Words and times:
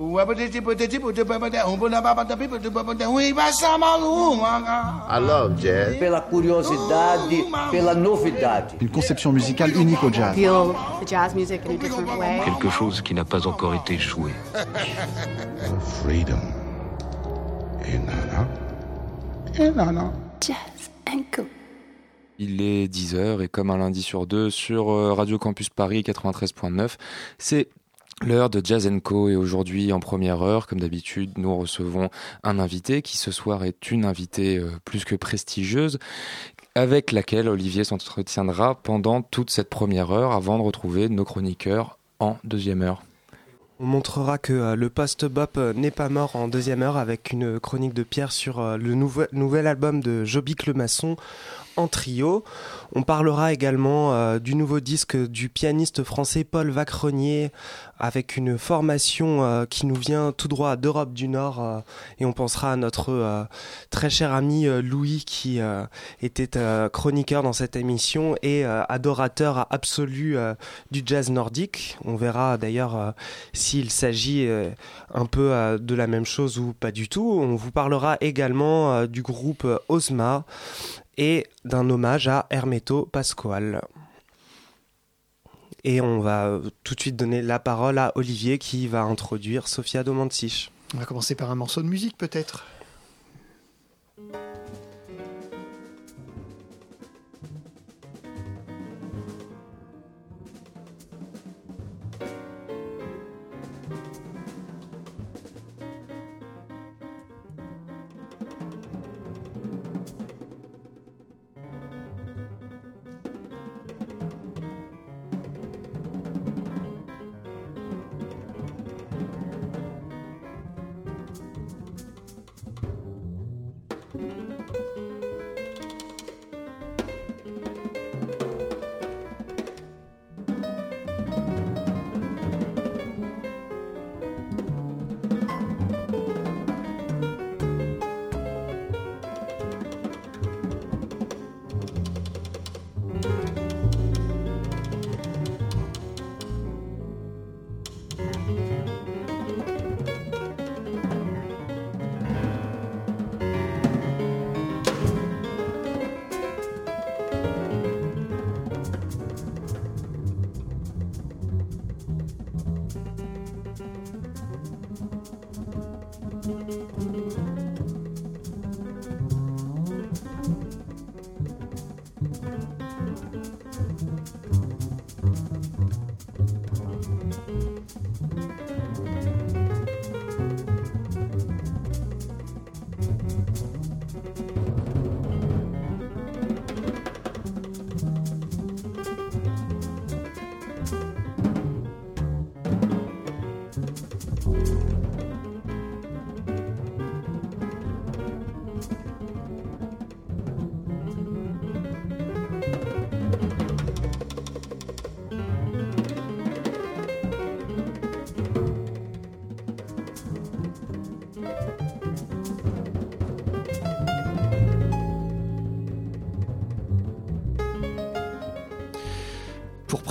I 0.00 0.04
love 5.18 5.60
jazz. 5.60 5.96
Pela 5.98 6.20
curiosidade, 6.20 7.44
pela 7.72 7.94
novidade. 7.96 8.74
Une 8.80 8.90
conception 8.90 9.32
musicale 9.32 9.76
unique 9.76 10.00
au 10.04 10.12
jazz. 10.12 10.36
Feel 10.36 10.72
the 11.00 11.08
jazz 11.08 11.34
music 11.34 11.62
in 11.66 11.70
a 11.70 11.76
different 11.78 12.16
way. 12.16 12.40
Quelque 12.44 12.70
chose 12.70 13.02
qui 13.02 13.12
n'a 13.12 13.24
pas 13.24 13.44
encore 13.48 13.74
été 13.74 13.98
joué. 13.98 14.30
Freedom. 16.04 16.38
Et 17.84 17.98
nana. 17.98 18.46
Et 19.58 19.70
nana. 19.72 20.12
Jazz 20.40 20.90
and. 21.08 21.24
Il 22.40 22.62
est 22.62 22.86
10h 22.86 23.42
et 23.42 23.48
comme 23.48 23.68
un 23.70 23.78
lundi 23.78 24.00
sur 24.00 24.28
deux 24.28 24.48
sur 24.48 24.92
euh, 24.92 25.12
Radio 25.12 25.38
Campus 25.38 25.70
Paris 25.70 26.04
93.9, 26.06 26.94
c'est 27.36 27.68
L'heure 28.26 28.50
de 28.50 28.60
Jazz 28.62 28.90
Co 29.04 29.28
et 29.28 29.36
aujourd'hui 29.36 29.92
en 29.92 30.00
première 30.00 30.42
heure, 30.42 30.66
comme 30.66 30.80
d'habitude, 30.80 31.38
nous 31.38 31.56
recevons 31.56 32.10
un 32.42 32.58
invité 32.58 33.00
qui 33.00 33.16
ce 33.16 33.30
soir 33.30 33.62
est 33.62 33.92
une 33.92 34.04
invitée 34.04 34.58
euh, 34.58 34.72
plus 34.84 35.04
que 35.04 35.14
prestigieuse 35.14 36.00
avec 36.74 37.12
laquelle 37.12 37.48
Olivier 37.48 37.84
s'entretiendra 37.84 38.74
pendant 38.74 39.22
toute 39.22 39.50
cette 39.50 39.70
première 39.70 40.10
heure 40.10 40.32
avant 40.32 40.58
de 40.58 40.64
retrouver 40.64 41.08
nos 41.08 41.24
chroniqueurs 41.24 41.98
en 42.18 42.38
deuxième 42.42 42.82
heure. 42.82 43.04
On 43.78 43.86
montrera 43.86 44.36
que 44.38 44.52
euh, 44.52 44.74
le 44.74 44.90
post-bop 44.90 45.56
euh, 45.56 45.72
n'est 45.72 45.92
pas 45.92 46.08
mort 46.08 46.34
en 46.34 46.48
deuxième 46.48 46.82
heure 46.82 46.96
avec 46.96 47.30
une 47.30 47.60
chronique 47.60 47.94
de 47.94 48.02
Pierre 48.02 48.32
sur 48.32 48.60
le 48.76 48.94
nouvel, 48.94 49.66
album 49.68 50.00
de 50.00 50.24
Jobic 50.24 50.66
le 50.66 50.74
Maçon 50.74 51.16
en 51.76 51.86
trio. 51.86 52.42
On 52.94 53.02
parlera 53.02 53.52
également 53.52 54.14
euh, 54.14 54.38
du 54.38 54.54
nouveau 54.54 54.80
disque 54.80 55.16
du 55.16 55.50
pianiste 55.50 56.04
français 56.04 56.42
Paul 56.42 56.70
Vacrenier 56.70 57.52
avec 57.98 58.38
une 58.38 58.56
formation 58.56 59.44
euh, 59.44 59.66
qui 59.66 59.84
nous 59.84 59.94
vient 59.94 60.32
tout 60.32 60.48
droit 60.48 60.76
d'Europe 60.76 61.12
du 61.12 61.28
Nord 61.28 61.62
euh, 61.62 61.80
et 62.18 62.24
on 62.24 62.32
pensera 62.32 62.72
à 62.72 62.76
notre 62.76 63.46
très 63.90 64.08
cher 64.08 64.32
ami 64.32 64.66
Louis 64.82 65.24
qui 65.26 65.60
était 66.22 66.58
chroniqueur 66.92 67.42
dans 67.42 67.52
cette 67.52 67.76
émission 67.76 68.36
et 68.42 68.64
adorateur 68.64 69.66
absolu 69.70 70.36
du 70.90 71.02
jazz 71.04 71.30
nordique. 71.30 71.98
On 72.04 72.16
verra 72.16 72.58
d'ailleurs 72.58 73.14
s'il 73.52 73.90
s'agit 73.90 74.48
un 75.14 75.26
peu 75.26 75.78
de 75.80 75.94
la 75.94 76.06
même 76.06 76.24
chose 76.24 76.58
ou 76.58 76.74
pas 76.78 76.90
du 76.90 77.08
tout. 77.08 77.40
On 77.42 77.56
vous 77.56 77.70
parlera 77.70 78.16
également 78.20 79.06
du 79.06 79.22
groupe 79.22 79.66
Osma 79.88 80.44
et 81.18 81.46
d'un 81.64 81.90
hommage 81.90 82.28
à 82.28 82.46
Hermeto 82.48 83.04
Pasquale. 83.04 83.82
Et 85.84 86.00
on 86.00 86.20
va 86.20 86.60
tout 86.84 86.94
de 86.94 87.00
suite 87.00 87.16
donner 87.16 87.42
la 87.42 87.58
parole 87.58 87.98
à 87.98 88.12
Olivier 88.14 88.58
qui 88.58 88.86
va 88.86 89.02
introduire 89.02 89.68
Sofia 89.68 90.02
Domantic. 90.02 90.72
On 90.94 90.98
va 90.98 91.04
commencer 91.04 91.34
par 91.34 91.50
un 91.50 91.54
morceau 91.54 91.82
de 91.82 91.88
musique 91.88 92.16
peut-être? 92.16 92.64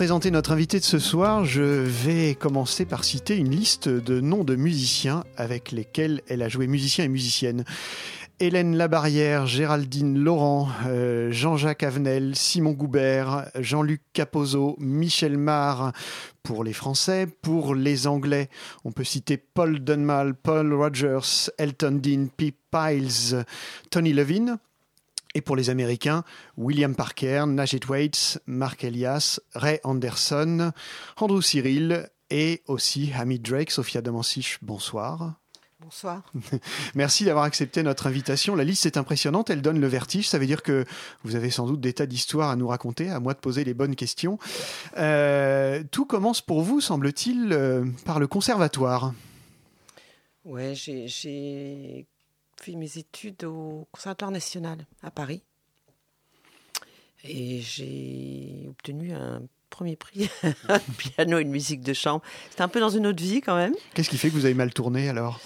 Présenter 0.07 0.31
notre 0.31 0.53
invité 0.53 0.79
de 0.79 0.85
ce 0.85 0.99
soir, 0.99 1.43
je 1.43 1.61
vais 1.61 2.33
commencer 2.33 2.85
par 2.85 3.03
citer 3.03 3.35
une 3.35 3.49
liste 3.49 3.89
de 3.89 4.21
noms 4.21 4.45
de 4.45 4.55
musiciens 4.55 5.25
avec 5.35 5.73
lesquels 5.73 6.21
elle 6.29 6.43
a 6.43 6.47
joué, 6.47 6.65
musiciens 6.65 7.03
et 7.03 7.09
musiciennes. 7.09 7.65
Hélène 8.39 8.77
Labarrière, 8.77 9.47
Géraldine 9.47 10.17
Laurent, 10.17 10.69
euh, 10.85 11.29
Jean-Jacques 11.33 11.83
Avenel, 11.83 12.37
Simon 12.37 12.71
Goubert, 12.71 13.51
Jean-Luc 13.59 14.01
Capozzo, 14.13 14.77
Michel 14.79 15.37
Marr 15.37 15.91
pour 16.41 16.63
les 16.63 16.71
Français, 16.71 17.27
pour 17.41 17.75
les 17.75 18.07
Anglais, 18.07 18.49
on 18.85 18.93
peut 18.93 19.03
citer 19.03 19.35
Paul 19.35 19.81
Dunmal, 19.81 20.35
Paul 20.35 20.73
Rogers, 20.73 21.49
Elton 21.57 21.99
Dean, 22.01 22.27
Pete 22.37 22.55
Piles, 22.71 23.43
Tony 23.89 24.13
Levin. 24.13 24.57
Et 25.37 25.41
pour 25.41 25.55
les 25.55 25.69
Américains, 25.69 26.23
William 26.57 26.95
Parker, 26.95 27.43
Najit 27.45 27.87
Waits, 27.87 28.39
Mark 28.47 28.83
Elias, 28.83 29.39
Ray 29.53 29.79
Anderson, 29.83 30.71
Andrew 31.15 31.43
Cyril 31.43 32.09
et 32.31 32.63
aussi 32.65 33.11
Hamid 33.15 33.43
Drake, 33.43 33.69
Sophia 33.69 34.01
Damansich, 34.01 34.57
bonsoir. 34.63 35.35
Bonsoir. 35.79 36.23
Merci 36.95 37.23
d'avoir 37.23 37.45
accepté 37.45 37.83
notre 37.83 38.07
invitation. 38.07 38.55
La 38.55 38.63
liste 38.63 38.87
est 38.87 38.97
impressionnante, 38.97 39.51
elle 39.51 39.61
donne 39.61 39.79
le 39.79 39.85
vertige. 39.85 40.27
Ça 40.27 40.39
veut 40.39 40.47
dire 40.47 40.63
que 40.63 40.85
vous 41.23 41.35
avez 41.35 41.51
sans 41.51 41.67
doute 41.67 41.81
des 41.81 41.93
tas 41.93 42.07
d'histoires 42.07 42.49
à 42.49 42.55
nous 42.55 42.69
raconter, 42.69 43.11
à 43.11 43.19
moi 43.19 43.35
de 43.35 43.39
poser 43.39 43.63
les 43.63 43.75
bonnes 43.75 43.95
questions. 43.95 44.39
Euh, 44.97 45.83
tout 45.91 46.07
commence 46.07 46.41
pour 46.41 46.63
vous, 46.63 46.81
semble-t-il, 46.81 47.49
euh, 47.51 47.85
par 48.05 48.19
le 48.19 48.25
conservatoire. 48.25 49.13
Ouais, 50.45 50.73
j'ai 50.73 52.07
fait 52.61 52.75
mes 52.75 52.97
études 52.97 53.43
au 53.43 53.87
Conservatoire 53.91 54.31
national 54.31 54.85
à 55.03 55.11
Paris. 55.11 55.41
Et 57.23 57.61
j'ai 57.61 58.65
obtenu 58.69 59.13
un 59.13 59.41
premier 59.69 59.95
prix 59.95 60.29
piano 60.97 61.39
et 61.39 61.41
une 61.41 61.51
musique 61.51 61.81
de 61.81 61.93
chambre. 61.93 62.23
C'était 62.49 62.61
un 62.61 62.67
peu 62.67 62.79
dans 62.79 62.89
une 62.89 63.05
autre 63.07 63.21
vie 63.21 63.41
quand 63.41 63.55
même. 63.55 63.73
Qu'est-ce 63.93 64.09
qui 64.09 64.17
fait 64.17 64.29
que 64.29 64.33
vous 64.33 64.45
avez 64.45 64.53
mal 64.53 64.73
tourné 64.73 65.09
alors? 65.09 65.41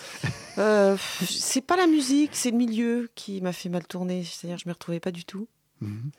Euh, 0.57 0.95
C'est 1.21 1.61
pas 1.61 1.77
la 1.77 1.87
musique, 1.87 2.31
c'est 2.33 2.51
le 2.51 2.57
milieu 2.57 3.09
qui 3.15 3.41
m'a 3.41 3.53
fait 3.53 3.69
mal 3.69 3.85
tourner. 3.87 4.23
C'est-à-dire 4.23 4.57
je 4.57 4.67
me 4.67 4.73
retrouvais 4.73 4.99
pas 4.99 5.11
du 5.11 5.25
tout. 5.25 5.47
Mhm. 5.79 6.11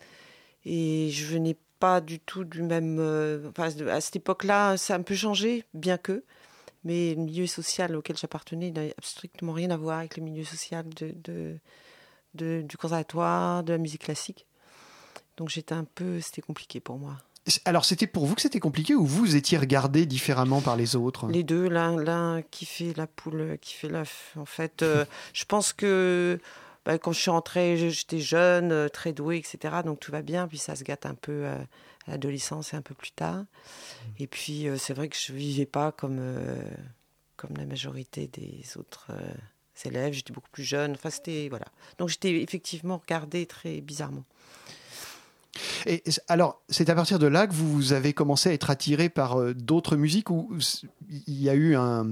Et 0.65 1.11
je 1.11 1.27
venais 1.27 1.57
pas 1.79 2.01
du 2.01 2.19
tout 2.21 2.45
du 2.45 2.63
même. 2.63 2.99
Euh, 3.01 3.51
enfin, 3.51 3.69
à 3.89 4.01
cette 4.01 4.17
époque-là, 4.17 4.77
ça 4.77 4.95
a 4.95 4.99
un 4.99 5.03
peu 5.03 5.15
changé, 5.15 5.65
bien 5.75 5.99
que. 5.99 6.25
Mais 6.85 7.15
le 7.15 7.23
milieu 7.23 7.47
social 7.47 7.95
auquel 7.97 8.17
j'appartenais 8.17 8.71
n'avait 8.71 8.95
strictement 9.03 9.53
rien 9.53 9.71
à 9.71 9.77
voir 9.77 9.99
avec 9.99 10.17
le 10.17 10.23
milieu 10.23 10.45
social 10.45 10.89
de, 10.89 11.15
de, 11.25 11.57
de- 12.35 12.63
du 12.63 12.77
conservatoire, 12.77 13.63
de 13.63 13.73
la 13.73 13.79
musique 13.79 14.03
classique. 14.03 14.47
Donc 15.37 15.49
j'étais 15.49 15.75
un 15.75 15.85
peu, 15.85 16.21
c'était 16.21 16.43
compliqué 16.43 16.81
pour 16.81 16.99
moi. 16.99 17.17
Alors, 17.65 17.85
c'était 17.85 18.07
pour 18.07 18.27
vous 18.27 18.37
que 18.37 18.43
c'était 18.43 18.61
compliqué 18.61 18.95
ou 18.95 19.05
vous 19.05 19.35
étiez 19.35 19.59
regardé 19.59 20.07
différemment 20.07 20.61
par 20.61 20.77
les 20.77 20.95
autres? 20.95 21.27
Les 21.29 21.43
deux, 21.43 21.69
l'un, 21.69 22.41
qui 22.43 22.67
fait 22.67 22.97
la 22.97 23.09
poule, 23.09 23.59
qui 23.61 23.75
fait 23.75 23.89
l'œuf. 23.89 24.33
En 24.37 24.45
fait, 24.45 24.83
euh, 24.83 25.05
je 25.33 25.45
pense 25.45 25.73
que 25.73 26.39
bah, 26.85 26.99
quand 26.99 27.11
je 27.11 27.21
suis 27.21 27.31
rentrée, 27.33 27.91
j'étais 27.91 28.21
jeune, 28.21 28.71
euh, 28.71 28.89
très 28.89 29.13
douée, 29.13 29.39
etc. 29.39 29.83
Donc 29.85 29.99
tout 29.99 30.13
va 30.13 30.23
bien. 30.23 30.47
Puis 30.47 30.59
ça 30.59 30.77
se 30.77 30.85
gâte 30.85 31.05
un 31.05 31.15
peu 31.17 31.33
euh, 31.47 31.57
à 32.07 32.13
l'adolescence 32.13 32.75
et 32.75 32.77
un 32.77 32.83
peu 32.83 32.95
plus 32.95 33.13
tard. 33.13 33.45
Et 34.19 34.27
puis 34.27 34.69
euh, 34.69 34.77
c'est 34.79 34.95
vrai 34.95 35.09
que 35.09 35.17
je 35.17 35.33
vivais 35.33 35.67
pas 35.67 35.93
comme, 35.93 36.19
euh, 36.21 36.63
comme 37.37 37.57
la 37.57 37.67
majorité 37.67 38.29
des 38.29 38.65
autres 38.77 39.09
euh, 39.11 39.35
élèves. 39.85 40.13
J'étais 40.13 40.33
beaucoup 40.33 40.51
plus 40.51 40.65
jeune. 40.65 40.93
Enfin, 40.93 41.11
c'était. 41.11 41.49
Voilà. 41.49 41.67
Donc 41.99 42.09
j'étais 42.09 42.43
effectivement 42.43 42.99
regardée 42.99 43.47
très 43.47 43.81
bizarrement. 43.81 44.25
Et 45.87 46.03
alors, 46.29 46.63
c'est 46.69 46.89
à 46.89 46.95
partir 46.95 47.19
de 47.19 47.27
là 47.27 47.47
que 47.47 47.53
vous 47.53 47.93
avez 47.93 48.15
commencé 48.15 48.49
à 48.49 48.53
être 48.53 48.71
attiré 48.71 49.09
par 49.09 49.39
euh, 49.39 49.55
d'autres 49.55 49.97
musiques 49.97 50.31
ou 50.31 50.51
il 51.11 51.43
y 51.43 51.51
a 51.51 51.55
eu 51.55 51.77
un, 51.77 52.05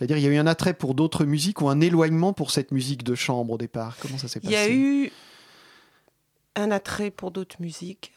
dire, 0.00 0.16
il 0.16 0.20
y 0.20 0.26
a 0.26 0.30
eu 0.30 0.36
un 0.36 0.46
attrait 0.46 0.72
pour 0.72 0.94
d'autres 0.94 1.24
musiques 1.24 1.60
ou 1.60 1.68
un 1.68 1.80
éloignement 1.80 2.32
pour 2.32 2.50
cette 2.50 2.72
musique 2.72 3.02
de 3.02 3.14
chambre 3.14 3.54
au 3.54 3.58
départ? 3.58 3.96
Comment 4.00 4.16
ça 4.18 4.28
s'est 4.28 4.40
Il 4.42 4.50
passé 4.50 4.54
y 4.54 4.56
a 4.56 4.70
eu 4.70 5.12
un 6.54 6.70
attrait 6.70 7.10
pour 7.10 7.30
d'autres 7.30 7.60
musiques 7.60 8.12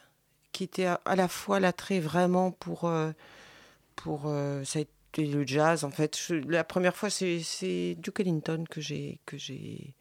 qui 0.51 0.63
était 0.63 0.85
à, 0.85 1.01
à 1.05 1.15
la 1.15 1.27
fois 1.27 1.59
l'attrait 1.59 1.99
vraiment 1.99 2.51
pour 2.51 2.85
euh, 2.85 3.11
pour 3.95 4.23
euh, 4.25 4.63
ça 4.63 4.79
a 4.79 4.81
été 4.81 5.25
le 5.25 5.45
jazz 5.45 5.83
en 5.83 5.91
fait. 5.91 6.17
Je- 6.17 6.35
la 6.35 6.63
première 6.63 6.95
fois 6.95 7.09
c'est 7.09 7.95
Duke 7.97 8.19
Ellington 8.21 8.63
que 8.69 8.81
j'ai 8.81 9.19
que 9.25 9.37
j'ai 9.37 9.93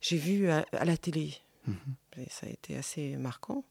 j'ai 0.00 0.16
vu 0.16 0.48
à, 0.50 0.64
à 0.72 0.84
la 0.84 0.96
télé. 0.96 1.34
Et 2.16 2.26
ça 2.30 2.46
a 2.46 2.50
été 2.50 2.76
assez 2.76 3.16
marquant. 3.16 3.64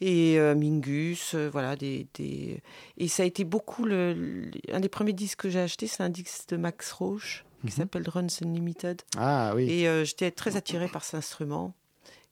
Et 0.00 0.38
euh, 0.38 0.54
Mingus 0.54 1.34
euh, 1.34 1.48
voilà 1.50 1.74
des, 1.74 2.06
des 2.14 2.60
et 2.98 3.08
ça 3.08 3.22
a 3.22 3.26
été 3.26 3.44
beaucoup 3.44 3.84
le, 3.86 4.12
le- 4.12 4.50
un 4.72 4.80
des 4.80 4.88
premiers 4.90 5.14
disques 5.14 5.40
que 5.40 5.48
j'ai 5.50 5.60
acheté 5.60 5.86
c'est 5.86 6.02
un 6.02 6.10
disque 6.10 6.48
de 6.50 6.56
Max 6.58 6.92
Roach 6.92 7.44
qui 7.66 7.72
s'appelle 7.72 8.08
Runs 8.08 8.26
Unlimited. 8.42 9.02
Ah 9.16 9.52
oui. 9.56 9.68
et 9.70 9.88
euh, 9.88 10.04
j'étais 10.04 10.30
très 10.30 10.56
attirée 10.56 10.86
par 10.88 11.02
cet 11.02 11.14
instrument 11.16 11.74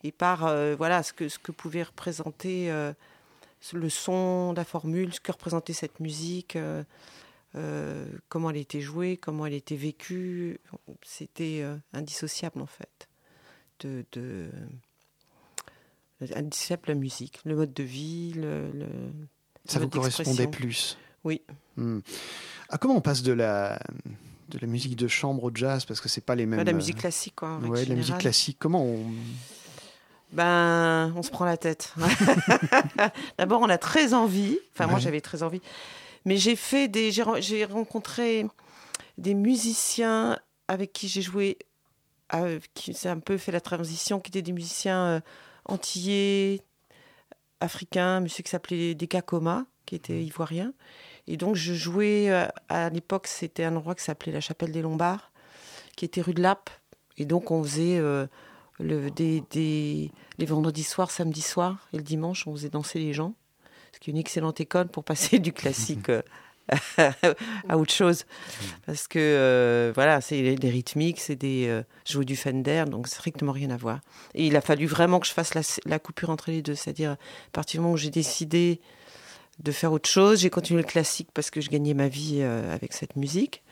et 0.04 0.12
par 0.12 0.46
euh, 0.46 0.76
voilà 0.76 1.02
ce 1.02 1.12
que 1.12 1.28
ce 1.28 1.38
que 1.40 1.50
pouvait 1.50 1.82
représenter 1.82 2.70
euh, 2.70 2.92
le 3.72 3.88
son, 3.88 4.52
la 4.56 4.64
formule, 4.64 5.12
ce 5.12 5.20
que 5.20 5.32
représentait 5.32 5.72
cette 5.72 5.98
musique, 5.98 6.56
euh, 6.56 6.84
comment 8.28 8.50
elle 8.50 8.58
était 8.58 8.80
jouée, 8.82 9.16
comment 9.16 9.46
elle 9.46 9.54
était 9.54 9.76
vécue. 9.76 10.60
C'était 11.02 11.64
indissociable 11.92 12.60
en 12.60 12.66
fait 12.66 13.08
de, 13.80 14.04
de 14.12 14.50
indissociable 16.34 16.82
la 16.88 16.94
musique, 16.94 17.40
le 17.44 17.56
mode 17.56 17.72
de 17.72 17.82
vie, 17.82 18.32
le, 18.34 18.70
le- 18.72 18.86
ça 19.66 19.78
vous 19.78 19.88
correspondait 19.88 20.46
plus. 20.46 20.96
Oui. 21.24 21.42
Hmm. 21.76 22.00
Ah, 22.68 22.78
comment 22.78 22.96
on 22.96 23.00
passe 23.00 23.22
de 23.22 23.32
la 23.32 23.78
de 24.50 24.58
la 24.58 24.66
musique 24.66 24.94
de 24.96 25.08
chambre 25.08 25.44
au 25.44 25.50
jazz 25.54 25.84
parce 25.86 26.00
que 26.00 26.08
c'est 26.08 26.20
pas 26.20 26.34
les 26.34 26.44
mêmes. 26.44 26.58
Ouais, 26.58 26.64
la 26.64 26.72
musique 26.74 26.98
classique 26.98 27.34
quoi. 27.36 27.58
Ouais, 27.58 27.84
la 27.86 27.94
musique 27.94 28.18
classique. 28.18 28.58
Comment 28.60 28.84
on 28.84 29.10
Ben, 30.34 31.12
on 31.16 31.22
se 31.22 31.31
prend 31.31 31.44
la 31.44 31.56
tête. 31.56 31.94
D'abord, 33.38 33.60
on 33.62 33.69
a 33.69 33.78
très 33.78 34.14
envie. 34.14 34.58
Enfin, 34.72 34.86
moi, 34.88 34.98
j'avais 34.98 35.20
très 35.20 35.42
envie. 35.42 35.60
Mais 36.25 36.36
j'ai 36.36 36.56
fait 36.56 36.88
des, 36.88 37.12
j'ai 37.12 37.22
ren- 37.22 37.40
j'ai 37.40 37.64
rencontré 37.64 38.46
des 39.19 39.34
musiciens 39.34 40.38
avec 40.69 40.92
qui 40.92 41.06
j'ai 41.08 41.22
joué, 41.22 41.58
euh, 42.34 42.58
qui 42.75 42.94
s'est 42.94 43.08
un 43.08 43.20
peu 43.20 43.38
fait 43.38 43.52
la 43.52 43.60
transition, 43.60 44.19
qui 44.20 44.31
étaient 44.31 44.42
des 44.42 44.52
musiciens 44.52 45.04
euh, 45.06 45.20
antillais, 45.66 46.62
africains, 47.60 48.20
monsieur 48.20 48.42
qui 48.42 48.50
s'appelait 48.50 48.94
Deka 48.94 49.22
Koma, 49.22 49.66
qui 49.86 49.94
était 49.94 50.22
ivoirien. 50.22 50.72
Et 51.26 51.36
donc, 51.36 51.54
je 51.54 51.75
jouais, 51.75 52.31
euh, 52.31 52.46
à 52.69 52.90
l'époque, 52.90 53.26
c'était 53.28 53.64
un 53.64 53.76
endroit 53.76 53.94
qui 53.94 54.04
s'appelait 54.04 54.32
la 54.32 54.40
Chapelle 54.40 54.72
des 54.72 54.82
Lombards, 54.82 55.31
qui 55.96 56.04
était 56.04 56.20
rue 56.22 56.34
de 56.34 56.42
Lappe. 56.42 56.70
Et 57.19 57.25
donc, 57.25 57.50
on 57.50 57.62
faisait 57.62 57.98
euh, 57.98 58.26
le, 58.80 59.10
les 59.18 60.10
vendredis 60.46 60.82
soirs, 60.82 61.10
samedi 61.10 61.42
soir 61.42 61.88
et 61.92 61.96
le 61.96 62.02
dimanche, 62.02 62.46
on 62.46 62.52
faisait 62.52 62.70
danser 62.70 62.98
les 62.98 63.12
gens. 63.12 63.34
Ce 63.92 64.00
qui 64.00 64.10
est 64.10 64.12
une 64.12 64.18
excellente 64.18 64.60
école 64.60 64.88
pour 64.88 65.04
passer 65.04 65.38
du 65.40 65.52
classique 65.52 66.08
euh, 66.08 66.22
à 67.68 67.76
autre 67.76 67.92
chose. 67.92 68.24
Parce 68.86 69.06
que, 69.06 69.18
euh, 69.18 69.92
voilà, 69.94 70.20
c'est 70.20 70.54
des 70.56 70.70
rythmiques, 70.70 71.20
c'est 71.20 71.36
des. 71.36 71.66
Euh, 71.68 71.82
du 72.24 72.36
Fender, 72.36 72.84
donc 72.88 73.08
strictement 73.08 73.52
rien 73.52 73.70
à 73.70 73.76
voir. 73.76 74.00
Et 74.34 74.46
il 74.46 74.56
a 74.56 74.60
fallu 74.60 74.86
vraiment 74.86 75.20
que 75.20 75.26
je 75.26 75.32
fasse 75.32 75.54
la, 75.84 75.98
coupure 75.98 76.30
entre 76.30 76.50
les 76.50 76.62
deux. 76.62 76.74
C'est-à-dire, 76.74 77.12
à 77.12 77.16
partir 77.52 77.78
du 77.78 77.82
moment 77.82 77.94
où 77.94 77.98
j'ai 77.98 78.10
décidé 78.10 78.80
de 79.60 79.72
faire 79.72 79.92
autre 79.92 80.08
chose, 80.08 80.40
j'ai 80.40 80.50
continué 80.50 80.82
le 80.82 80.86
classique 80.86 81.28
parce 81.32 81.50
que 81.50 81.60
je 81.60 81.70
gagnais 81.70 81.94
ma 81.94 82.08
vie 82.08 82.38
euh, 82.40 82.74
avec 82.74 82.92
cette 82.92 83.16
musique. 83.16 83.62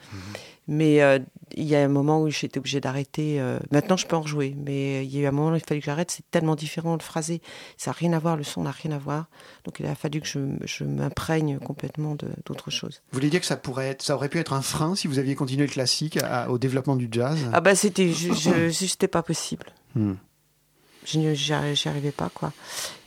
Mais 0.69 1.03
euh, 1.03 1.19
il 1.57 1.65
y 1.65 1.75
a 1.75 1.81
un 1.83 1.89
moment 1.89 2.23
où 2.23 2.31
j'étais 2.31 2.59
obligée 2.59 2.81
d'arrêter. 2.81 3.41
euh, 3.41 3.59
Maintenant, 3.73 3.97
je 3.97 4.07
peux 4.07 4.15
en 4.17 4.21
rejouer, 4.21 4.55
mais 4.57 5.05
il 5.05 5.13
y 5.15 5.19
a 5.19 5.23
eu 5.23 5.27
un 5.27 5.33
moment 5.33 5.51
où 5.51 5.57
il 5.57 5.61
fallait 5.61 5.81
que 5.81 5.87
j'arrête. 5.87 6.11
C'est 6.13 6.23
tellement 6.31 6.55
différent, 6.55 6.95
le 6.95 7.01
phrasé, 7.03 7.43
ça 7.77 7.91
n'a 7.91 7.97
rien 7.99 8.13
à 8.13 8.19
voir, 8.21 8.37
le 8.37 8.45
son 8.45 8.63
n'a 8.63 8.71
rien 8.71 8.93
à 8.93 8.99
voir. 8.99 9.27
Donc, 9.65 9.81
il 9.81 9.87
a 9.87 9.95
fallu 9.97 10.21
que 10.21 10.27
je, 10.29 10.39
je 10.65 10.85
m'imprègne 10.85 11.59
complètement 11.59 12.17
d'autre 12.47 12.71
chose. 12.71 13.03
Vous 13.11 13.19
voulez 13.19 13.29
dire 13.29 13.41
que 13.41 13.47
ça 13.47 13.57
pourrait 13.57 13.89
être, 13.89 14.03
ça 14.03 14.15
aurait 14.15 14.29
pu 14.29 14.39
être 14.39 14.53
un 14.53 14.63
frein 14.63 14.95
si 14.95 15.09
vous 15.09 15.19
aviez 15.19 15.35
continué 15.35 15.67
le 15.67 15.73
classique 15.73 16.17
à- 16.23 16.49
au 16.51 16.59
développement 16.59 16.95
du 16.97 17.09
jazz? 17.11 17.39
Ah 17.53 17.61
bah, 17.61 17.75
c'était, 17.75 18.13
c'était 18.71 19.09
pas 19.09 19.23
possible. 19.25 19.67
Hmm. 19.97 20.15
Je 21.05 21.35
j'y 21.35 21.53
arri- 21.53 21.75
j'y 21.75 21.89
arrivais 21.89 22.13
pas, 22.13 22.31
quoi. 22.33 22.53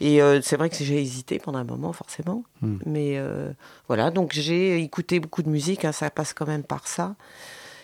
Et 0.01 0.21
euh, 0.21 0.41
c'est 0.41 0.57
vrai 0.57 0.69
que 0.69 0.75
j'ai 0.75 1.01
hésité 1.01 1.39
pendant 1.39 1.59
un 1.59 1.63
moment, 1.63 1.93
forcément. 1.93 2.43
Hmm. 2.61 2.77
Mais 2.85 3.17
euh, 3.17 3.51
voilà, 3.87 4.11
donc 4.11 4.33
j'ai 4.33 4.81
écouté 4.81 5.19
beaucoup 5.19 5.43
de 5.43 5.49
musique, 5.49 5.85
hein, 5.85 5.91
ça 5.91 6.09
passe 6.09 6.33
quand 6.33 6.45
même 6.47 6.63
par 6.63 6.87
ça. 6.87 7.15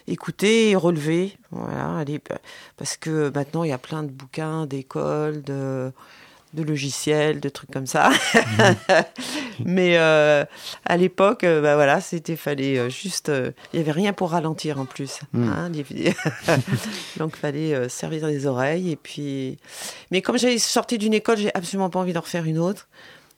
Écouter 0.07 0.71
et 0.71 0.75
relever, 0.75 1.37
voilà. 1.51 1.97
aller- 1.99 2.19
parce 2.75 2.97
que 2.97 3.31
maintenant, 3.33 3.63
il 3.63 3.69
y 3.69 3.73
a 3.73 3.77
plein 3.77 4.03
de 4.03 4.09
bouquins, 4.09 4.65
d'écoles, 4.65 5.43
de, 5.43 5.91
de 6.53 6.63
logiciels, 6.63 7.39
de 7.39 7.49
trucs 7.49 7.71
comme 7.71 7.87
ça. 7.87 8.09
Mais 9.65 9.97
euh, 9.97 10.45
à 10.85 10.97
l'époque, 10.97 11.43
euh, 11.43 11.61
bah 11.61 11.75
voilà, 11.75 12.01
c'était 12.01 12.35
fallait 12.35 12.77
euh, 12.77 12.89
juste, 12.89 13.29
euh, 13.29 13.51
il 13.73 13.79
y 13.79 13.81
avait 13.81 13.91
rien 13.91 14.13
pour 14.13 14.31
ralentir 14.31 14.79
en 14.79 14.85
plus. 14.85 15.19
Mm. 15.33 15.43
hein, 15.49 15.69
les- 15.69 16.13
Donc 17.17 17.35
fallait 17.35 17.73
euh, 17.73 17.89
servir 17.89 18.27
les 18.27 18.45
oreilles 18.45 18.91
et 18.91 18.95
puis. 18.95 19.57
Mais 20.11 20.21
comme 20.21 20.37
j'avais 20.37 20.57
sorti 20.57 20.97
d'une 20.97 21.13
école, 21.13 21.37
j'ai 21.37 21.53
absolument 21.55 21.89
pas 21.89 21.99
envie 21.99 22.13
d'en 22.13 22.21
refaire 22.21 22.45
une 22.45 22.57
autre. 22.59 22.87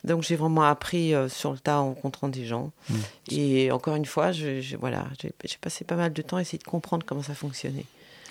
Donc 0.03 0.21
j'ai 0.23 0.35
vraiment 0.35 0.63
appris 0.63 1.13
sur 1.29 1.53
le 1.53 1.59
tas 1.59 1.79
en 1.79 1.87
rencontrant 1.93 2.27
des 2.27 2.45
gens. 2.45 2.71
Mm. 2.89 2.95
Et 3.31 3.71
encore 3.71 3.95
une 3.95 4.05
fois, 4.05 4.31
je, 4.31 4.59
je- 4.61 4.75
voilà, 4.77 5.05
j'ai 5.21 5.31
j'ai 5.45 5.57
passé 5.61 5.85
pas 5.85 5.95
mal 5.95 6.11
de 6.13 6.21
temps 6.21 6.37
à 6.37 6.41
essayer 6.41 6.57
de 6.57 6.63
comprendre 6.63 7.05
comment 7.05 7.23
ça 7.23 7.35
fonctionnait. 7.35 7.85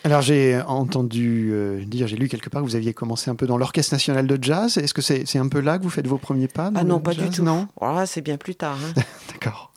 Alors 0.04 0.20
j'ai 0.20 0.60
entendu 0.66 1.50
euh, 1.52 1.84
dire, 1.84 2.08
j'ai 2.08 2.16
lu 2.16 2.28
quelque 2.28 2.48
part 2.50 2.60
que 2.62 2.66
vous 2.66 2.74
aviez 2.76 2.92
commencé 2.92 3.30
un 3.30 3.36
peu 3.36 3.46
dans 3.46 3.56
l'Orchestre 3.56 3.94
national 3.94 4.26
de 4.26 4.36
jazz. 4.42 4.76
Est-ce 4.78 4.94
que 4.94 5.02
c'est 5.02 5.38
un 5.38 5.48
peu 5.48 5.60
là 5.60 5.78
que 5.78 5.84
vous 5.84 5.90
faites 5.90 6.06
vos 6.08 6.18
premiers 6.18 6.48
pas 6.48 6.70
Ah 6.74 6.82
non, 6.84 6.98
pas 7.00 7.14
du 7.14 7.28
tout. 7.30 7.42
Non, 7.44 7.68
Oh 7.80 7.96
c'est 8.06 8.20
bien 8.20 8.36
plus 8.36 8.54
tard. 8.56 8.76
hein. 8.84 9.00
d'accord. 9.32 9.72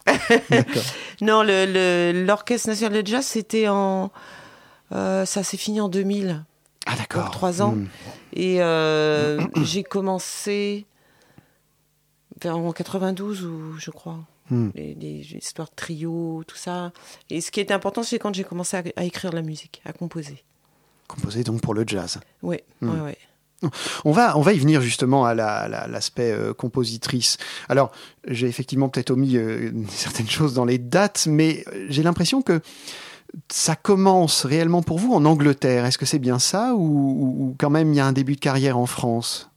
Non, 1.22 1.41
le- 1.44 1.65
le- 1.65 2.25
l'Orchestre 2.25 2.70
national 2.70 3.01
de 3.03 3.08
jazz, 3.08 3.25
c'était 3.25 3.67
en. 3.67 4.12
euh, 4.91 5.25
ça 5.25 5.44
s'est 5.44 5.58
fini 5.58 5.79
en 5.82 5.89
2000. 5.89 6.44
Ah 6.88 6.96
d'accord. 6.98 7.32
Trois 7.32 7.62
ans. 7.62 7.72
Hmm. 7.74 7.88
Et 8.34 8.62
euh, 8.62 9.41
j'ai 9.63 9.84
commencé 9.84 10.86
vers 12.41 12.58
en 12.58 12.72
92, 12.72 13.44
ou 13.46 13.74
je 13.79 13.91
crois. 13.91 14.20
Hmm. 14.52 14.70
Les, 14.75 14.94
les 14.96 15.22
histoires 15.36 15.70
de 15.70 15.75
trio, 15.75 16.44
tout 16.48 16.56
ça. 16.58 16.92
Et 17.30 17.42
ce 17.42 17.50
qui 17.52 17.60
était 17.60 17.74
important, 17.74 18.04
c'est 18.04 18.20
quand 18.20 18.34
j'ai 18.36 18.44
commencé 18.44 18.78
à, 18.78 18.84
à 18.96 19.04
écrire 19.04 19.32
de 19.32 19.36
la 19.38 19.42
musique, 19.42 19.82
à 19.86 19.92
composer. 19.94 20.44
Composé 21.08 21.44
donc 21.44 21.62
pour 21.62 21.74
le 21.74 21.84
jazz. 21.88 22.20
Oui, 22.44 22.58
Hmm. 22.82 22.90
ouais, 22.90 23.02
ouais. 23.02 23.18
On 24.04 24.12
va, 24.12 24.38
on 24.38 24.42
va 24.42 24.54
y 24.54 24.60
venir 24.60 24.82
justement 24.82 25.25
à 25.25 25.34
la- 25.34 25.68
la- 25.68 25.88
l'aspect 25.88 26.32
euh, 26.32 26.54
compositrice. 26.54 27.38
Alors, 27.70 27.92
j'ai 28.28 28.48
effectivement 28.48 28.90
peut-être 28.90 29.10
omis 29.12 29.38
euh, 29.38 29.72
certaines 29.90 30.30
choses 30.30 30.54
dans 30.54 30.66
les 30.66 30.78
dates, 30.78 31.25
mais 31.28 31.64
euh, 31.74 31.88
j'ai 31.90 32.04
l'impression 32.04 32.42
que 32.44 32.62
ça 33.52 33.75
commence 33.75 34.46
réellement 34.46 34.84
pour 34.84 35.00
vous 35.00 35.14
en 35.14 35.25
Angleterre. 35.25 35.86
Est-ce 35.86 35.98
que 35.98 36.06
c'est 36.06 36.20
bien 36.20 36.38
ça 36.38 36.74
ou 36.75 37.56
quand 37.58 37.70
même 37.72 37.94
il 37.94 37.96
y 37.96 38.00
a 38.00 38.06
un 38.06 38.14
début 38.14 38.36
de 38.36 38.40
carrière 38.42 38.78
en 38.78 38.86
France? 38.86 39.50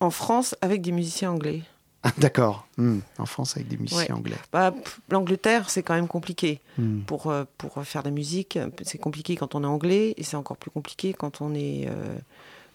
En 0.00 0.10
France, 0.10 0.56
avec 0.60 0.82
des 0.82 0.90
musiciens 0.92 1.30
anglais. 1.30 1.62
Ah, 2.06 2.12
D'accord. 2.18 2.66
Hmm. 2.76 2.98
En 3.18 3.24
France 3.26 3.56
avec 3.56 3.66
des 3.68 3.78
musiciens 3.78 4.02
Ouais. 4.04 4.12
anglais. 4.12 4.36
Bah, 4.52 4.74
L'Angleterre, 5.10 5.70
c'est 5.70 5.82
quand 5.82 5.94
même 5.94 6.06
compliqué. 6.08 6.60
Hmm. 6.78 7.00
Pour, 7.00 7.30
euh, 7.30 7.44
pour 7.56 7.82
faire 7.84 8.02
de 8.02 8.08
la 8.08 8.14
musique, 8.14 8.58
c'est 8.82 8.98
compliqué 8.98 9.36
quand 9.36 9.54
on 9.54 9.64
est 9.64 9.66
anglais, 9.66 10.12
et 10.18 10.22
c'est 10.22 10.36
encore 10.36 10.56
plus 10.58 10.70
compliqué 10.70 11.14
quand 11.14 11.40
on 11.40 11.54
est. 11.54 11.88
euh, 11.88 12.16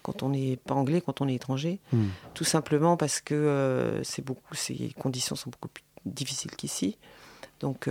quand 0.01 0.23
on 0.23 0.29
n'est 0.29 0.55
pas 0.55 0.73
anglais, 0.75 1.01
quand 1.01 1.21
on 1.21 1.27
est 1.27 1.35
étranger, 1.35 1.77
Hmm. 1.93 2.07
tout 2.33 2.45
simplement 2.45 2.95
parce 2.97 3.19
que 3.21 3.35
euh, 3.35 4.01
c'est 4.03 4.23
beaucoup, 4.23 4.55
ces 4.55 4.93
conditions 4.97 5.35
sont 5.35 5.49
beaucoup 5.51 5.67
plus 5.67 5.83
difficiles 6.05 6.51
qu'ici. 6.55 6.97
Donc, 7.59 7.87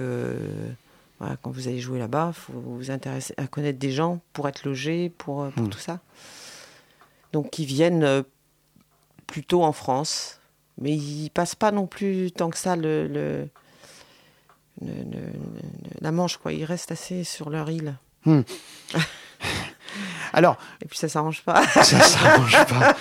Voilà, 1.20 1.36
quand 1.36 1.50
vous 1.50 1.66
allez 1.68 1.80
jouer 1.80 1.98
là-bas, 1.98 2.32
il 2.34 2.38
faut 2.40 2.52
vous 2.54 2.90
intéresser 2.92 3.34
à 3.36 3.46
connaître 3.48 3.78
des 3.78 3.90
gens 3.90 4.20
pour 4.32 4.48
être 4.48 4.64
logé, 4.64 5.10
pour, 5.10 5.48
pour 5.50 5.68
tout 5.68 5.78
ça. 5.78 6.00
Donc 7.32 7.58
ils 7.58 7.64
viennent 7.66 8.24
plutôt 9.26 9.62
en 9.64 9.72
France, 9.72 10.40
mais 10.80 10.92
ils 10.96 11.30
passent 11.30 11.54
pas 11.54 11.70
non 11.72 11.86
plus 11.86 12.30
tant 12.32 12.50
que 12.50 12.58
ça 12.58 12.76
le, 12.76 13.06
le- 13.08 13.48
le- 14.80 14.86
le- 14.92 15.10
le- 15.20 16.00
la 16.00 16.12
Manche, 16.12 16.36
quoi. 16.36 16.52
Ils 16.52 16.64
restent 16.64 16.92
assez 16.92 17.24
sur 17.24 17.50
leur 17.50 17.68
île. 17.70 17.94
Alors, 20.34 20.58
Et 20.82 20.86
puis 20.86 20.98
ça 20.98 21.08
s'arrange 21.08 21.42
pas. 21.42 21.66
ça 21.74 21.82
s'arrange 22.00 22.52
pas. 22.66 22.96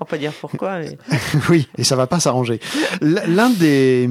On 0.00 0.04
pas 0.06 0.16
dire 0.16 0.32
pourquoi, 0.40 0.78
mais 0.78 0.96
oui, 1.50 1.68
et 1.76 1.84
ça 1.84 1.94
va 1.96 2.06
pas 2.06 2.18
s'arranger. 2.18 2.60
L'un 3.02 3.50
des, 3.50 4.08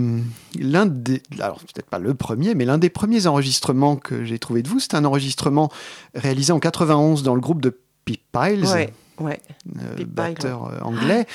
l'un 0.59 0.85
des, 0.85 1.23
alors 1.39 1.57
peut-être 1.59 1.89
pas 1.89 1.97
le 1.97 2.13
premier, 2.13 2.53
mais 2.53 2.65
l'un 2.65 2.77
des 2.77 2.91
premiers 2.91 3.25
enregistrements 3.25 3.95
que 3.95 4.23
j'ai 4.23 4.37
trouvé 4.37 4.61
de 4.61 4.69
vous, 4.69 4.79
c'est 4.79 4.93
un 4.93 5.03
enregistrement 5.05 5.71
réalisé 6.13 6.53
en 6.53 6.59
91 6.59 7.23
dans 7.23 7.33
le 7.33 7.41
groupe 7.41 7.61
de 7.61 7.77
Pip 8.05 8.21
Piles, 8.31 8.65
ouais, 8.65 8.93
ouais. 9.19 9.39
euh, 9.77 10.03
batteur 10.05 10.65
euh, 10.67 10.79
anglais, 10.81 11.25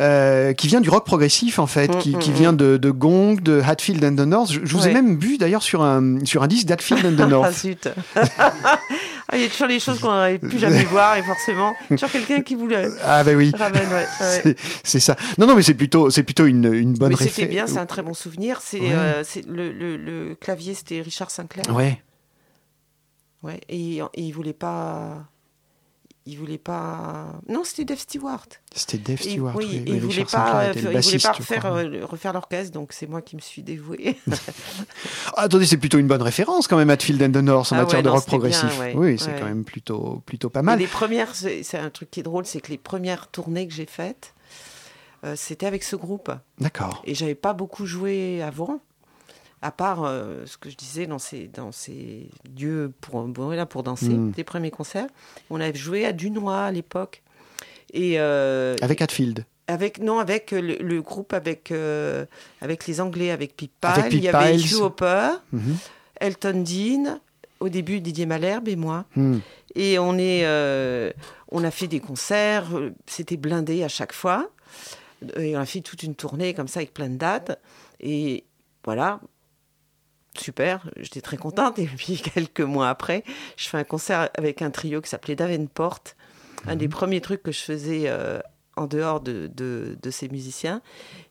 euh, 0.00 0.52
qui 0.52 0.66
vient 0.68 0.80
du 0.80 0.90
rock 0.90 1.04
progressif 1.06 1.58
en 1.58 1.66
fait, 1.66 1.88
Mm, 1.94 1.98
qui, 1.98 2.16
mm, 2.16 2.18
qui 2.18 2.30
mm. 2.30 2.34
vient 2.34 2.52
de, 2.52 2.76
de 2.76 2.90
Gong, 2.90 3.40
de 3.40 3.60
Hatfield 3.64 4.04
and 4.04 4.16
the 4.16 4.26
North. 4.26 4.50
Je, 4.52 4.60
je 4.64 4.76
vous 4.76 4.86
ai 4.88 4.92
même 4.92 5.18
vu 5.18 5.38
d'ailleurs 5.38 5.62
sur 5.62 5.82
un, 5.82 6.24
sur 6.24 6.42
un 6.42 6.46
disque 6.46 6.66
d'Hatfield 6.66 7.04
and 7.06 7.16
the 7.16 7.20
Ah 7.20 7.26
North. 7.26 7.52
zut. 7.54 7.88
Ah, 9.28 9.36
Il 9.36 9.42
y 9.42 9.44
a 9.44 9.48
toujours 9.48 9.66
des 9.66 9.80
choses 9.80 9.98
qu'on 9.98 10.06
n'aurait 10.12 10.38
plus 10.38 10.60
jamais 10.60 10.84
voir 10.84 11.16
et 11.16 11.22
forcément, 11.24 11.74
toujours 11.88 12.08
quelqu'un 12.12 12.42
qui 12.42 12.54
le 12.54 12.96
Ah 13.04 13.24
ben 13.24 13.36
oui. 13.36 13.50
ramène. 13.58 13.82
Ouais, 13.88 14.06
ouais. 14.44 14.56
C'est- 14.84 15.00
ça. 15.00 15.16
Non, 15.36 15.48
non, 15.48 15.56
mais 15.56 15.62
c'est 15.62 15.74
plutôt, 15.74 16.10
c'est 16.10 16.22
plutôt 16.22 16.46
une, 16.46 16.72
une 16.72 16.92
bonne 16.94 17.08
Mais 17.10 17.16
c'était 17.16 17.46
bien, 17.46 17.66
c'est 17.66 17.78
un 17.78 17.86
très 17.86 18.02
bon 18.02 18.14
souvenir. 18.14 18.60
Euh, 18.74 19.22
c'est 19.26 19.44
le, 19.44 19.72
le- 19.72 19.96
le 19.96 20.36
clavier, 20.36 20.74
c'était 20.74 21.00
Richard 21.00 21.32
Sinclair. 21.32 21.64
Ouais. 21.74 22.00
Ouais, 23.42 23.60
et, 23.68 23.96
et 23.98 24.00
il 24.22 24.30
voulait 24.32 24.52
pas. 24.52 25.24
Il 26.28 26.38
voulait 26.38 26.58
pas. 26.58 27.26
Non, 27.48 27.62
c'était 27.62 27.84
Dave 27.84 28.00
Stewart. 28.00 28.46
C'était 28.74 28.98
Dave 28.98 29.20
Et- 29.24 29.30
Stewart. 29.30 29.54
oui, 29.54 29.66
oui, 29.68 29.76
et 29.76 29.80
mais 29.80 29.90
il 29.98 30.00
voulait 30.00 30.24
pas, 30.24 30.72
il 30.74 30.80
voulait 30.82 31.18
pas 31.20 31.32
refaire, 31.32 31.66
euh, 31.66 32.04
refaire 32.04 32.32
l'orchestre, 32.32 32.72
donc 32.72 32.92
c'est 32.92 33.06
moi 33.06 33.22
qui 33.22 33.36
me 33.36 33.40
suis 33.40 33.62
dévouée. 33.62 34.18
Ah, 35.36 35.42
attendez, 35.42 35.66
c'est 35.66 35.76
plutôt 35.76 35.98
une 35.98 36.06
bonne 36.06 36.22
référence 36.22 36.66
quand 36.66 36.76
même, 36.76 36.90
Hatfield 36.90 37.22
and 37.22 37.32
the 37.32 37.42
North 37.44 37.72
en 37.72 37.76
Ah 37.76 37.82
matière 37.82 37.98
ouais, 37.98 38.02
de 38.02 38.08
non, 38.08 38.14
rock 38.14 38.24
bien, 38.24 38.28
progressif. 38.28 38.80
ouais, 38.80 38.94
oui, 38.96 39.18
c'est 39.18 39.38
quand 39.38 39.44
même 39.44 39.64
plutôt, 39.64 40.22
plutôt 40.24 40.48
pas 40.50 40.60
Et 40.60 40.62
mal. 40.62 40.78
les 40.78 40.86
premières, 40.86 41.34
c'est 41.34 41.62
c'est 41.62 41.78
un 41.78 41.90
truc 41.90 42.10
qui 42.10 42.20
est 42.20 42.22
drôle, 42.22 42.46
c'est 42.46 42.60
que 42.60 42.70
les 42.70 42.78
premières 42.78 43.28
tournées 43.28 43.66
que 43.68 43.74
j'ai 43.74 43.86
faites, 43.86 44.34
euh, 45.24 45.34
c'était 45.36 45.66
avec 45.66 45.82
ce 45.84 45.94
groupe. 45.96 46.32
D'accord. 46.58 47.02
Et 47.04 47.14
j'avais 47.14 47.34
pas 47.34 47.52
beaucoup 47.52 47.86
joué 47.86 48.42
avant, 48.42 48.80
à 49.62 49.70
part 49.70 50.04
euh, 50.04 50.44
ce 50.46 50.56
que 50.58 50.70
je 50.70 50.76
disais 50.76 51.06
dans 51.06 51.18
ces, 51.18 51.48
dans 51.48 51.72
ces 51.72 52.28
lieux 52.58 52.92
pour, 53.00 53.22
bon, 53.24 53.50
là, 53.50 53.66
pour 53.66 53.82
danser, 53.82 54.08
Mm. 54.10 54.30
des 54.32 54.44
premiers 54.44 54.70
concerts. 54.70 55.08
On 55.50 55.60
avait 55.60 55.74
joué 55.78 56.04
à 56.04 56.12
Dunois 56.12 56.64
à 56.66 56.70
l'époque. 56.70 57.22
Et 57.92 58.14
euh, 58.18 58.76
Avec 58.82 59.00
Hatfield. 59.00 59.44
avec 59.68 59.98
non 60.00 60.18
avec 60.18 60.50
le, 60.50 60.76
le 60.78 61.02
groupe 61.02 61.32
avec 61.32 61.70
euh, 61.70 62.26
avec 62.60 62.86
les 62.86 63.00
Anglais 63.00 63.30
avec 63.30 63.56
Pip 63.56 63.72
Pile, 63.80 63.90
Avec 63.90 64.04
Pip 64.10 64.18
il 64.20 64.24
y 64.24 64.28
avait. 64.28 64.56
Hugh 64.56 64.74
Hopper, 64.80 65.30
Mhm. 65.52 65.76
Elton 66.20 66.62
Dean, 66.64 67.20
au 67.60 67.68
début 67.68 68.00
Didier 68.00 68.26
Malherbe 68.26 68.68
et 68.68 68.76
moi. 68.76 69.04
Hmm. 69.16 69.38
Et 69.74 69.98
on 69.98 70.16
est, 70.18 70.44
on 71.50 71.62
a 71.64 71.70
fait 71.70 71.86
des 71.86 72.00
concerts, 72.00 72.66
c'était 73.06 73.36
blindé 73.36 73.82
à 73.84 73.88
chaque 73.88 74.12
fois. 74.14 74.48
Et 75.38 75.56
on 75.56 75.60
a 75.60 75.66
fait 75.66 75.80
toute 75.80 76.02
une 76.02 76.14
tournée 76.14 76.54
comme 76.54 76.68
ça 76.68 76.80
avec 76.80 76.92
plein 76.94 77.08
de 77.10 77.16
dates. 77.16 77.60
Et 78.00 78.44
voilà, 78.84 79.20
super, 80.40 80.88
j'étais 80.96 81.20
très 81.20 81.36
contente. 81.36 81.78
Et 81.78 81.86
puis 81.86 82.16
quelques 82.34 82.60
mois 82.60 82.88
après, 82.88 83.24
je 83.56 83.68
fais 83.68 83.78
un 83.78 83.84
concert 83.84 84.30
avec 84.36 84.62
un 84.62 84.70
trio 84.70 85.00
qui 85.00 85.08
s'appelait 85.08 85.36
Davenport, 85.36 86.00
un 86.66 86.76
des 86.76 86.88
premiers 86.88 87.20
trucs 87.20 87.42
que 87.42 87.52
je 87.52 87.60
faisais 87.60 88.04
euh, 88.06 88.40
en 88.76 88.86
dehors 88.86 89.20
de, 89.20 89.50
de, 89.54 89.96
de 90.02 90.10
ces 90.10 90.28
musiciens. 90.28 90.80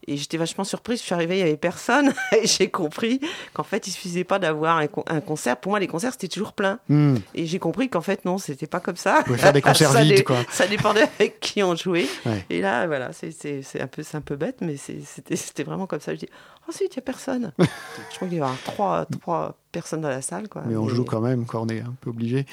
Et 0.07 0.17
j'étais 0.17 0.37
vachement 0.37 0.63
surprise, 0.63 0.99
je 0.99 1.05
suis 1.05 1.13
arrivée, 1.15 1.35
il 1.37 1.43
n'y 1.43 1.49
avait 1.49 1.57
personne. 1.57 2.13
Et 2.41 2.45
j'ai 2.47 2.69
compris 2.69 3.19
qu'en 3.53 3.63
fait, 3.63 3.87
il 3.87 3.91
suffisait 3.91 4.23
pas 4.23 4.37
d'avoir 4.39 4.77
un, 4.77 4.87
un 5.07 5.21
concert. 5.21 5.57
Pour 5.57 5.71
moi, 5.71 5.79
les 5.79 5.87
concerts, 5.87 6.11
c'était 6.11 6.27
toujours 6.27 6.53
plein. 6.53 6.79
Hmm. 6.89 7.15
Et 7.33 7.45
j'ai 7.45 7.59
compris 7.59 7.89
qu'en 7.89 8.01
fait, 8.01 8.25
non, 8.25 8.37
c'était 8.37 8.67
pas 8.67 8.79
comme 8.79 8.97
ça. 8.97 9.23
Vous 9.27 9.35
faire 9.37 9.53
des 9.53 9.61
concerts 9.61 9.91
ça 9.93 10.01
vides, 10.03 10.23
quoi. 10.23 10.37
Ça 10.51 10.67
dépendait 10.67 11.03
avec 11.19 11.39
qui 11.39 11.63
on 11.63 11.75
jouait. 11.75 12.07
Ouais. 12.25 12.45
Et 12.49 12.61
là, 12.61 12.85
voilà, 12.87 13.11
c'est- 13.13 13.79
un, 13.79 13.87
peu- 13.87 14.03
un 14.13 14.21
peu 14.21 14.35
bête, 14.35 14.57
mais 14.61 14.75
c'était 14.77 15.63
vraiment 15.63 15.87
comme 15.87 15.99
ça. 15.99 16.13
Je 16.13 16.19
dis, 16.19 16.29
oh, 16.67 16.71
si, 16.71 16.83
il 16.85 16.89
n'y 16.89 16.97
a 16.97 17.01
personne. 17.01 17.51
je 17.59 18.15
crois 18.15 18.27
qu'il 18.27 18.37
y 18.37 18.41
avait 18.41 18.51
trois, 18.63 19.05
trois 19.05 19.57
personnes 19.71 20.01
dans 20.01 20.09
la 20.09 20.21
salle. 20.21 20.47
Quoi. 20.49 20.63
Mais 20.67 20.75
on 20.75 20.87
joue 20.87 21.03
quand 21.05 21.21
même, 21.21 21.45
quoi, 21.45 21.61
on 21.61 21.67
est 21.67 21.81
un 21.81 21.95
peu 22.01 22.09
obligé. 22.11 22.45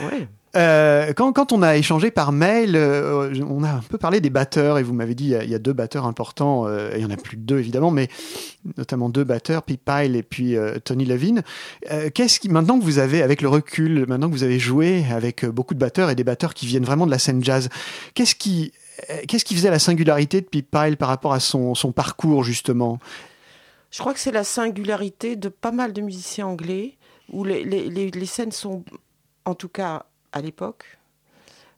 Ouais. 0.00 0.28
Euh, 0.56 1.12
quand, 1.12 1.52
on 1.52 1.62
a 1.62 1.76
échangé 1.76 2.10
par 2.10 2.32
mail, 2.32 2.76
euh, 2.76 3.34
on 3.46 3.62
a 3.62 3.70
un 3.70 3.80
peu 3.80 3.98
parlé 3.98 4.20
des 4.20 4.30
batteurs 4.30 4.78
et 4.78 4.82
vous 4.82 4.94
m'avez 4.94 5.14
dit 5.14 5.34
il 5.42 5.50
y, 5.50 5.54
a, 5.54 5.58
deux 5.58 5.74
batteurs 5.74 6.06
importants, 6.06 6.66
euh, 6.66 6.92
et 6.94 6.96
il 6.96 7.02
y 7.02 7.04
en 7.04 7.10
a 7.10 7.16
plus 7.16 7.36
de 7.36 7.42
deux 7.42 7.58
évidemment, 7.58 7.90
mais 7.90 8.08
notamment 8.78 9.10
deux 9.10 9.24
batteurs, 9.24 9.62
Pete 9.62 9.82
Pyle 9.84 10.16
et 10.16 10.22
puis 10.22 10.56
Tony 10.84 11.04
Levin. 11.04 11.42
Qu'est-ce 12.14 12.40
qui 12.40 12.48
maintenant 12.48 12.78
que 12.78 12.84
vous 12.84 12.98
avez 12.98 13.22
avec 13.22 13.42
le 13.42 13.48
recul, 13.48 14.06
maintenant 14.08 14.28
que 14.28 14.34
vous 14.34 14.44
avez 14.44 14.58
joué 14.58 15.04
avec 15.12 15.44
beaucoup 15.44 15.74
de 15.74 15.78
batteurs 15.78 16.10
et 16.10 16.14
des 16.14 16.24
batteurs 16.24 16.54
qui 16.54 16.66
viennent 16.66 16.84
vraiment 16.84 17.06
de 17.06 17.10
la 17.10 17.18
scène 17.18 17.44
jazz, 17.44 17.68
qu'est-ce 18.14 18.34
qui 18.34 18.72
Qu'est-ce 19.28 19.44
qui 19.44 19.54
faisait 19.54 19.70
la 19.70 19.78
singularité 19.78 20.40
de 20.40 20.46
Pete 20.46 20.70
Pyle 20.70 20.96
par 20.96 21.08
rapport 21.08 21.34
à 21.34 21.40
son, 21.40 21.74
parcours 21.94 22.44
justement? 22.44 22.98
Je 23.90 23.98
crois 23.98 24.14
que 24.14 24.20
c'est 24.20 24.32
la 24.32 24.42
singularité 24.42 25.36
de 25.36 25.50
pas 25.50 25.70
mal 25.70 25.92
de 25.92 26.00
musiciens 26.00 26.46
anglais, 26.46 26.96
où 27.30 27.44
les, 27.44 27.62
les, 27.62 28.10
les 28.10 28.26
scènes 28.26 28.52
sont, 28.52 28.84
en 29.44 29.54
tout 29.54 29.68
cas 29.68 30.06
à 30.36 30.40
l'époque, 30.42 30.84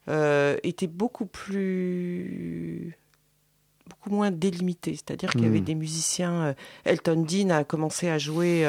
euh, 0.08 0.56
étaient 0.62 0.86
beaucoup 0.88 1.26
plus 1.26 2.96
beaucoup 3.88 4.10
moins 4.10 4.30
délimitées. 4.30 4.94
C'est-à-dire 4.96 5.30
qu'il 5.30 5.42
y 5.44 5.46
avait 5.46 5.60
Mm. 5.60 5.64
des 5.64 5.74
musiciens. 5.74 6.32
euh, 6.48 6.52
Elton 6.84 7.24
Dean 7.26 7.50
a 7.50 7.64
commencé 7.64 8.08
à 8.10 8.18
jouer 8.18 8.64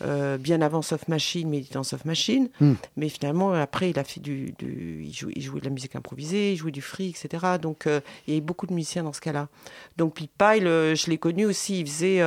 euh, 0.00 0.38
bien 0.38 0.62
avant 0.62 0.80
Soft 0.80 1.08
Machine, 1.08 1.48
mais 1.48 1.58
il 1.58 1.62
était 1.64 1.76
en 1.76 1.82
Soft 1.82 2.04
Machine. 2.04 2.48
Mm. 2.60 2.74
Mais 2.96 3.08
finalement, 3.08 3.52
après, 3.52 3.90
il 3.90 3.98
a 3.98 4.04
fait 4.04 4.20
du, 4.20 4.54
du- 4.56 5.02
il, 5.04 5.12
jouait, 5.12 5.32
il 5.34 5.42
jouait 5.42 5.58
de 5.58 5.64
la 5.64 5.72
musique 5.72 5.96
improvisée, 5.96 6.52
il 6.52 6.56
jouait 6.56 6.70
du 6.70 6.82
free, 6.82 7.08
etc. 7.08 7.58
Donc, 7.60 7.88
euh, 7.88 8.00
il 8.28 8.34
y 8.34 8.36
avait 8.36 8.40
beaucoup 8.46 8.68
de 8.68 8.72
musiciens 8.74 9.02
dans 9.02 9.12
ce 9.12 9.20
cas-là. 9.20 9.48
Donc, 9.96 10.14
Pete 10.14 10.30
Pyle, 10.38 10.68
euh, 10.68 10.94
je 10.94 11.10
l'ai 11.10 11.18
connu 11.18 11.44
aussi. 11.46 11.80
Il 11.80 11.86
faisait, 11.88 12.18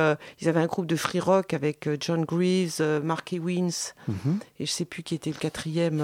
ils 0.42 0.48
avaient 0.50 0.60
un 0.60 0.66
groupe 0.66 0.86
de 0.86 0.96
free 0.96 1.20
rock 1.20 1.54
avec 1.54 1.88
John 1.98 2.26
Greaves, 2.26 2.82
Mark 3.02 3.32
Ewins, 3.32 3.94
Mhm. 4.06 4.38
et 4.60 4.66
je 4.66 4.70
sais 4.70 4.84
plus 4.84 5.02
qui 5.02 5.14
était 5.14 5.30
le 5.30 5.36
quatrième. 5.38 6.02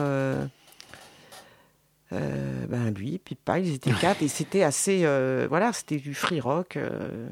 Euh, 2.12 2.66
ben 2.66 2.90
lui, 2.94 3.18
Pyle, 3.18 3.38
ils 3.66 3.74
étaient 3.74 3.90
quatre, 4.00 4.22
et 4.22 4.28
c'était 4.28 4.62
assez, 4.62 5.00
euh, 5.04 5.46
voilà, 5.48 5.72
c'était 5.72 5.98
du 5.98 6.14
free 6.14 6.40
rock. 6.40 6.76
euh, 6.76 7.28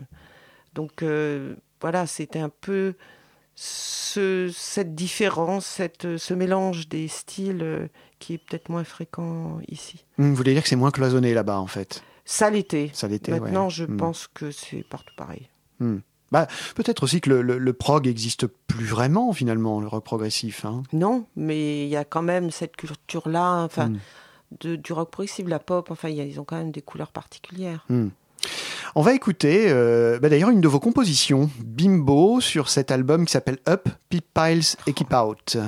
donc, 0.75 1.02
voilà, 1.80 2.06
c'était 2.06 2.38
un 2.40 2.50
peu 2.50 2.95
ce, 3.54 4.50
cette 4.54 4.95
différence, 4.95 5.64
cette, 5.66 6.16
ce 6.18 6.35
mélange 6.35 6.88
des 6.88 7.09
styles 7.09 7.88
qui 8.18 8.35
est 8.35 8.38
peut-être 8.38 8.68
moins 8.68 8.85
fréquent 8.85 9.59
ici. 9.68 10.04
Hmm, 10.18 10.28
Vous 10.30 10.35
voulez 10.35 10.52
dire 10.52 10.62
que 10.62 10.68
c'est 10.68 10.76
moins 10.76 10.90
cloisonné 10.90 11.33
là-bas 11.35 11.59
en 11.59 11.66
fait? 11.66 12.02
Ça 12.25 12.50
l'était. 12.50 12.90
Ça 12.92 13.09
l'était, 13.09 13.33
ouais. 13.33 13.40
Maintenant, 13.40 13.68
je 13.68 13.85
Hmm. 13.85 13.97
pense 13.97 14.26
que 14.33 14.50
c'est 14.50 14.83
partout 14.88 15.14
pareil. 15.16 15.49
Bah, 16.33 16.49
peut-être 16.75 17.04
aussi 17.04 17.21
que 17.21 17.30
le, 17.30 17.40
le- 17.42 17.59
le 17.59 17.73
prog 17.73 18.06
existe 18.09 18.47
plus 18.47 18.85
vraiment 18.85 19.33
finalement, 19.33 19.80
le 19.80 19.87
rock 19.87 20.04
progressif. 20.04 20.64
Hein. 20.64 20.83
Non, 20.92 21.25
mais 21.37 21.85
il 21.85 21.88
y 21.88 21.97
a 21.97 22.04
quand 22.04 22.23
même 22.23 22.50
cette 22.50 22.76
culture-là, 22.76 23.62
enfin, 23.62 23.90
Hmm. 23.90 23.99
De, 24.60 24.76
du 24.76 24.92
rock 24.92 25.10
progressif, 25.10 25.46
la 25.48 25.58
pop, 25.58 25.90
enfin, 25.90 26.08
y 26.08 26.18
ils 26.18 26.40
ont 26.40 26.44
quand 26.44 26.56
même 26.56 26.72
des 26.72 26.82
couleurs 26.82 27.12
particulières. 27.12 27.84
Hmm. 27.88 28.08
On 28.94 29.02
va 29.02 29.14
écouter 29.14 29.66
euh, 29.68 30.18
bah, 30.18 30.28
d'ailleurs 30.28 30.50
une 30.50 30.60
de 30.60 30.68
vos 30.68 30.80
compositions, 30.80 31.50
Bimbo, 31.64 32.40
sur 32.40 32.68
cet 32.68 32.90
album 32.90 33.26
qui 33.26 33.32
s'appelle 33.32 33.58
Up, 33.68 33.88
Pip 34.08 34.24
Piles 34.32 34.76
et 34.86 34.92
Keep 34.92 35.12
Out. 35.12 35.58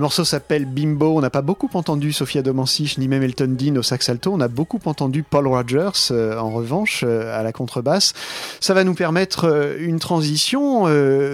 Le 0.00 0.04
morceau 0.04 0.24
s'appelle 0.24 0.64
Bimbo. 0.64 1.18
On 1.18 1.20
n'a 1.20 1.28
pas 1.28 1.42
beaucoup 1.42 1.68
entendu 1.74 2.14
Sofia 2.14 2.40
Domansich 2.40 2.96
ni 2.96 3.06
même 3.06 3.22
Elton 3.22 3.54
Dean 3.54 3.76
au 3.76 3.82
sax 3.82 4.08
alto. 4.08 4.32
On 4.32 4.40
a 4.40 4.48
beaucoup 4.48 4.80
entendu 4.86 5.22
Paul 5.22 5.46
Rogers 5.46 6.10
euh, 6.10 6.38
en 6.38 6.48
revanche 6.48 7.04
euh, 7.06 7.38
à 7.38 7.42
la 7.42 7.52
contrebasse. 7.52 8.14
Ça 8.60 8.72
va 8.72 8.82
nous 8.82 8.94
permettre 8.94 9.44
euh, 9.44 9.76
une 9.78 9.98
transition. 9.98 10.86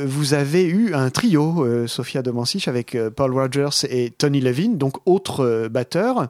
Vous 0.04 0.34
avez 0.34 0.64
eu 0.64 0.94
un 0.94 1.10
trio, 1.10 1.86
Sofia 1.86 2.22
Domansich 2.22 2.66
avec 2.66 2.98
Paul 3.14 3.32
Rogers 3.34 3.86
et 3.88 4.10
Tony 4.10 4.40
Levin, 4.40 4.70
donc 4.70 4.96
autre 5.06 5.68
batteur. 5.70 6.26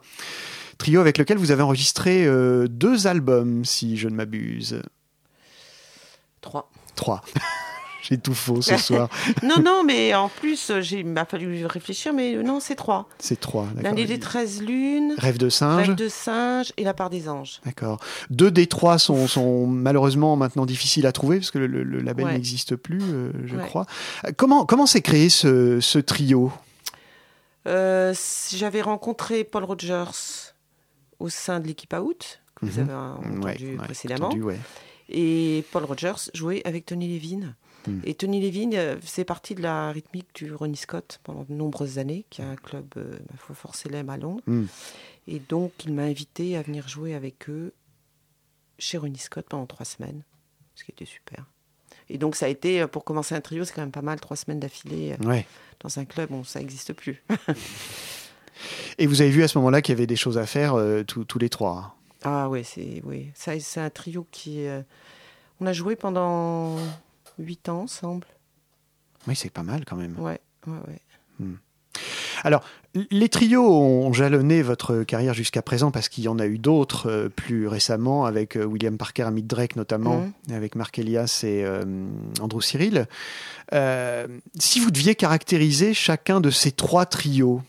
Trio 0.76 1.00
avec 1.00 1.16
lequel 1.16 1.38
vous 1.38 1.52
avez 1.52 1.62
enregistré 1.62 2.28
deux 2.68 3.06
albums, 3.06 3.64
si 3.64 3.96
je 3.96 4.08
ne 4.08 4.14
m'abuse. 4.14 4.82
Trois. 6.42 6.70
Trois. 6.96 7.22
J'ai 8.02 8.18
tout 8.18 8.34
faux 8.34 8.62
ce 8.62 8.76
soir. 8.76 9.08
non, 9.42 9.56
non, 9.60 9.82
mais 9.84 10.14
en 10.14 10.28
plus, 10.28 10.70
il 10.92 11.06
m'a 11.06 11.24
fallu 11.24 11.66
réfléchir, 11.66 12.12
mais 12.12 12.34
euh, 12.36 12.42
non, 12.42 12.60
c'est 12.60 12.76
trois. 12.76 13.08
C'est 13.18 13.40
trois. 13.40 13.64
d'accord. 13.66 13.82
L'année 13.82 14.04
des 14.04 14.20
13 14.20 14.62
lunes, 14.62 15.14
Rêve 15.18 15.38
de 15.38 15.48
singe. 15.48 15.86
Rêve 15.88 15.96
de 15.96 16.08
singe 16.08 16.72
et 16.76 16.84
La 16.84 16.94
part 16.94 17.10
des 17.10 17.28
anges. 17.28 17.60
D'accord. 17.64 17.98
Deux 18.30 18.50
des 18.50 18.66
trois 18.68 18.98
sont, 18.98 19.26
sont 19.26 19.66
malheureusement 19.66 20.36
maintenant 20.36 20.66
difficiles 20.66 21.06
à 21.06 21.12
trouver 21.12 21.38
parce 21.38 21.50
que 21.50 21.58
le, 21.58 21.82
label 22.00 22.26
Ouais. 22.26 22.32
n'existe 22.34 22.76
plus, 22.76 23.00
euh, 23.02 23.32
je 23.44 23.56
Ouais. 23.56 23.64
crois. 23.64 23.86
Comment 24.36 24.66
comment 24.66 24.86
s'est 24.86 25.02
créé 25.02 25.28
ce, 25.28 25.80
ce 25.80 25.98
trio? 25.98 26.52
Euh, 27.66 28.14
J'avais 28.54 28.82
rencontré 28.82 29.42
Paul 29.44 29.64
Rogers 29.64 30.52
au 31.18 31.28
sein 31.28 31.58
de 31.60 31.66
l'équipe 31.66 31.92
Out, 31.94 32.40
que 32.54 32.66
vous 32.66 32.80
Mhm. 32.80 32.88
avez 32.90 32.94
entendu 32.94 33.70
Ouais, 33.72 33.76
précédemment. 33.84 34.26
entendu. 34.28 34.44
Et 35.08 35.64
Paul 35.72 35.84
Rogers 35.84 36.30
jouait 36.34 36.62
avec 36.64 36.86
Tony 36.86 37.08
Levin. 37.18 37.54
Et 38.04 38.14
Tony 38.14 38.40
Levin 38.40 38.72
euh, 38.74 39.00
faisait 39.00 39.24
partie 39.24 39.54
de 39.54 39.62
la 39.62 39.90
rythmique 39.92 40.28
du 40.34 40.52
Ronnie 40.54 40.76
Scott 40.76 41.20
pendant 41.24 41.44
de 41.44 41.52
nombreuses 41.52 41.98
années, 41.98 42.24
qui 42.30 42.40
est 42.42 42.44
un 42.44 42.56
club, 42.56 42.86
euh, 42.96 43.18
fort 43.54 43.74
célèbre 43.74 44.12
à 44.12 44.16
Londres. 44.16 44.42
Hmm. 44.46 44.66
Et 45.28 45.40
donc, 45.40 45.72
il 45.84 45.92
m'a 45.92 46.02
invité 46.02 46.56
à 46.56 46.62
venir 46.62 46.88
jouer 46.88 47.14
avec 47.14 47.48
eux 47.48 47.72
chez 48.78 48.98
Ronnie 48.98 49.18
Scott 49.18 49.46
pendant 49.48 49.66
trois 49.66 49.86
semaines, 49.86 50.22
ce 50.74 50.84
qui 50.84 50.90
était 50.92 51.04
super. 51.06 51.46
Et 52.08 52.18
donc, 52.18 52.36
ça 52.36 52.46
a 52.46 52.48
été, 52.48 52.80
euh, 52.82 52.86
pour 52.86 53.04
commencer 53.04 53.34
un 53.34 53.40
trio, 53.40 53.64
c'est 53.64 53.72
quand 53.74 53.80
même 53.82 53.90
pas 53.90 54.02
mal, 54.02 54.20
trois 54.20 54.36
semaines 54.36 54.60
d'affilée 54.60 55.16
euh, 55.20 55.26
Ouais. 55.26 55.46
dans 55.80 55.98
un 55.98 56.04
club, 56.04 56.30
bon, 56.30 56.44
ça 56.44 56.60
n'existe 56.60 56.92
plus. 56.92 57.22
Et 58.98 59.06
vous 59.06 59.20
avez 59.20 59.30
vu 59.30 59.42
à 59.42 59.48
ce 59.48 59.58
moment-là 59.58 59.82
qu'il 59.82 59.92
y 59.92 59.96
avait 59.98 60.06
des 60.06 60.16
choses 60.16 60.38
à 60.38 60.46
faire 60.46 60.74
euh, 60.74 61.02
tous 61.02 61.24
tous 61.24 61.38
les 61.38 61.48
trois. 61.50 61.96
Ah 62.24 62.48
ouais, 62.48 62.62
c'est 62.62 63.02
oui. 63.04 63.30
Ça, 63.34 63.58
c'est 63.60 63.80
un 63.80 63.90
trio 63.90 64.26
qui. 64.30 64.66
euh, 64.66 64.80
on 65.60 65.66
a 65.66 65.72
joué 65.72 65.96
pendant 65.96 66.76
huit 67.38 67.68
ans 67.68 67.82
ensemble. 67.82 68.26
Oui, 69.26 69.36
c'est 69.36 69.50
pas 69.50 69.62
mal 69.62 69.84
quand 69.84 69.96
même. 69.96 70.18
Ouais, 70.18 70.40
ouais, 70.66 70.78
ouais. 70.88 71.46
Alors, 72.44 72.62
les 73.10 73.28
trios 73.28 73.66
ont 73.66 74.12
jalonné 74.12 74.62
votre 74.62 75.02
carrière 75.02 75.32
jusqu'à 75.34 75.62
présent 75.62 75.90
parce 75.90 76.08
qu'il 76.08 76.24
y 76.24 76.28
en 76.28 76.38
a 76.38 76.46
eu 76.46 76.58
d'autres 76.58 77.10
euh, 77.10 77.28
plus 77.30 77.66
récemment, 77.66 78.26
avec 78.26 78.56
euh, 78.56 78.64
William 78.64 78.96
Parker, 78.98 79.22
Amit 79.24 79.42
Drake 79.42 79.74
notamment, 79.76 80.20
Mhm. 80.48 80.54
avec 80.54 80.74
Mark 80.76 80.98
Elias 80.98 81.40
et 81.44 81.64
euh, 81.64 81.84
Andrew 82.40 82.60
Cyril. 82.60 83.06
Euh, 83.72 84.28
si 84.58 84.80
vous 84.80 84.90
deviez 84.90 85.14
caractériser 85.14 85.94
chacun 85.94 86.40
de 86.40 86.50
ces 86.50 86.72
trois 86.72 87.06
trios, 87.06 87.62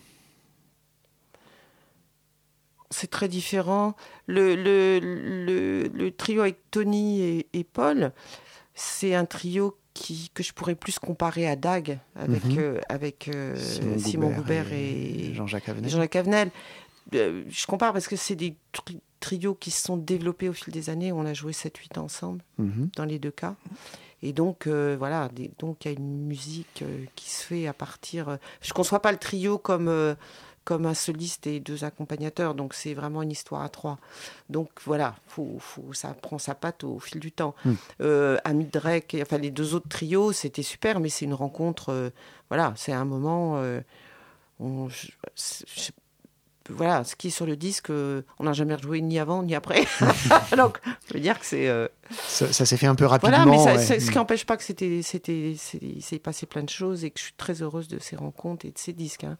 C'est 2.90 3.10
très 3.10 3.28
différent. 3.28 3.94
Le, 4.26 4.54
le, 4.56 4.98
le, 4.98 5.88
le 5.88 6.10
trio 6.10 6.40
avec 6.40 6.56
Tony 6.70 7.20
et, 7.20 7.46
et 7.52 7.62
Paul, 7.64 8.12
c'est 8.80 9.14
un 9.14 9.24
trio 9.24 9.76
qui, 9.94 10.30
que 10.32 10.42
je 10.42 10.52
pourrais 10.52 10.76
plus 10.76 10.98
comparer 10.98 11.48
à 11.48 11.56
Dag 11.56 11.98
avec, 12.14 12.44
Mhm. 12.44 12.58
euh, 12.58 12.80
avec 12.88 13.28
euh, 13.34 13.56
Simon, 13.98 14.30
Goubert 14.30 14.72
et, 14.72 15.32
Jean-Jacques 15.34 15.68
Avenel. 16.16 16.50
Euh, 17.14 17.42
je 17.48 17.66
compare 17.66 17.92
parce 17.92 18.06
que 18.06 18.16
c'est 18.16 18.36
des 18.36 18.54
tri- 18.72 19.00
trios 19.18 19.54
qui 19.54 19.70
se 19.72 19.82
sont 19.82 19.96
développés 19.96 20.48
au 20.48 20.52
fil 20.52 20.72
des 20.72 20.90
années. 20.90 21.10
On 21.10 21.24
a 21.26 21.34
joué 21.34 21.52
7-8 21.52 21.98
ans 21.98 22.04
ensemble. 22.04 22.42
Mhm. 22.58 22.90
dans 22.96 23.04
les 23.04 23.18
deux 23.18 23.30
cas. 23.32 23.56
Et 24.22 24.32
donc, 24.32 24.66
voilà, 24.66 25.28
des- 25.32 25.50
donc 25.58 25.84
il 25.84 25.88
y 25.88 25.94
a 25.94 25.96
une 25.98 26.26
musique 26.26 26.84
qui 27.16 27.30
se 27.30 27.42
fait 27.44 27.66
à 27.66 27.72
partir. 27.72 28.38
je 28.60 28.70
ne 28.70 28.74
conçois 28.74 29.00
pas 29.00 29.10
le 29.12 29.18
trio 29.18 29.58
comme, 29.58 30.16
comme 30.68 30.84
un 30.84 30.92
soliste 30.92 31.46
et 31.46 31.60
deux 31.60 31.82
accompagnateurs, 31.84 32.54
donc 32.54 32.74
c'est 32.74 32.92
vraiment 32.92 33.22
une 33.22 33.30
histoire 33.30 33.62
à 33.62 33.70
trois. 33.70 33.96
Donc 34.50 34.68
voilà, 34.84 35.14
faut, 35.26 35.56
faut, 35.58 35.94
ça 35.94 36.08
prend 36.12 36.36
sa 36.36 36.54
patte 36.54 36.84
au 36.84 36.98
fil 36.98 37.20
du 37.20 37.32
temps. 37.32 37.54
Mm. 37.64 37.72
Euh, 38.02 38.36
Amit 38.44 38.66
Drake, 38.66 39.14
et- 39.14 39.22
enfin 39.22 39.38
les 39.38 39.50
deux 39.50 39.72
autres 39.74 39.88
trios, 39.88 40.32
c'était 40.32 40.62
super, 40.62 41.00
mais 41.00 41.08
c'est 41.08 41.24
une 41.24 41.32
rencontre. 41.32 41.88
euh, 41.90 42.10
voilà, 42.50 42.74
c'est 42.76 42.92
un 42.92 43.06
moment. 43.06 43.56
euh, 43.56 43.80
on- 44.60 44.90
je- 44.90 45.10
voilà, 46.68 47.04
ce 47.04 47.16
qui 47.16 47.28
est 47.28 47.30
sur 47.30 47.46
le 47.46 47.56
disque, 47.56 47.90
euh, 47.90 48.22
on 48.38 48.44
n'a 48.44 48.52
jamais 48.52 48.74
rejoué 48.74 49.00
ni 49.00 49.18
avant 49.18 49.42
ni 49.42 49.54
après. 49.54 49.86
donc, 50.56 50.78
je 51.08 51.14
veux 51.14 51.20
dire 51.20 51.38
que 51.38 51.46
c'est. 51.46 51.68
euh, 51.68 51.88
Ça, 52.10 52.52
ça 52.52 52.66
s'est 52.66 52.76
fait 52.76 52.86
un 52.86 52.94
peu 52.94 53.06
rapidement. 53.06 53.44
voilà, 53.44 53.50
mais 53.50 53.58
ça- 53.64 53.74
ouais. 53.76 53.84
c'est- 53.84 54.00
ce 54.00 54.10
qui 54.10 54.16
n'empêche 54.16 54.44
pas 54.44 54.56
que 54.56 54.62
c'était, 54.64 55.00
c'était, 55.02 55.54
c'est- 55.58 55.78
il 55.82 56.02
s'est 56.02 56.18
passé 56.18 56.46
plein 56.46 56.62
de 56.62 56.68
choses 56.70 57.04
et 57.04 57.10
que 57.10 57.18
je 57.18 57.24
suis 57.24 57.34
très 57.36 57.62
heureuse 57.62 57.88
de 57.88 57.98
ces 57.98 58.16
rencontres 58.16 58.66
et 58.66 58.70
de 58.70 58.78
ces 58.78 58.92
disques. 58.92 59.24
hein. 59.24 59.36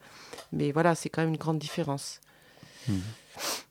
Mais 0.53 0.73
voilà, 0.73 0.95
c'est 0.95 1.09
quand 1.11 1.21
même 1.23 1.31
une 1.31 1.37
grande 1.37 1.59
différence. 1.59 2.21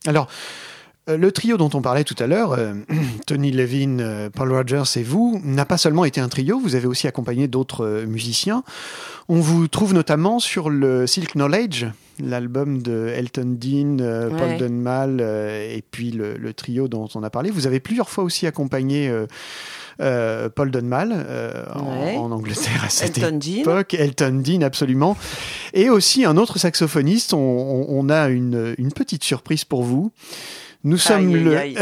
Alors, 0.06 0.28
euh, 0.28 0.87
le 1.15 1.32
trio 1.32 1.58
dont 1.58 1.70
on 1.74 1.82
parlait 1.82 2.04
tout 2.04 2.15
à 2.20 2.28
l'heure, 2.28 2.54
euh, 2.54 2.74
Tony 3.26 3.52
Levin, 3.52 4.00
euh, 4.00 4.30
Paul 4.30 4.52
Rogers 4.52 4.84
et 5.00 5.04
vous, 5.04 5.39
n'a 5.43 5.65
pas 5.65 5.78
seulement 5.78 6.04
été 6.06 6.20
un 6.20 6.28
trio, 6.30 6.60
vous 6.60 6.76
avez 6.76 6.88
aussi 6.88 7.08
accompagné 7.08 7.48
d'autres 7.48 7.86
euh, 7.86 8.06
musiciens. 8.06 8.63
On 9.30 9.39
vous 9.39 9.67
trouve 9.67 9.93
notamment 9.93 10.39
sur 10.39 10.70
le 10.70 11.08
Silk 11.08 11.34
Knowledge, 11.34 11.86
l'album 12.24 12.82
de 12.82 13.08
Elton 13.15 13.58
Dean, 13.60 13.98
euh, 14.02 14.30
Paul. 14.30 14.58
Dunmal 14.58 15.17
euh, 15.22 15.76
et 15.76 15.82
puis 15.89 16.12
le, 16.12 16.36
le 16.38 16.54
trio 16.54 16.88
dont 16.88 17.08
on 17.15 17.24
a 17.24 17.30
parlé. 17.30 17.52
Vous 17.52 17.67
avez 17.67 17.80
plusieurs 17.80 18.10
fois 18.10 18.24
aussi 18.24 18.48
accompagné 18.48 19.08
euh, 19.10 19.28
euh, 20.00 20.48
Paul 20.50 20.72
Dunmal 20.72 21.12
euh, 21.13 21.65
en- 21.76 22.32
Angleterre 22.32 22.84
à 22.86 22.89
cette 22.89 23.17
Elton 23.17 23.38
Dean. 23.38 23.62
époque. 23.62 23.93
Elton 23.96 24.41
Dean, 24.46 24.62
absolument. 24.62 25.17
Et 25.74 25.89
aussi 25.89 26.24
un 26.26 26.38
autre 26.38 26.58
saxophoniste. 26.60 27.34
On, 27.34 27.38
on- 27.38 27.86
on 27.89 28.10
a 28.10 28.30
une, 28.30 28.76
une 28.78 28.91
petite 28.91 29.24
surprise 29.24 29.63
pour 29.65 29.84
vous. 29.84 30.12
Nous 30.88 30.97
sommes, 30.97 31.28
Aïe, 31.36 31.43
le, 31.43 31.58
aïe, 31.58 31.78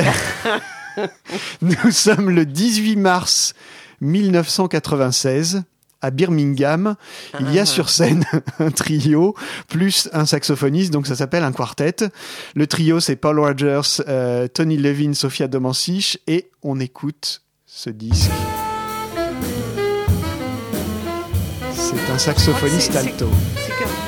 nous 1.61 1.91
sommes 1.91 2.31
le 2.31 2.43
18 2.43 2.95
mars 2.95 3.53
1996 4.01 5.61
à 6.01 6.09
Birmingham, 6.09 6.95
il 7.39 7.53
y 7.53 7.59
a 7.59 7.61
Ah. 7.61 7.65
sur 7.67 7.89
scène 7.89 8.25
un 8.59 8.71
trio 8.71 9.35
plus 9.69 10.09
un 10.11 10.25
saxophoniste, 10.25 10.91
donc 10.91 11.05
ça 11.05 11.15
s'appelle 11.15 11.43
un 11.43 11.51
quartet. 11.51 11.97
Le 12.55 12.65
trio, 12.65 12.99
c'est 12.99 13.15
Paul 13.15 13.39
Rogers, 13.39 14.01
euh, 14.07 14.47
Tony 14.47 14.77
Levin, 14.77 15.13
Sofia 15.13 15.47
Domansich, 15.47 16.17
et 16.25 16.49
on 16.63 16.79
écoute 16.79 17.43
ce 17.67 17.91
disque. 17.91 18.31
C'est 21.73 22.11
un 22.11 22.17
saxophoniste 22.17 22.95
alto. 22.95 23.27
Busiek. 23.27 24.04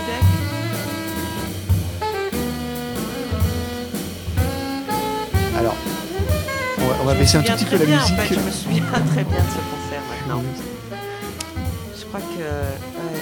Alors, 5.57 5.75
on 6.79 7.05
va, 7.05 7.11
on 7.13 7.15
baisser 7.17 7.37
un 7.37 7.41
tout 7.43 7.53
petit 7.53 7.65
peu 7.65 7.77
la 7.77 7.85
bien, 7.85 7.97
en 7.97 8.01
musique. 8.01 8.17
fait, 8.19 8.35
je 8.35 8.39
me 8.39 8.51
souviens 8.51 8.83
très 8.83 9.23
bien 9.23 9.37
de 9.39 9.49
ce 9.49 9.55
concert 9.55 10.01
maintenant. 10.27 10.43
Je 11.99 12.05
crois 12.05 12.19
que. 12.19 12.37
ouais. 12.37 13.21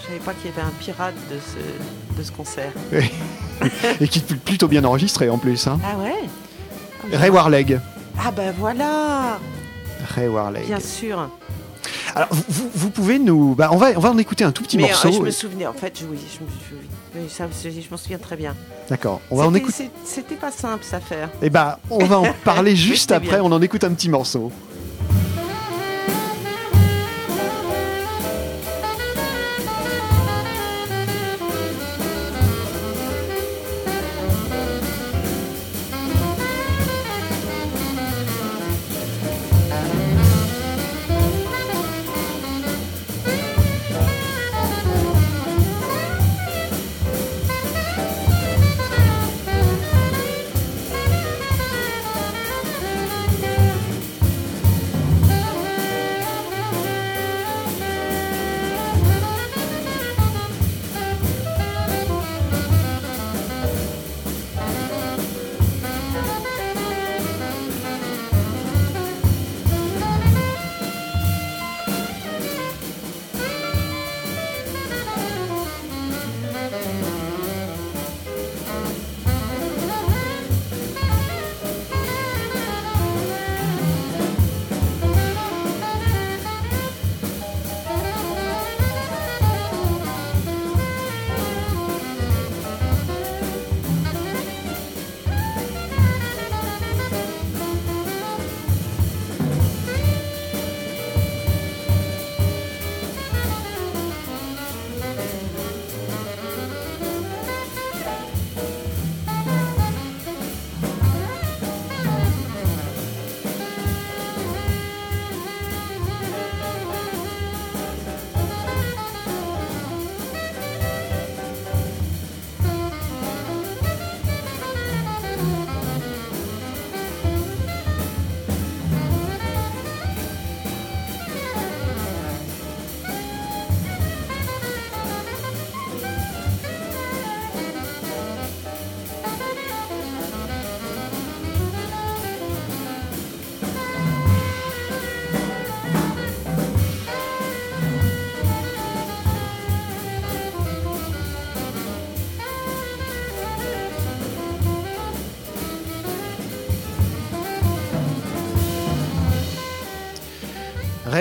Je 0.00 0.06
savais 0.06 0.18
pas 0.24 0.32
qu'il 0.34 0.50
y 0.50 0.52
avait 0.52 0.62
un 0.62 0.72
pirate 0.78 1.14
de 1.30 1.36
ce, 1.38 2.18
de 2.18 2.22
ce 2.22 2.32
concert. 2.32 2.72
et 4.00 4.08
qui 4.08 4.18
est 4.20 4.34
plutôt 4.36 4.68
bien 4.68 4.84
enregistré 4.84 5.28
en 5.28 5.38
plus. 5.38 5.66
Hein. 5.66 5.78
Ah 5.84 5.96
ouais? 5.98 7.16
Ray 7.16 7.30
Warleg. 7.30 7.80
Ah 8.22 8.30
ben 8.30 8.54
voilà 8.58 9.38
Ray 10.14 10.28
Warleg. 10.28 10.66
Bien 10.66 10.80
sûr. 10.80 11.28
Alors, 12.14 12.28
vous, 12.32 12.70
vous- 12.74 12.90
pouvez 12.90 13.18
nous. 13.18 13.54
Bah, 13.54 13.68
on, 13.72 13.76
va, 13.76 13.90
on 13.96 14.00
va 14.00 14.10
en 14.10 14.18
écouter 14.18 14.44
un 14.44 14.50
tout 14.52 14.62
petit 14.64 14.76
Mais 14.76 14.84
euh, 14.84 14.88
morceau. 14.88 15.12
je 15.12 15.20
me 15.20 15.30
souvenais, 15.30 15.66
en 15.66 15.72
fait, 15.72 15.98
je- 16.00 16.06
oui, 16.06 16.18
je 16.18 16.44
me, 16.44 16.50
souviens- 16.50 16.88
oui, 17.14 17.28
ça, 17.28 17.46
je, 17.62 17.90
m'en 17.90 17.96
souviens 17.96 18.18
très 18.18 18.36
bien. 18.36 18.54
D'accord. 18.88 19.20
On 19.30 19.36
va 19.36 19.44
en 19.44 19.52
C'était- 19.52 19.58
écouter. 19.58 19.90
C'était 20.04 20.34
pas 20.36 20.50
simple, 20.50 20.84
ça 20.84 21.00
faire. 21.00 21.30
Eh 21.42 21.50
bah, 21.50 21.78
on 21.90 22.04
va 22.04 22.18
en 22.18 22.32
parler 22.44 22.76
juste 22.76 23.12
après. 23.12 23.36
bien. 23.36 23.42
On 23.42 23.52
en 23.52 23.62
écoute 23.62 23.84
un 23.84 23.92
petit 23.92 24.08
morceau. 24.08 24.52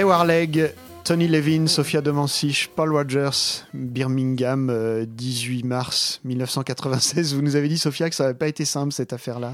Warleg, 0.10 0.74
Tony 1.04 1.28
Levin, 1.28 1.67
Sophia 1.67 2.02
Domansich, 2.02 2.67
Paul 2.76 2.91
Rogers, 2.95 3.63
Birmingham, 3.76 4.72
euh, 4.72 5.06
18 5.08 5.62
mars 5.62 6.19
1996. 6.24 7.36
Vous 7.36 7.43
nous 7.43 7.56
avez 7.56 7.67
dit, 7.67 7.78
Sophia, 7.78 8.10
que 8.10 8.15
ça 8.15 8.24
n'avait 8.24 8.38
pas 8.38 8.48
été 8.48 8.65
simple 8.65 8.91
cette 8.91 9.13
affaire-là. 9.13 9.54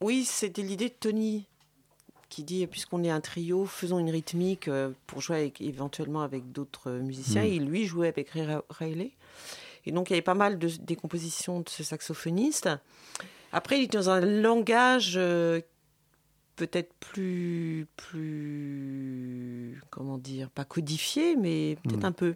Oui, 0.00 0.24
c'était 0.24 0.62
l'idée 0.62 0.88
de 0.88 0.94
Tony 0.98 1.44
qui 2.30 2.44
dit 2.44 2.66
puisqu'on 2.66 3.04
est 3.04 3.10
un 3.10 3.20
trio, 3.20 3.66
faisons 3.66 3.98
une 3.98 4.08
rythmique 4.08 4.68
euh, 4.68 4.88
pour 5.06 5.20
jouer 5.20 5.36
avec- 5.36 5.60
éventuellement 5.60 6.22
avec 6.22 6.50
d'autres 6.50 6.88
euh, 6.88 7.00
musiciens. 7.00 7.42
Mm. 7.42 7.46
Et 7.46 7.58
lui 7.58 7.84
jouait 7.84 8.08
avec 8.08 8.30
Ray 8.30 8.46
Riley. 8.70 9.10
Et 9.84 9.92
donc 9.92 10.08
il 10.08 10.14
y 10.14 10.16
avait 10.16 10.22
pas 10.22 10.32
mal 10.32 10.58
de 10.58 10.70
décompositions 10.80 11.60
de 11.60 11.68
ce 11.68 11.84
saxophoniste. 11.84 12.70
Après, 13.52 13.78
il 13.80 13.84
était 13.84 13.98
dans 13.98 14.08
un 14.08 14.20
langage 14.20 15.14
euh, 15.16 15.60
peut-être 16.60 16.92
plus, 17.00 17.86
plus, 17.96 19.80
comment 19.90 20.18
dire, 20.18 20.50
pas 20.50 20.64
codifié, 20.64 21.36
mais 21.36 21.76
peut-être 21.82 22.02
Mm. 22.02 22.06
un 22.06 22.12
peu. 22.12 22.34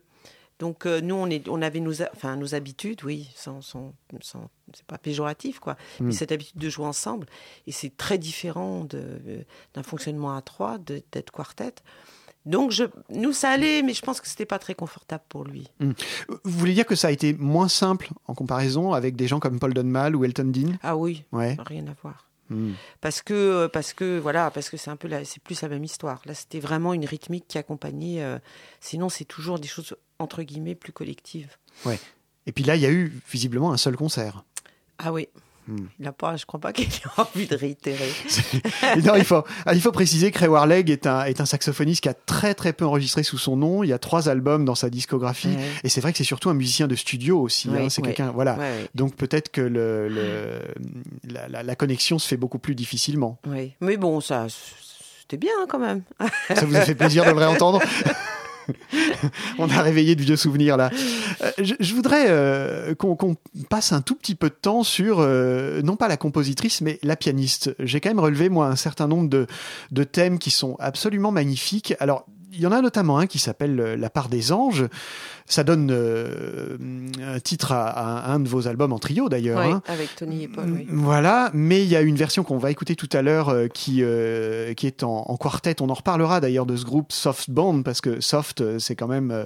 Donc 0.61 0.87
euh, 0.87 1.01
nous, 1.01 1.15
on, 1.17 1.27
est, 1.29 1.49
on 1.49 1.61
avait 1.63 1.81
nos, 1.81 2.01
a- 2.03 2.09
enfin, 2.15 2.37
nos 2.37 2.55
habitudes, 2.55 3.03
oui, 3.05 3.29
sans, 3.35 3.61
sans, 3.61 3.93
sans- 4.21 4.49
c'est 4.73 4.87
pas 4.87 4.99
péjoratif, 4.99 5.59
quoi. 5.59 5.77
Mais 6.01 6.13
cette 6.13 6.33
habitude 6.33 6.59
de 6.59 6.69
jouer 6.71 6.87
ensemble, 6.87 7.27
et 7.67 7.73
c'est 7.73 7.95
très 7.97 8.19
différent 8.19 8.85
de, 8.85 8.99
euh, 9.27 9.43
d'un 9.75 9.83
fonctionnement 9.83 10.37
à 10.37 10.43
trois, 10.43 10.79
de- 10.79 11.03
d'être 11.13 11.33
quartet. 11.33 11.75
Donc 12.47 12.71
je, 12.71 12.85
nous, 13.11 13.33
ça 13.33 13.51
allait, 13.51 13.83
mais 13.83 13.95
je 13.95 14.03
pense 14.03 14.21
que 14.21 14.29
c'était 14.29 14.47
pas 14.47 14.59
très 14.59 14.75
confortable 14.75 15.25
pour 15.29 15.45
lui. 15.45 15.69
Vous 15.81 16.39
voulez 16.45 16.75
dire 16.75 16.87
que 16.87 16.95
ça 16.95 17.09
a 17.09 17.11
été 17.11 17.33
moins 17.35 17.69
simple 17.69 18.11
en 18.27 18.35
comparaison 18.35 18.93
avec 18.93 19.17
des 19.17 19.27
gens 19.27 19.41
comme 19.41 19.59
Paul 19.59 19.75
Dunmal 19.75 20.15
ou 20.15 20.25
Elton 20.25 20.45
Dean? 20.53 20.73
Ah 20.83 20.97
oui, 20.97 21.25
Ouais. 21.33 21.57
rien 21.67 21.87
à 21.89 21.95
voir. 22.03 22.29
Hmm. 22.51 22.73
Parce 23.01 23.23
que, 23.23 23.67
parce 23.69 23.93
que 23.93 24.19
voilà, 24.19 24.51
parce 24.51 24.69
que 24.69 24.77
c'est 24.77 24.91
un 24.91 24.97
peu 24.97 25.09
c'est 25.25 25.43
plus 25.43 25.63
la 25.63 25.69
même 25.69 25.85
histoire. 25.85 26.21
Là, 26.27 26.35
c'était 26.35 26.61
vraiment 26.61 26.93
une 26.93 27.05
rythmique 27.05 27.47
qui 27.49 27.59
accompagnait. 27.59 28.23
euh, 28.23 28.39
sinon, 28.81 29.09
c'est 29.09 29.25
toujours 29.25 29.59
des 29.59 29.69
choses 29.69 29.97
entre 30.19 30.43
guillemets 30.43 30.75
plus 30.75 30.93
collectives. 30.93 31.57
Et 32.47 32.53
puis 32.53 32.65
là, 32.65 32.77
il 32.77 32.83
y 32.83 32.87
a 32.87 32.91
eu 32.91 33.13
visiblement 33.31 33.73
un 33.73 33.77
seul 33.77 33.97
concert. 33.97 34.45
Ah 34.99 35.13
oui. 35.13 35.29
Hmm. 35.67 35.87
Il 35.99 36.07
a 36.07 36.13
pas, 36.13 36.37
je 36.37 36.45
crois 36.45 36.61
pas 36.61 36.73
qu'il 36.73 36.85
ait 36.85 36.89
envie 37.17 37.47
de 37.47 37.57
réitérer. 37.57 38.09
Non, 39.05 39.15
il 39.17 39.25
faut, 39.25 39.43
il 39.73 39.81
faut 39.81 39.93
préciser 39.93 40.31
que 40.31 40.39
Ray 40.39 40.49
Warleg 40.49 40.91
est 40.91 41.07
un, 41.07 41.25
est 41.25 41.41
un 41.41 41.47
saxophoniste 41.47 42.03
qui 42.03 42.09
a 42.09 42.15
très 42.15 42.55
très 42.55 42.73
peu 42.73 42.85
enregistré 42.85 43.23
sous 43.23 43.39
son 43.39 43.57
nom. 43.57 43.83
Il 43.83 43.89
y 43.89 43.93
a 43.93 43.99
trois 43.99 44.29
albums 44.29 44.65
dans 44.65 44.75
sa 44.75 44.91
discographie. 44.91 45.49
Ouais. 45.49 45.69
Et 45.85 45.89
c'est 45.89 46.01
vrai 46.01 46.13
que 46.13 46.19
c'est 46.19 46.25
surtout 46.25 46.51
un 46.51 46.55
musicien 46.55 46.87
de 46.87 46.95
studio 46.95 47.41
aussi. 47.41 47.69
Ouais, 47.71 47.85
hein. 47.85 47.89
C'est 47.89 48.03
ouais. 48.03 48.09
quelqu'un, 48.09 48.31
voilà. 48.33 48.59
Donc 48.95 49.17
peut-être 49.17 49.51
que 49.51 49.61
le, 49.63 50.09
le- 50.09 50.61
la, 51.33 51.49
la- 51.49 51.63
la 51.63 51.77
connexion 51.77 52.19
se 52.19 52.29
fait 52.29 52.37
beaucoup 52.37 52.59
plus 52.59 52.75
difficilement. 52.75 53.39
Oui. 53.47 53.73
Mais 53.81 53.97
bon, 53.97 54.21
ça, 54.21 54.47
c'était 55.21 55.39
bien 55.39 55.53
hein, 55.63 55.67
quand 55.69 55.79
même. 55.79 56.03
Ça 56.55 56.65
vous 56.67 56.77
a 56.77 56.83
fait 56.83 56.95
plaisir 56.95 57.25
de 57.25 57.31
le 57.31 57.37
réentendre? 57.39 57.81
On 59.59 59.69
a 59.71 59.83
réveillé 59.83 60.15
de 60.15 60.23
vieux 60.23 60.37
souvenirs 60.37 60.77
là. 60.77 60.91
Euh, 61.43 61.51
je, 61.59 61.95
voudrais 61.95 62.27
euh, 62.29 62.95
qu'on 62.95 63.17
qu'on 63.17 63.37
passe 63.69 63.93
un 63.93 64.01
tout 64.01 64.15
petit 64.15 64.35
peu 64.35 64.49
de 64.49 64.55
temps 64.55 64.83
sur, 64.83 65.19
euh, 65.21 65.83
non 65.83 65.97
pas 65.97 66.09
la 66.09 66.17
compositrice, 66.17 66.81
mais 66.81 66.99
la 67.03 67.17
pianiste. 67.17 67.75
J'ai 67.79 68.01
quand 68.01 68.11
même 68.11 68.21
relevé, 68.21 68.49
moi, 68.49 68.67
un 68.67 68.77
certain 68.77 69.07
nombre 69.07 69.29
de, 69.29 69.47
de 69.91 70.05
thèmes 70.05 70.39
qui 70.39 70.51
sont 70.51 70.77
absolument 70.79 71.33
magnifiques. 71.33 71.95
Alors, 72.01 72.27
il 72.55 72.61
y 72.61 72.67
en 72.67 72.73
a 72.73 72.81
notamment 72.81 73.19
un 73.19 73.27
qui 73.27 73.39
s'appelle 73.39 73.77
La 73.99 74.11
part 74.11 74.29
des 74.29 74.53
anges. 74.53 74.87
Ça 75.47 75.63
donne 75.63 75.91
euh, 75.91 76.79
un 77.23 77.39
titre 77.39 77.73
à, 77.73 78.33
un 78.33 78.41
de 78.41 78.49
vos 78.49 78.67
albums 78.67 78.95
en 78.95 78.99
trio 78.99 79.29
d'ailleurs. 79.29 79.61
Oui, 79.61 79.73
hein. 79.73 79.83
avec 79.87 80.17
Tony 80.17 80.45
et 80.45 80.49
Paul. 80.49 80.71
Oui. 80.71 80.87
Voilà, 80.89 81.51
mais 81.53 81.83
il 81.83 81.89
y 81.89 81.97
a 81.97 82.01
une 82.01 82.17
version 82.17 82.45
qu'on 82.45 82.57
va 82.57 82.71
écouter 82.71 82.97
tout 82.97 83.11
à 83.13 83.21
l'heure 83.21 83.51
euh, 83.51 83.69
qui, 83.69 83.99
euh, 84.03 84.73
qui 84.73 84.87
est 84.87 85.03
en, 85.03 85.25
en, 85.29 85.37
quartet. 85.37 85.83
On 85.83 85.91
en 85.91 85.95
reparlera 85.95 86.41
d'ailleurs 86.41 86.65
de 86.65 86.77
ce 86.77 86.85
groupe 86.87 87.13
Soft 87.13 87.51
Band 87.51 87.83
parce 87.83 88.01
que 88.01 88.21
soft, 88.21 88.61
euh, 88.61 88.79
c'est 88.79 88.97
quand 88.97 89.07
même, 89.07 89.31
euh, 89.31 89.45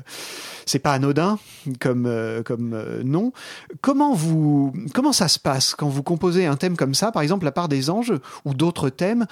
c'est 0.66 0.78
pas 0.78 0.92
anodin 0.92 1.38
comme, 1.80 2.06
euh, 2.06 2.42
comme 2.42 3.02
nom. 3.02 3.32
Comment, 3.80 4.14
vous, 4.14 4.72
comment 4.94 5.12
ça 5.12 5.28
se 5.28 5.38
passe 5.38 5.74
quand 5.74 5.88
vous 5.88 6.02
composez 6.02 6.46
un 6.46 6.56
thème 6.56 6.76
comme 6.76 6.94
ça, 6.94 7.12
par 7.12 7.22
exemple 7.22 7.44
La 7.44 7.52
part 7.52 7.68
des 7.68 7.90
anges 7.90 8.14
ou 8.44 8.54
d'autres 8.54 8.90
thèmes? 8.90 9.26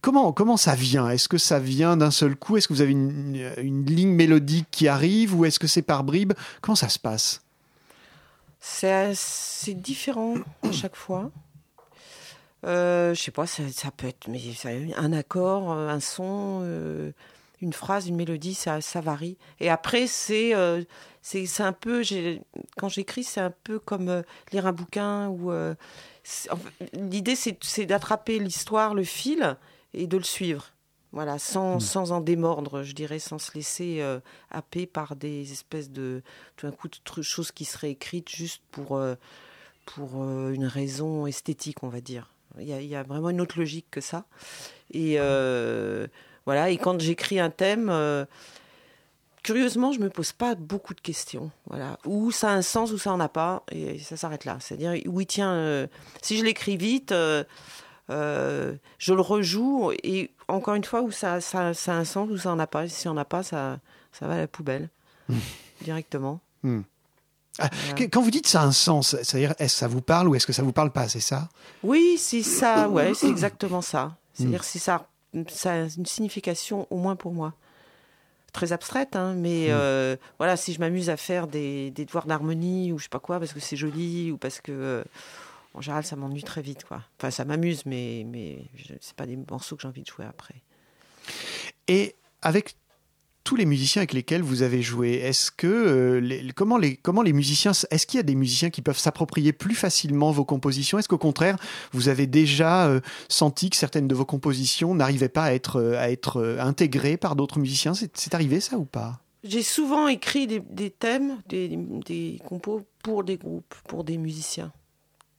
Comment, 0.00 0.32
comment 0.32 0.56
ça 0.56 0.74
vient? 0.74 1.08
Est-ce 1.10 1.28
que 1.28 1.38
ça 1.38 1.58
vient 1.58 1.96
d'un 1.96 2.10
seul 2.10 2.36
coup? 2.36 2.56
Est-ce 2.56 2.68
que 2.68 2.72
vous 2.72 2.82
avez 2.82 2.92
une, 2.92 2.97
une 3.62 3.86
ligne 3.86 4.12
mélodique 4.12 4.66
qui 4.70 4.88
arrive 4.88 5.34
ou 5.34 5.44
est-ce 5.44 5.58
que 5.58 5.66
c'est 5.66 5.82
par 5.82 6.04
bribes? 6.04 6.34
Comment 6.60 6.76
ça 6.76 6.88
se 6.88 6.98
passe? 6.98 7.42
C'est 8.60 9.74
différent 9.74 10.34
à 10.62 10.72
chaque 10.72 10.96
fois. 10.96 11.30
Euh, 12.66 13.14
je 13.14 13.22
sais 13.22 13.30
pas, 13.30 13.46
ça, 13.46 13.62
peut 13.96 14.08
être 14.08 14.26
mais 14.28 14.40
ça, 14.54 14.70
un 14.96 15.12
accord, 15.12 15.70
un 15.70 16.00
son, 16.00 16.60
euh, 16.64 17.12
une 17.60 17.72
phrase, 17.72 18.08
une 18.08 18.16
mélodie, 18.16 18.54
ça, 18.54 18.80
varie. 19.00 19.36
Et 19.60 19.70
après, 19.70 20.08
c'est 20.08 20.54
euh, 20.56 20.82
c'est 21.22 21.62
un 21.62 21.72
peu, 21.72 22.02
quand 22.78 22.88
j'écris, 22.88 23.24
c'est 23.24 23.40
un 23.40 23.52
peu 23.64 23.78
comme 23.78 24.08
euh, 24.08 24.22
lire 24.52 24.66
un 24.66 24.72
bouquin. 24.72 25.28
ou 25.28 25.50
euh, 25.52 25.74
L'idée, 26.94 27.36
c'est 27.36 27.86
d'attraper 27.86 28.38
l'histoire, 28.38 28.94
le 28.94 29.04
fil, 29.04 29.56
et 29.94 30.06
de 30.06 30.16
le 30.16 30.24
suivre. 30.24 30.72
Voilà, 31.12 31.38
sans, 31.38 31.76
mmh. 31.76 31.80
sans 31.80 32.12
en 32.12 32.20
démordre, 32.20 32.82
je 32.82 32.92
dirais, 32.92 33.18
sans 33.18 33.38
se 33.38 33.54
laisser 33.54 33.98
euh, 34.00 34.20
happer 34.50 34.86
par 34.86 35.16
des 35.16 35.52
espèces 35.52 35.90
de, 35.90 36.22
tout 36.56 36.66
d'un 36.66 36.72
coup, 36.72 36.88
de 36.88 37.22
choses 37.22 37.50
qui 37.50 37.64
seraient 37.64 37.92
écrites 37.92 38.28
juste 38.28 38.62
pour, 38.70 38.96
euh, 38.96 39.14
pour 39.86 40.22
euh, 40.22 40.52
une 40.52 40.66
raison 40.66 41.26
esthétique, 41.26 41.82
on 41.82 41.88
va 41.88 42.02
dire. 42.02 42.30
Il 42.58 42.66
y, 42.66 42.72
a, 42.74 42.80
il 42.80 42.88
y, 42.88 42.94
a, 42.94 43.04
vraiment 43.04 43.30
une 43.30 43.40
autre 43.40 43.58
logique 43.58 43.86
que 43.90 44.00
ça. 44.00 44.24
Et 44.92 45.16
voilà, 46.44 46.70
et 46.70 46.78
quand 46.78 46.98
j'écris 46.98 47.38
un 47.38 47.50
thème, 47.50 47.92
curieusement, 49.42 49.92
je 49.92 50.00
me 50.00 50.08
pose 50.08 50.32
pas 50.32 50.54
beaucoup 50.54 50.94
de 50.94 51.00
questions. 51.00 51.50
Voilà, 51.66 51.98
ou 52.04 52.30
ça 52.32 52.50
a 52.50 52.54
un 52.54 52.62
sens 52.62 52.90
ou 52.90 52.98
ça 52.98 53.12
en 53.12 53.20
a 53.20 53.28
pas, 53.28 53.64
et 53.70 53.98
ça 53.98 54.16
s'arrête 54.16 54.44
là. 54.46 54.56
C'est-à-dire, 54.60 54.94
oui, 55.06 55.26
tiens, 55.26 55.88
si 56.22 56.38
je 56.38 56.44
l'écris 56.44 56.76
vite. 56.76 57.14
Euh, 58.10 58.74
je 58.98 59.12
le 59.12 59.20
rejoue 59.20 59.92
et 60.02 60.30
encore 60.48 60.74
une 60.74 60.84
fois 60.84 61.02
où 61.02 61.10
ça, 61.10 61.40
ça, 61.40 61.74
ça 61.74 61.92
a 61.92 61.96
un 61.96 62.04
sens 62.04 62.30
ou 62.30 62.38
ça 62.38 62.50
en 62.50 62.58
a 62.58 62.66
pas. 62.66 62.88
Si 62.88 63.06
on 63.08 63.14
n'a 63.14 63.26
pas, 63.26 63.42
ça, 63.42 63.78
ça 64.12 64.26
va 64.26 64.34
à 64.34 64.38
la 64.38 64.48
poubelle 64.48 64.88
mmh. 65.28 65.36
directement. 65.82 66.40
Mmh. 66.62 66.80
Ah, 67.58 67.68
voilà. 67.90 68.06
Quand 68.06 68.22
vous 68.22 68.30
dites 68.30 68.46
ça 68.46 68.62
a 68.62 68.64
un 68.64 68.72
sens, 68.72 69.16
c'est-à-dire 69.22 69.54
est-ce 69.58 69.74
que 69.74 69.78
ça 69.80 69.88
vous 69.88 70.00
parle 70.00 70.28
ou 70.28 70.34
est-ce 70.34 70.46
que 70.46 70.52
ça 70.52 70.62
vous 70.62 70.72
parle 70.72 70.90
pas, 70.90 71.08
c'est 71.08 71.20
ça? 71.20 71.48
Oui, 71.82 72.16
c'est 72.18 72.42
ça. 72.42 72.88
Ouais, 72.88 73.12
c'est 73.14 73.28
exactement 73.28 73.82
ça. 73.82 74.16
C'est-à-dire 74.32 74.60
mmh. 74.60 74.64
si 74.64 74.78
ça, 74.78 75.06
ça 75.48 75.72
a 75.72 75.76
une 75.96 76.06
signification 76.06 76.86
au 76.90 76.96
moins 76.96 77.16
pour 77.16 77.32
moi. 77.32 77.52
Très 78.54 78.72
abstraite, 78.72 79.14
hein, 79.14 79.34
mais 79.36 79.66
euh, 79.68 80.16
voilà, 80.38 80.56
si 80.56 80.72
je 80.72 80.80
m'amuse 80.80 81.10
à 81.10 81.18
faire 81.18 81.46
des, 81.46 81.90
des 81.90 82.06
devoirs 82.06 82.26
d'harmonie 82.26 82.92
ou 82.92 82.98
je 82.98 83.04
sais 83.04 83.10
pas 83.10 83.18
quoi 83.18 83.38
parce 83.38 83.52
que 83.52 83.60
c'est 83.60 83.76
joli 83.76 84.30
ou 84.32 84.38
parce 84.38 84.62
que 84.62 84.72
euh, 84.72 85.04
en 85.74 85.80
général, 85.80 86.04
ça 86.04 86.16
m'ennuie 86.16 86.42
très 86.42 86.62
vite, 86.62 86.84
quoi. 86.84 87.02
Enfin, 87.18 87.30
ça 87.30 87.44
m'amuse, 87.44 87.84
mais, 87.86 88.24
mais 88.26 88.64
c'est 89.00 89.14
pas 89.14 89.26
des 89.26 89.36
morceaux 89.36 89.76
que 89.76 89.82
j'ai 89.82 89.88
envie 89.88 90.02
de 90.02 90.06
jouer 90.06 90.24
après. 90.24 90.62
Et 91.86 92.16
avec 92.42 92.76
tous 93.44 93.56
les 93.56 93.64
musiciens 93.64 94.00
avec 94.00 94.12
lesquels 94.12 94.42
vous 94.42 94.62
avez 94.62 94.82
joué, 94.82 95.12
est-ce 95.14 95.50
que 95.50 95.66
euh, 95.66 96.20
les, 96.20 96.52
comment 96.52 96.76
les 96.76 96.96
comment 96.96 97.22
les 97.22 97.32
musiciens, 97.32 97.72
est-ce 97.90 98.06
qu'il 98.06 98.18
y 98.18 98.20
a 98.20 98.24
des 98.24 98.34
musiciens 98.34 98.68
qui 98.68 98.82
peuvent 98.82 98.98
s'approprier 98.98 99.54
plus 99.54 99.74
facilement 99.74 100.32
vos 100.32 100.44
compositions? 100.44 100.98
Est-ce 100.98 101.08
qu'au 101.08 101.16
contraire, 101.16 101.56
vous 101.92 102.10
avez 102.10 102.26
déjà 102.26 102.88
euh, 102.88 103.00
senti 103.30 103.70
que 103.70 103.76
certaines 103.76 104.06
de 104.06 104.14
vos 104.14 104.26
compositions 104.26 104.94
n'arrivaient 104.94 105.30
pas 105.30 105.44
à 105.44 105.52
être 105.52 105.76
euh, 105.76 105.98
à 105.98 106.10
être 106.10 106.58
intégrées 106.60 107.16
par 107.16 107.36
d'autres 107.36 107.58
musiciens? 107.58 107.94
C'est 107.94 108.34
arrivé 108.34 108.60
ça 108.60 108.76
ou 108.76 108.84
pas? 108.84 109.20
J'ai 109.44 109.62
souvent 109.62 110.08
écrit 110.08 110.46
des, 110.46 110.60
des 110.60 110.90
thèmes, 110.90 111.38
des, 111.48 111.78
des 112.04 112.40
compos 112.44 112.82
pour 113.02 113.24
des 113.24 113.38
groupes, 113.38 113.74
pour 113.86 114.04
des 114.04 114.18
musiciens 114.18 114.72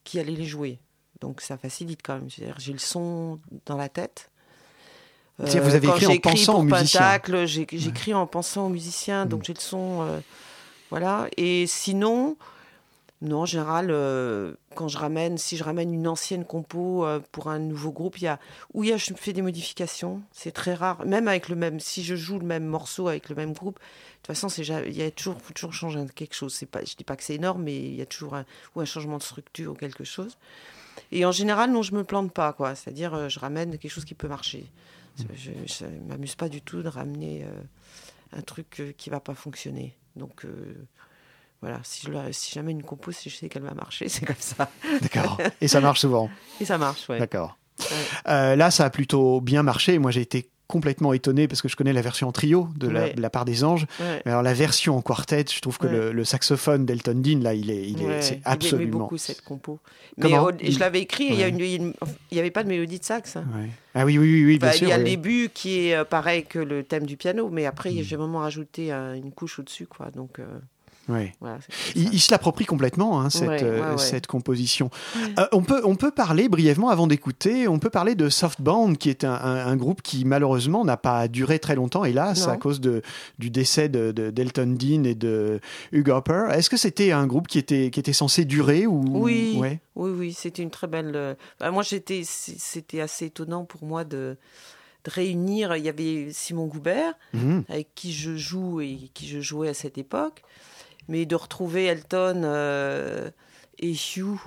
qui 0.09 0.19
allait 0.19 0.33
les 0.33 0.45
jouer. 0.45 0.79
Donc 1.21 1.39
ça 1.39 1.55
facilite 1.55 1.99
quand 2.03 2.15
même. 2.15 2.29
J'ai 2.29 2.73
le 2.73 2.79
son 2.79 3.39
dans 3.67 3.77
la 3.77 3.89
tête. 3.89 4.31
Euh, 5.39 5.45
vous 5.61 5.75
avez 5.75 5.87
écrit 5.87 6.07
en 6.07 6.17
pensant 6.17 6.59
aux 6.59 6.63
musiciens. 6.63 7.19
J'écris 7.45 8.11
ouais. 8.11 8.19
en 8.19 8.25
pensant 8.25 8.65
aux 8.65 8.69
musiciens, 8.69 9.27
donc 9.27 9.41
mmh. 9.41 9.45
j'ai 9.45 9.53
le 9.53 9.59
son. 9.59 10.01
Euh, 10.01 10.19
voilà. 10.89 11.27
Et 11.37 11.67
sinon, 11.67 12.37
non, 13.21 13.41
en 13.41 13.45
général, 13.45 13.87
euh, 13.89 14.53
quand 14.75 14.87
je 14.87 14.97
ramène, 14.97 15.37
si 15.37 15.57
je 15.57 15.63
ramène 15.65 15.93
une 15.93 16.07
ancienne 16.07 16.45
compo 16.45 17.05
euh, 17.05 17.19
pour 17.33 17.49
un 17.49 17.59
nouveau 17.59 17.91
groupe, 17.91 18.17
il 18.17 18.23
y 18.23 18.27
a, 18.27 18.39
où 18.73 18.85
il 18.85 18.91
y 18.91 18.93
a, 18.93 18.97
je 18.97 19.13
fais 19.13 19.33
des 19.33 19.41
modifications. 19.41 20.21
C'est 20.31 20.53
très 20.53 20.73
rare. 20.73 21.05
Même 21.05 21.27
avec 21.27 21.49
le 21.49 21.57
même, 21.57 21.81
si 21.81 22.01
je 22.01 22.15
joue 22.15 22.39
le 22.39 22.45
même 22.45 22.65
morceau 22.65 23.09
avec 23.09 23.27
le 23.27 23.35
même 23.35 23.51
groupe, 23.51 23.75
de 23.75 23.81
toute 24.19 24.27
façon, 24.27 24.47
c'est, 24.47 24.65
il 24.65 24.95
y 24.95 25.01
a 25.01 25.11
toujours, 25.11 25.41
faut 25.41 25.51
toujours 25.51 25.73
changer 25.73 25.99
quelque 26.15 26.33
chose. 26.33 26.53
C'est 26.53 26.65
pas, 26.65 26.85
je 26.85 26.95
dis 26.95 27.03
pas 27.03 27.17
que 27.17 27.23
c'est 27.23 27.35
énorme, 27.35 27.63
mais 27.63 27.75
il 27.75 27.95
y 27.95 28.01
a 28.01 28.05
toujours 28.05 28.35
un, 28.35 28.45
ou 28.75 28.79
un 28.79 28.85
changement 28.85 29.17
de 29.17 29.23
structure 29.23 29.73
ou 29.73 29.75
quelque 29.75 30.05
chose. 30.05 30.37
Et 31.11 31.25
en 31.25 31.33
général, 31.33 31.71
non, 31.71 31.81
je 31.81 31.93
me 31.93 32.05
plante 32.05 32.31
pas, 32.31 32.53
quoi. 32.53 32.73
C'est-à-dire, 32.73 33.13
euh, 33.13 33.27
je 33.27 33.39
ramène 33.39 33.77
quelque 33.77 33.91
chose 33.91 34.05
qui 34.05 34.15
peut 34.15 34.29
marcher. 34.29 34.65
Mmh. 35.17 35.23
Je, 35.35 35.85
ne 35.85 36.07
m'amuse 36.07 36.35
pas 36.35 36.47
du 36.47 36.61
tout 36.61 36.81
de 36.83 36.87
ramener 36.87 37.45
un 38.31 38.41
truc 38.41 38.95
qui 38.97 39.09
va 39.09 39.19
pas 39.19 39.33
fonctionner. 39.33 39.97
Donc 40.15 40.45
voilà, 41.61 41.79
si, 41.83 42.07
je 42.07 42.31
si 42.31 42.53
jamais 42.53 42.71
une 42.71 42.83
compo, 42.83 43.11
si 43.11 43.29
je 43.29 43.35
sais 43.35 43.49
qu'elle 43.49 43.63
va 43.63 43.73
marcher, 43.73 44.07
c'est 44.09 44.25
comme 44.25 44.35
ça. 44.39 44.69
D'accord. 45.01 45.37
Et 45.61 45.67
ça 45.67 45.81
marche 45.81 45.99
souvent. 46.01 46.29
Et 46.61 46.65
ça 46.65 46.77
marche, 46.77 47.07
ouais. 47.09 47.19
D'accord. 47.19 47.57
Ouais. 47.79 47.85
Euh, 48.27 48.55
là, 48.55 48.71
ça 48.71 48.85
a 48.85 48.89
plutôt 48.89 49.39
bien 49.41 49.63
marché. 49.63 49.99
Moi, 49.99 50.11
j'ai 50.11 50.21
été 50.21 50.49
complètement 50.67 51.13
étonné 51.13 51.47
parce 51.47 51.63
que 51.63 51.67
je 51.67 51.75
connais 51.75 51.93
la 51.93 52.01
version 52.03 52.27
en 52.27 52.31
trio 52.31 52.67
de 52.75 52.87
la, 52.87 53.05
Ouais. 53.05 53.13
de 53.15 53.21
la 53.21 53.31
part 53.31 53.43
des 53.43 53.63
anges. 53.63 53.87
Ouais. 53.99 54.21
Mais 54.23 54.31
alors 54.31 54.43
la 54.43 54.53
version 54.53 54.95
en 54.97 55.01
quartet, 55.01 55.43
je 55.51 55.59
trouve 55.61 55.79
que 55.79 55.87
le, 55.87 56.11
le 56.11 56.23
saxophone 56.23 56.85
d'Elton 56.85 57.15
Dean 57.15 57.39
là, 57.39 57.55
il 57.55 57.71
est, 57.71 57.89
il 57.89 58.03
est, 58.03 58.21
c'est 58.21 58.39
absolument. 58.45 58.99
beaucoup 58.99 59.17
cette 59.17 59.41
compo. 59.41 59.79
Mais 60.17 60.29
Comment 60.29 60.49
je 60.61 60.77
l'avais 60.77 60.99
écrit, 61.01 61.25
il 61.31 61.93
n'y 62.31 62.39
avait 62.39 62.51
pas 62.51 62.63
de 62.63 62.69
mélodie 62.69 62.99
de 62.99 63.03
sax. 63.03 63.35
hein. 63.37 63.45
Ah 63.95 64.05
oui, 64.05 64.19
oui, 64.19 64.31
oui, 64.31 64.45
oui, 64.45 64.59
bien 64.59 64.67
Enfin, 64.67 64.77
sûr. 64.77 64.87
il 64.87 64.91
y 64.91 64.93
a 64.93 64.99
le 64.99 65.03
début 65.05 65.49
qui 65.51 65.87
est 65.87 65.95
euh, 65.95 66.03
pareil 66.05 66.45
que 66.45 66.59
le 66.59 66.83
thème 66.83 67.07
du 67.07 67.17
piano, 67.17 67.49
mais 67.51 67.65
après, 67.65 67.89
Mm. 67.91 68.03
j'ai 68.03 68.15
vraiment 68.15 68.39
rajouté 68.39 68.93
euh, 68.93 69.15
une 69.15 69.31
couche 69.31 69.57
au-dessus. 69.57 69.87
quoi. 69.87 70.11
Donc, 70.11 70.37
euh, 70.37 70.45
Voilà, 71.39 71.59
ça. 71.59 71.67
Il, 71.95 72.13
il 72.13 72.19
se 72.19 72.31
l'approprie 72.31 72.65
complètement, 72.65 73.19
hein, 73.21 73.29
cette, 73.29 73.47
Ouais, 73.49 73.63
euh, 73.63 73.81
ouais, 73.81 73.91
ouais. 73.91 73.97
cette 73.97 74.27
composition. 74.27 74.89
Euh, 75.37 75.47
on, 75.51 75.61
peut, 75.63 75.81
on 75.83 75.95
peut 75.95 76.11
parler 76.11 76.47
brièvement, 76.49 76.89
avant 76.89 77.07
d'écouter, 77.07 77.67
on 77.67 77.79
peut 77.79 77.89
parler 77.89 78.15
de 78.15 78.29
Soft 78.29 78.61
Band, 78.61 78.93
qui 78.95 79.09
est 79.09 79.23
un, 79.23 79.33
un- 79.33 79.67
un 79.67 79.75
groupe 79.75 80.01
qui 80.01 80.23
malheureusement 80.25 80.85
n'a 80.85 80.97
pas 80.97 81.27
duré 81.27 81.59
très 81.59 81.75
longtemps, 81.75 82.05
hélas, 82.05 82.45
Non. 82.47 82.53
à 82.53 82.57
cause 82.57 82.79
de, 82.79 83.01
du 83.39 83.49
décès 83.49 83.89
de, 83.89 84.11
de- 84.11 84.29
d'Elton 84.29 84.75
Dean 84.79 85.03
et 85.03 85.15
de 85.15 85.59
Hugh 85.91 86.09
Hopper. 86.09 86.47
Est-ce 86.51 86.69
que 86.69 86.77
c'était 86.77 87.11
un 87.11 87.25
groupe 87.27 87.47
qui 87.47 87.57
était, 87.57 87.89
qui 87.89 87.99
était 87.99 88.13
censé 88.13 88.45
durer 88.45 88.85
ou... 88.87 89.03
Oui, 89.23 89.59
oui, 89.95 90.11
oui, 90.11 90.33
c'était 90.33 90.61
une 90.63 90.69
très 90.71 90.87
belle. 90.87 91.11
euh, 91.15 91.33
bah, 91.59 91.71
moi, 91.71 91.83
j'étais, 91.83 92.21
c'était 92.25 93.01
assez 93.01 93.25
étonnant 93.25 93.65
pour 93.65 93.83
moi 93.83 94.03
de, 94.03 94.37
de 95.05 95.11
réunir. 95.11 95.75
Il 95.75 95.83
y 95.83 95.89
avait 95.89 96.29
Simon 96.31 96.67
Goubert, 96.67 97.13
Mhm. 97.33 97.63
avec 97.69 97.93
qui 97.95 98.13
je 98.13 98.35
joue 98.35 98.81
et 98.81 99.09
qui 99.13 99.27
je 99.27 99.39
jouais 99.39 99.69
à 99.69 99.73
cette 99.73 99.97
époque, 99.97 100.43
mais 101.09 101.25
de 101.25 101.35
retrouver 101.35 101.85
Elton 101.85 102.41
euh, 102.45 103.29
et 103.79 103.91
Hugh, 103.91 104.37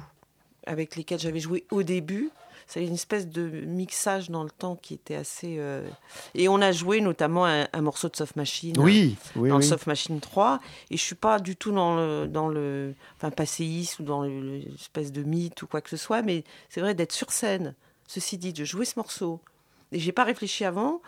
avec 0.67 0.97
lesquels 0.97 1.19
j'avais 1.19 1.41
joué 1.41 1.67
au 1.71 1.83
début. 1.83 2.31
C'est 2.69 2.87
une 2.87 2.95
espèce 2.95 3.29
de 3.29 3.43
mixage 3.67 4.31
dans 4.31 4.45
le 4.45 4.51
temps 4.51 4.77
qui 4.77 4.95
était 4.95 5.17
assez. 5.17 5.57
euh, 5.59 5.87
Et 6.35 6.49
on 6.49 6.63
a 6.63 6.73
joué 6.73 7.03
notamment 7.03 7.45
un, 7.45 7.67
un 7.71 7.81
morceau 7.83 8.09
de 8.09 8.17
Soft 8.17 8.37
Machine. 8.37 8.79
Oui, 8.79 9.17
oui, 9.37 9.51
dans 9.51 9.57
oui. 9.57 9.63
le 9.63 9.69
Soft 9.69 9.87
Machine 9.87 10.21
3 10.21 10.59
et 10.91 10.97
je 10.97 11.03
suis 11.03 11.17
pas 11.17 11.39
du 11.41 11.57
tout 11.57 11.73
dans 11.73 11.97
le 11.97 12.27
dans 12.29 12.49
le 12.49 12.95
enfin 13.17 13.31
passéiste 13.31 13.99
ou 13.99 14.05
dans 14.05 14.23
le- 14.23 14.59
l'espèce 14.59 15.13
de 15.13 15.23
mythe 15.23 15.61
ou 15.63 15.67
quoi 15.67 15.83
que 15.83 15.91
ce 15.91 15.99
soit 15.99 16.23
mais 16.23 16.45
c'est 16.71 16.81
vrai 16.81 16.95
d'être 16.95 17.13
sur 17.13 17.31
scène 17.33 17.75
ceci 18.07 18.39
dit 18.39 18.53
de 18.55 18.65
jouer 18.65 18.85
ce 18.87 18.95
morceau 18.97 19.41
et 19.91 19.99
j'ai 19.99 20.13
pas 20.13 20.25
réfléchi 20.25 20.65
avant 20.65 21.03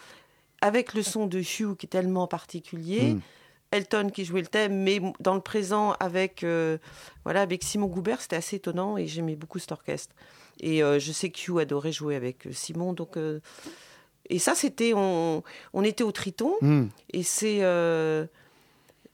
avec 0.61 0.93
le 0.93 1.03
son 1.03 1.27
de 1.27 1.39
Hugh 1.39 1.77
qui 1.79 1.87
est 1.87 1.89
tellement 1.89 2.27
particulier 2.27 3.15
Mm. 3.15 3.21
Elton 3.75 4.11
qui 4.13 4.25
jouait 4.25 4.41
le 4.41 4.47
thème 4.47 4.83
mais 4.83 5.01
dans 5.21 5.35
le 5.35 5.41
présent 5.41 5.93
avec 6.01 6.45
euh, 6.45 6.79
voilà 7.25 7.43
avec 7.43 7.63
Simon 7.63 7.87
Goubert 7.87 8.21
c'était 8.21 8.37
assez 8.37 8.57
étonnant 8.57 8.97
et 8.97 9.07
j'aimais 9.07 9.37
beaucoup 9.37 9.59
cet 9.59 9.73
orchestre. 9.73 10.15
Et 10.61 10.83
euh, 10.83 10.99
je 11.01 11.11
sais 11.11 11.31
que 11.31 11.39
Hugh 11.39 11.59
adorait 11.61 11.93
jouer 11.93 12.15
avec 12.15 12.47
euh, 12.47 12.53
Simon 12.53 12.93
donc 12.93 13.17
euh, 13.17 13.41
et 14.31 14.39
ça 14.39 14.55
c'était 14.55 14.93
on, 14.95 15.43
on 15.73 15.83
était 15.83 16.05
au 16.05 16.13
Triton 16.13 16.55
Mm. 16.61 16.85
et 17.13 17.23
c'est 17.23 17.61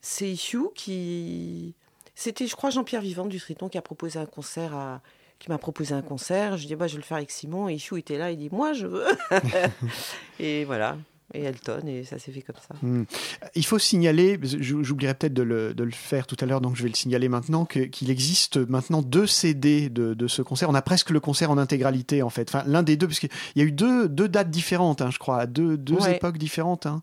c'est 0.03 0.33
Hugh 0.33 0.73
qui 0.75 1.75
c'était 2.15 2.47
je 2.47 2.55
crois 2.55 2.71
Jean-Pierre 2.71 3.01
Vivant 3.01 3.27
du 3.27 3.41
Triton 3.41 3.69
qui 3.69 3.79
a 3.79 3.83
proposé 3.83 4.19
un 4.19 4.27
concert 4.27 4.75
à 4.75 5.01
qui 5.39 5.49
m'a 5.49 5.57
proposé 5.59 5.95
un 5.95 6.03
concert. 6.03 6.59
Je 6.59 6.67
dis 6.67 6.77
bah 6.77 6.87
je 6.87 6.93
vais 6.93 6.99
le 7.01 7.05
faire 7.05 7.17
avec 7.17 7.31
Simon. 7.31 7.69
Et 7.69 7.77
Hugh 7.77 7.97
était 7.97 8.19
là 8.19 8.31
il 8.31 8.37
dit 8.37 8.51
moi 8.53 8.75
je 8.75 8.87
veux. 8.87 9.07
Et 10.39 10.65
voilà 10.65 10.99
et 11.35 11.43
Elton, 11.45 11.83
et 11.87 12.05
ça 12.05 12.19
s'est 12.19 12.33
fait 12.33 12.43
comme 12.43 12.57
ça. 12.57 12.75
Hmm. 12.83 13.05
Il 13.55 13.65
faut 13.65 13.79
signaler, 13.79 14.39
j'oublierai 14.43 15.15
peut-être 15.15 15.35
de 15.35 15.43
le, 15.43 15.75
de 15.75 15.85
le 15.85 15.91
faire 15.91 16.27
tout 16.27 16.37
à 16.41 16.47
l'heure, 16.47 16.61
donc 16.61 16.77
je 16.77 16.83
vais 16.83 16.89
le 16.89 16.95
signaler 16.95 17.29
maintenant, 17.29 17.65
qu'il 17.65 18.11
existe 18.11 18.57
maintenant 18.57 19.03
deux 19.03 19.27
CD 19.27 19.89
de, 19.91 20.15
de 20.15 20.27
ce 20.29 20.43
concert. 20.43 20.69
On 20.71 20.75
a 20.75 20.83
presque 20.83 21.11
le 21.11 21.21
concert 21.21 21.51
en 21.51 21.59
intégralité, 21.59 22.23
en 22.23 22.31
fait. 22.31 22.49
Enfin, 22.53 22.65
l'un 22.67 22.83
des 22.83 22.97
deux, 22.97 23.07
parce 23.07 23.21
qu'il 23.21 23.31
y 23.57 23.61
a 23.61 23.65
eu 23.65 23.73
deux, 23.73 24.09
deux 24.09 24.29
dates 24.29 24.51
différentes, 24.51 25.03
hein, 25.03 25.11
je 25.11 25.19
crois, 25.19 25.39
à 25.41 25.47
deux, 25.47 25.77
deux 25.77 25.95
Ouais. 25.95 26.17
époques 26.17 26.39
différentes, 26.39 26.87
hein, 26.87 27.03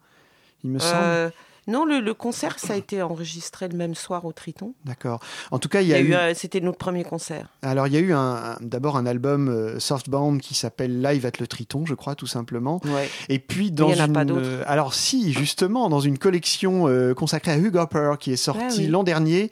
il 0.64 0.72
me 0.72 0.80
semble. 0.80 1.32
Non, 1.68 1.86
le, 1.86 2.00
le 2.00 2.14
concert, 2.14 2.60
ça 2.60 2.74
a 2.74 2.76
été 2.78 3.02
enregistré 3.02 3.68
le 3.68 3.76
même 3.78 3.94
soir 3.94 4.24
au 4.26 4.32
Triton. 4.32 4.74
D'accord. 4.86 5.20
En 5.52 5.60
tout 5.60 5.68
cas, 5.70 5.82
il 5.82 5.88
Il 5.88 5.92
y 5.92 5.94
a, 5.94 6.00
eu, 6.00 6.08
eu. 6.10 6.14
euh, 6.16 6.34
C'était 6.34 6.62
notre 6.62 6.78
premier 6.78 7.04
concert. 7.04 7.50
Alors, 7.62 7.88
il 7.88 7.94
y 7.94 7.98
a 7.98 8.00
eu 8.00 8.14
un, 8.14 8.18
un- 8.20 8.58
d'abord 8.62 8.96
un 8.98 9.06
album 9.06 9.50
euh, 9.50 9.80
softbound 9.80 10.40
qui 10.42 10.54
s'appelle 10.56 11.02
Live 11.02 11.26
at 11.26 11.32
le 11.40 11.48
Triton, 11.48 11.86
je 11.86 11.94
crois, 11.94 12.16
tout 12.16 12.28
simplement. 12.28 12.80
Ouais. 12.86 13.10
Et 13.30 13.40
puis 13.40 13.72
dans 13.72 13.90
il 13.90 13.98
y 13.98 14.00
en 14.02 14.04
a 14.06 14.08
une, 14.08 14.14
pas 14.14 14.26
d'autres. 14.26 14.42
euh, 14.46 14.64
alors 14.66 14.94
si 14.94 15.34
justement 15.34 15.90
dans 15.90 16.00
une 16.00 16.18
collection 16.18 16.88
euh, 16.88 17.14
consacrée 17.14 17.52
à 17.52 17.58
Hugh 17.58 17.76
Hopper 17.76 18.14
qui 18.20 18.32
est 18.32 18.38
sortie 18.38 18.62
Ah 18.70 18.74
oui. 18.78 18.88
l'an 18.88 19.04
dernier. 19.04 19.52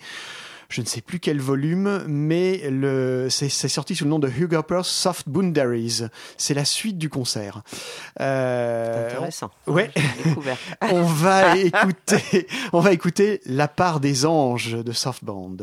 Je 0.69 0.81
ne 0.81 0.85
sais 0.85 1.01
plus 1.01 1.19
quel 1.19 1.39
volume, 1.39 2.03
mais 2.07 2.69
le, 2.69 3.27
c'est, 3.29 3.49
c'est 3.49 3.67
sorti 3.67 3.95
sous 3.95 4.03
le 4.05 4.09
nom 4.09 4.19
de 4.19 4.27
Hugh 4.29 4.53
Hopper's 4.53 4.87
Soft 4.87 5.27
Boundaries. 5.29 6.01
C'est 6.37 6.53
la 6.53 6.65
suite 6.65 6.97
du 6.97 7.09
concert. 7.09 7.61
Euh, 8.19 9.07
Intéressant. 9.07 9.51
ouais. 9.67 9.91
On 10.81 11.03
va 11.03 11.57
écouter, 11.57 12.47
on 12.73 12.79
va 12.79 12.91
écouter 12.93 13.41
La 13.45 13.67
part 13.67 13.99
des 13.99 14.25
anges 14.25 14.71
de 14.83 14.91
Softband. 14.91 15.57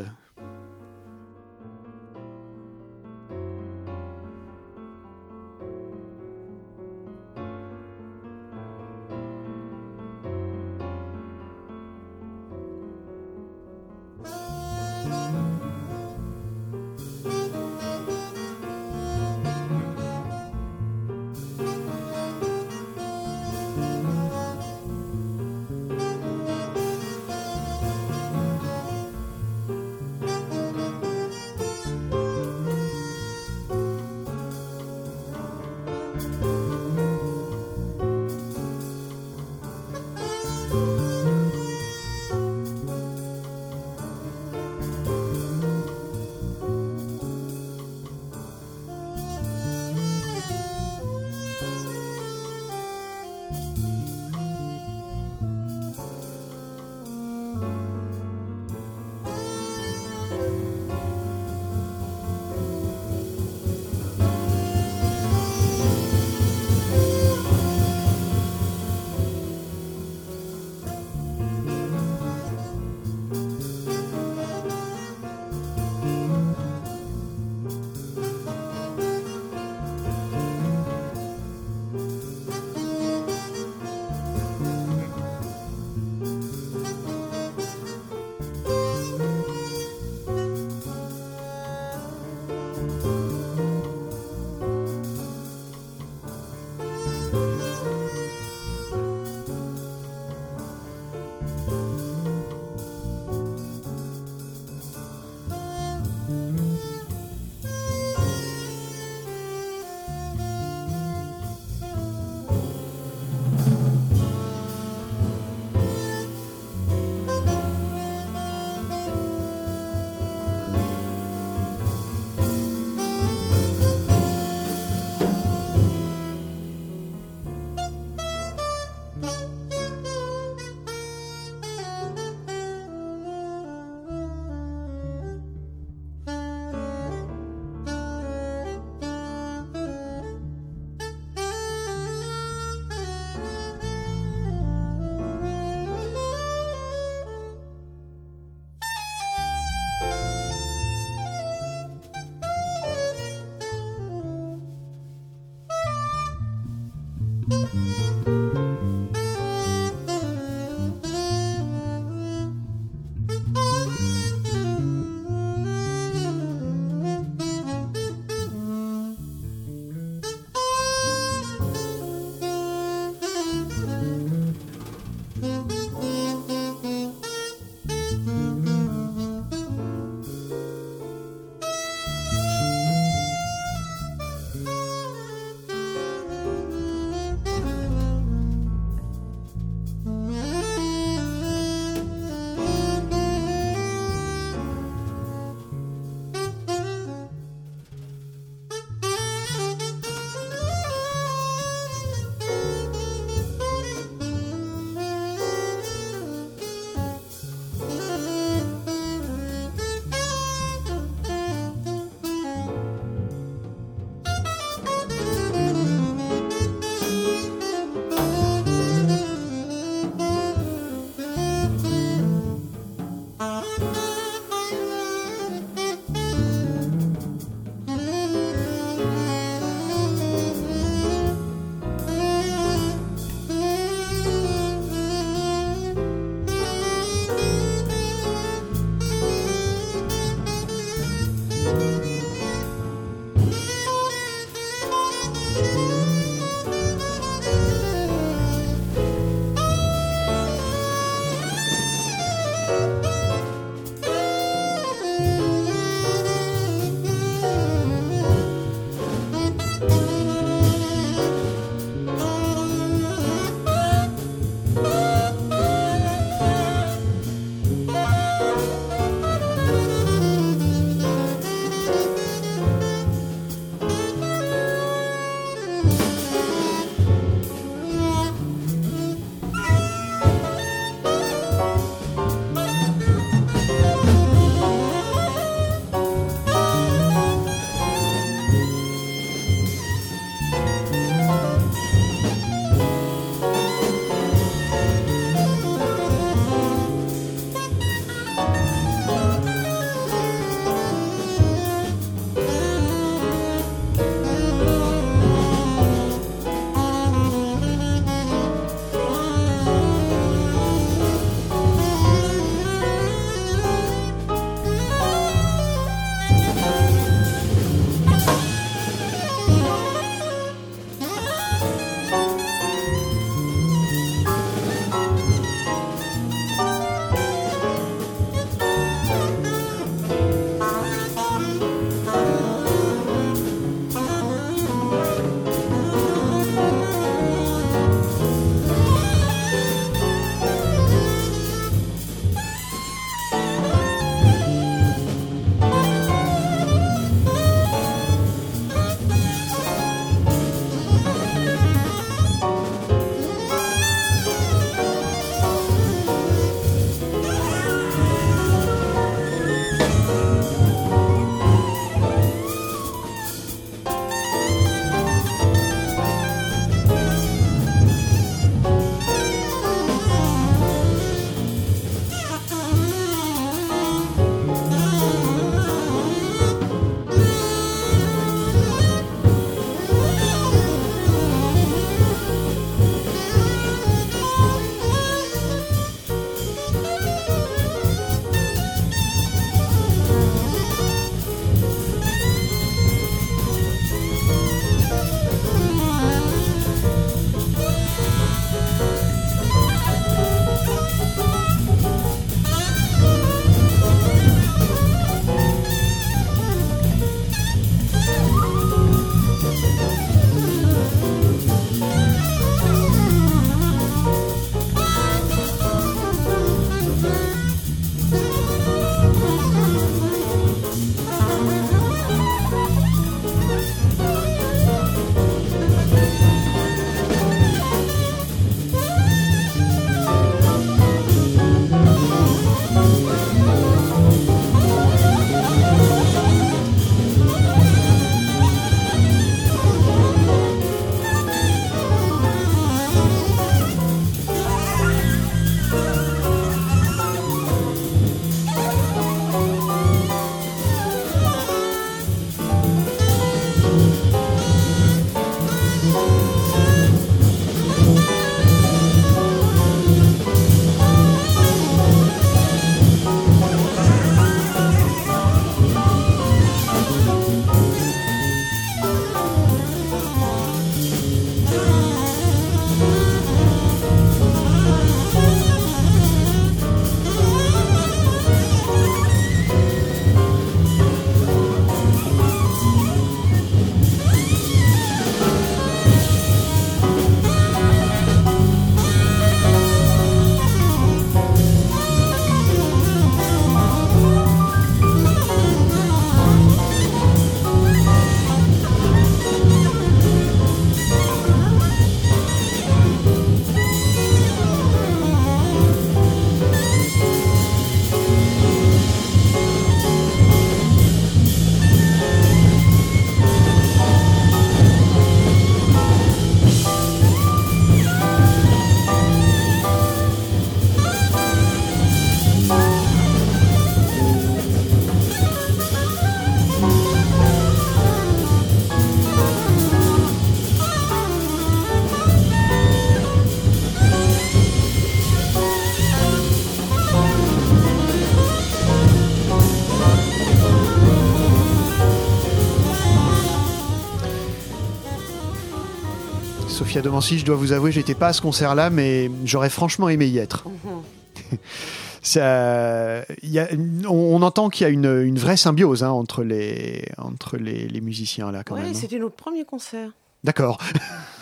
Sophia 546.73 546.81
Domancy, 546.81 547.19
je 547.19 547.27
dois 547.27 547.37
vous 547.37 547.53
avouer, 547.53 547.71
j'étais 547.71 547.95
pas 547.95 548.09
à 548.09 548.13
ce 548.15 548.23
concert-là, 548.23 548.71
mais 548.71 549.11
j'aurais 549.27 549.51
franchement 549.51 549.91
aimé 549.91 550.07
y 550.07 550.17
être. 550.17 550.49
Mhm. 550.49 551.39
Ça, 552.01 553.05
y 553.23 553.39
a, 553.39 553.47
on, 553.87 553.91
on 553.91 554.23
entend 554.23 554.49
qu'il 554.49 554.65
y 554.67 554.67
a 554.67 554.71
une, 554.73 554.87
une 554.87 555.19
vraie 555.19 555.37
symbiose 555.37 555.85
hein, 555.85 555.91
entre, 555.91 556.25
les, 556.25 556.87
entre 556.97 557.37
les, 557.37 557.69
les 557.69 557.81
musiciens 557.83 558.33
là 558.33 558.43
quand 558.43 558.55
Ouais, 558.55 558.63
même. 558.63 558.71
hein. 558.71 558.75
c'était 558.75 558.99
notre 558.99 559.17
premier 559.17 559.45
concert. 559.45 559.91
D'accord, 560.25 560.57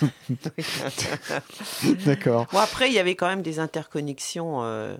d'accord. 2.06 2.46
Bon, 2.52 2.58
après, 2.58 2.86
il 2.88 2.94
y 2.94 3.00
avait 3.00 3.16
quand 3.16 3.26
même 3.26 3.42
des 3.42 3.58
interconnexions. 3.58 4.62
euh, 4.62 4.96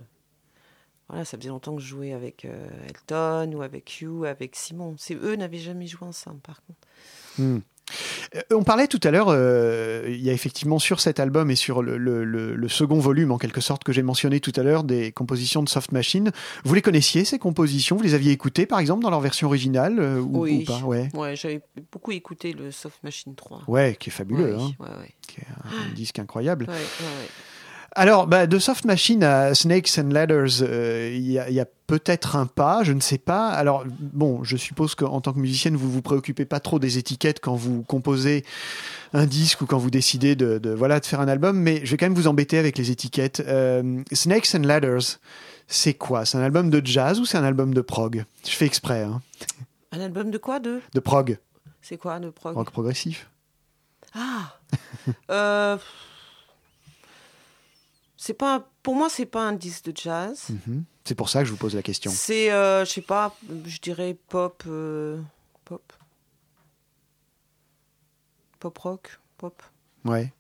Voilà, 1.09 1.25
ça 1.25 1.39
faisait 1.39 1.51
longtemps 1.51 1.77
que 1.77 1.83
je 1.83 1.87
jouais 1.87 2.13
avec 2.13 2.45
euh, 2.45 2.67
Elton 2.89 3.53
ou 3.55 3.63
avec 3.63 4.01
Hugh, 4.01 4.27
avec 4.27 4.57
Simon. 4.57 4.97
C'est 4.99 5.15
eux 5.15 5.37
n'avaient 5.37 5.59
jamais 5.59 5.87
joué 5.87 6.09
ensemble, 6.09 6.41
par 6.41 6.61
contre. 6.67 6.81
Hmm. 7.39 7.59
Euh, 8.36 8.41
On 8.55 8.62
parlait 8.64 8.86
tout 8.88 9.01
à 9.05 9.11
l'heure, 9.11 9.26
euh, 9.28 10.05
il 10.09 10.20
y 10.22 10.30
a 10.30 10.32
effectivement 10.32 10.78
sur 10.78 11.01
cet 11.01 11.20
album 11.20 11.51
et 11.51 11.57
sur 11.57 11.82
le, 11.82 11.97
le- 11.99 12.24
le- 12.24 12.55
le 12.55 12.68
second 12.68 12.99
volume, 12.99 13.30
en 13.32 13.38
quelque 13.38 13.61
sorte, 13.61 13.84
que 13.84 13.93
j'ai 13.93 14.03
mentionné 14.03 14.41
tout 14.41 14.53
à 14.57 14.62
l'heure, 14.62 14.84
des 14.84 15.12
compositions 15.12 15.62
de 15.62 15.68
Soft 15.68 15.93
Machine. 15.93 16.30
Vous 16.64 16.74
les 16.74 16.82
connaissiez, 16.82 17.24
ces 17.24 17.38
compositions? 17.38 17.97
Vous 17.97 18.03
les 18.03 18.14
aviez 18.14 18.32
écoutées, 18.32 18.66
par 18.66 18.78
exemple, 18.78 19.03
dans 19.03 19.11
leur 19.11 19.20
version 19.20 19.47
originale 19.49 19.99
euh, 19.99 20.20
ou, 20.20 20.43
Oui. 20.43 20.62
ou 20.62 20.64
pas? 20.72 20.80
ouais. 20.84 21.09
Ouais, 21.14 21.36
j'avais 21.36 21.61
beaucoup 21.93 22.12
écouté 22.12 22.53
le 22.53 22.70
Soft 22.70 23.03
Machine 23.03 23.34
3. 23.34 23.62
ouais, 23.68 23.97
qui 23.99 24.11
est 24.11 24.12
fabuleux, 24.12 24.55
Ouais, 24.57 24.62
hein, 24.62 24.70
ouais, 24.78 24.88
ouais. 24.88 25.14
qui 25.26 25.41
est 25.41 25.47
un, 25.64 25.91
un 25.91 25.95
disque 25.95 26.18
incroyable. 26.18 26.66
Ouais, 26.68 26.74
ouais, 26.74 26.78
ouais. 26.80 27.28
Alors, 27.97 28.26
bah, 28.28 28.47
de 28.47 28.59
Soft 28.59 28.84
Machine 28.84 29.24
à 29.24 29.55
Snakes 29.55 29.99
and 29.99 30.11
Ladders, 30.11 30.62
euh, 30.62 31.11
il 31.12 31.28
y 31.30 31.38
a, 31.41 31.49
il 31.49 31.55
y 31.55 31.61
a 31.61 31.66
peut-être 31.88 32.36
un 32.36 32.47
pas, 32.47 32.84
je 32.84 32.93
ne 32.93 33.01
sais 33.01 33.18
pas. 33.18 33.49
Alors, 33.49 33.84
bon, 33.99 34.45
je 34.45 34.57
suppose 34.57 34.95
qu'en 34.95 35.20
tant 35.20 35.32
que 35.32 35.41
musicienne, 35.41 35.76
vous 35.76 35.91
vous 35.91 36.01
préoccupez 36.03 36.45
pas 36.45 36.61
trop 36.61 36.78
des 36.78 36.99
étiquettes 36.99 37.41
quand 37.41 37.57
vous 37.57 37.82
composez 37.82 38.45
un 39.12 39.26
disque 39.26 39.62
ou 39.62 39.66
quand 39.66 39.78
vous 39.78 39.91
décidez 39.91 40.36
de, 40.36 40.59
de, 40.59 40.70
voilà, 40.70 41.01
de 41.01 41.07
faire 41.07 41.20
un 41.20 41.26
album, 41.26 41.59
mais 41.59 41.80
je 41.84 41.91
vais 41.91 41.97
quand 41.97 42.07
même 42.07 42.14
vous 42.14 42.28
embêter 42.28 42.59
avec 42.59 42.78
les 42.78 42.93
étiquettes. 42.93 43.43
Euh, 43.47 44.03
Snakes 44.12 44.55
and 44.55 44.62
Ladders, 44.62 45.18
c'est 45.66 45.95
quoi? 45.95 46.24
C'est 46.24 46.38
un 46.38 46.43
album 46.43 46.70
de 46.70 46.80
jazz 46.84 47.18
ou 47.18 47.24
c'est 47.24 47.38
un 47.38 47.45
album 47.45 47.74
de 47.74 47.80
prog? 47.80 48.24
Je 48.45 48.51
fais 48.53 48.66
exprès, 48.66 49.03
hein. 49.03 49.20
Un 49.91 50.01
album 50.01 50.30
de 50.30 50.38
quoi 50.38 50.61
de? 50.61 50.80
De 50.95 51.01
prog, 51.01 51.38
C'est 51.82 51.97
quoi 51.97 52.20
de 52.20 52.30
prog? 52.30 52.55
Rock 52.55 52.70
progressif. 52.70 53.28
Ah 54.14 54.55
Euh, 55.30 55.76
C'est 58.23 58.35
pas, 58.35 58.68
pour 58.83 58.95
moi, 58.97 59.09
c'est 59.09 59.25
pas 59.25 59.41
un 59.41 59.55
disque 59.55 59.87
de 59.87 59.97
jazz. 59.97 60.49
Mhm. 60.51 60.85
C'est 61.05 61.14
pour 61.14 61.31
ça 61.31 61.41
que 61.41 61.47
je 61.47 61.53
vous 61.53 61.57
pose 61.57 61.75
la 61.75 61.81
question. 61.81 62.11
C'est, 62.14 62.53
euh, 62.53 62.85
je 62.85 62.91
sais 62.91 63.01
pas, 63.01 63.35
je 63.64 63.79
dirais 63.81 64.14
pop, 64.29 64.62
euh, 64.66 65.18
pop, 65.64 65.91
pop 68.59 68.77
rock, 68.79 69.18
pop, 69.39 69.62
Ouais. 70.05 70.33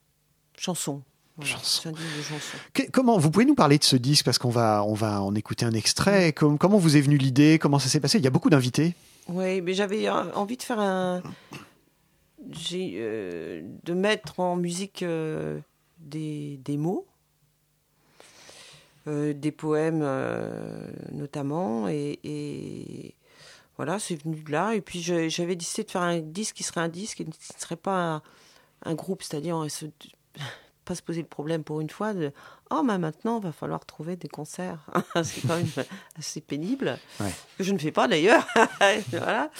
chanson. 0.58 1.02
Voilà, 1.36 1.52
Chanson. 1.52 1.94
Que- 2.74 2.90
comment 2.90 3.16
vous 3.16 3.30
pouvez 3.30 3.46
nous 3.46 3.54
parler 3.54 3.78
de 3.78 3.84
ce 3.84 3.96
disque 3.96 4.26
parce 4.26 4.36
qu'on 4.38 4.50
va 4.50 4.84
on 4.86 4.92
va 4.92 5.22
en 5.22 5.34
écouter 5.34 5.64
un 5.64 5.72
extrait. 5.72 6.34
Com- 6.34 6.58
comment 6.58 6.76
vous 6.76 6.98
est 6.98 7.00
venue 7.00 7.16
l'idée? 7.16 7.58
Comment 7.58 7.78
ça 7.78 7.88
s'est 7.88 8.00
passé? 8.00 8.18
Il 8.18 8.24
y 8.24 8.26
a 8.26 8.30
beaucoup 8.30 8.50
d'invités. 8.50 8.94
Oui, 9.26 9.62
mais 9.62 9.72
j'avais 9.72 10.06
euh, 10.06 10.30
envie 10.34 10.58
de 10.58 10.62
faire 10.62 10.80
un, 10.80 11.22
j'ai 12.50 12.92
euh, 12.96 13.62
de 13.84 13.94
mettre 13.94 14.38
en 14.38 14.56
musique 14.56 15.02
des, 15.98 16.58
des 16.62 16.76
mots. 16.76 17.06
Euh, 19.10 19.32
des 19.34 19.52
poèmes 19.52 20.00
euh, 20.02 20.86
notamment 21.12 21.88
et, 21.88 22.18
et 22.24 23.14
voilà 23.76 23.98
c'est 23.98 24.14
venu 24.22 24.36
de 24.36 24.50
là 24.52 24.74
et 24.74 24.80
puis 24.80 25.00
j'avais 25.02 25.56
décidé 25.56 25.84
de 25.84 25.90
faire 25.90 26.02
un 26.02 26.18
disque 26.20 26.56
qui 26.56 26.62
serait 26.62 26.80
un 26.80 26.88
disque 26.88 27.20
et 27.20 27.24
qui 27.24 27.30
ne 27.30 27.60
serait 27.60 27.76
pas 27.76 28.14
un, 28.14 28.22
un 28.84 28.94
groupe 28.94 29.22
c'est-à-dire 29.22 29.56
pas 30.84 30.94
se 30.94 31.02
poser 31.02 31.20
le 31.22 31.28
problème 31.28 31.62
pour 31.64 31.80
une 31.80 31.90
fois 31.90 32.14
de 32.14 32.32
oh 32.70 32.82
bah 32.84 32.98
maintenant 32.98 33.38
va 33.40 33.52
falloir 33.52 33.84
trouver 33.84 34.16
des 34.16 34.28
concerts 34.28 34.86
c'est 35.22 35.46
quand 35.46 35.56
même 35.56 35.86
assez 36.18 36.40
pénible 36.40 36.98
Ouais. 37.20 37.30
que 37.58 37.64
je 37.64 37.72
ne 37.72 37.78
fais 37.78 37.92
pas 37.92 38.08
d'ailleurs 38.08 38.46
voilà 39.10 39.50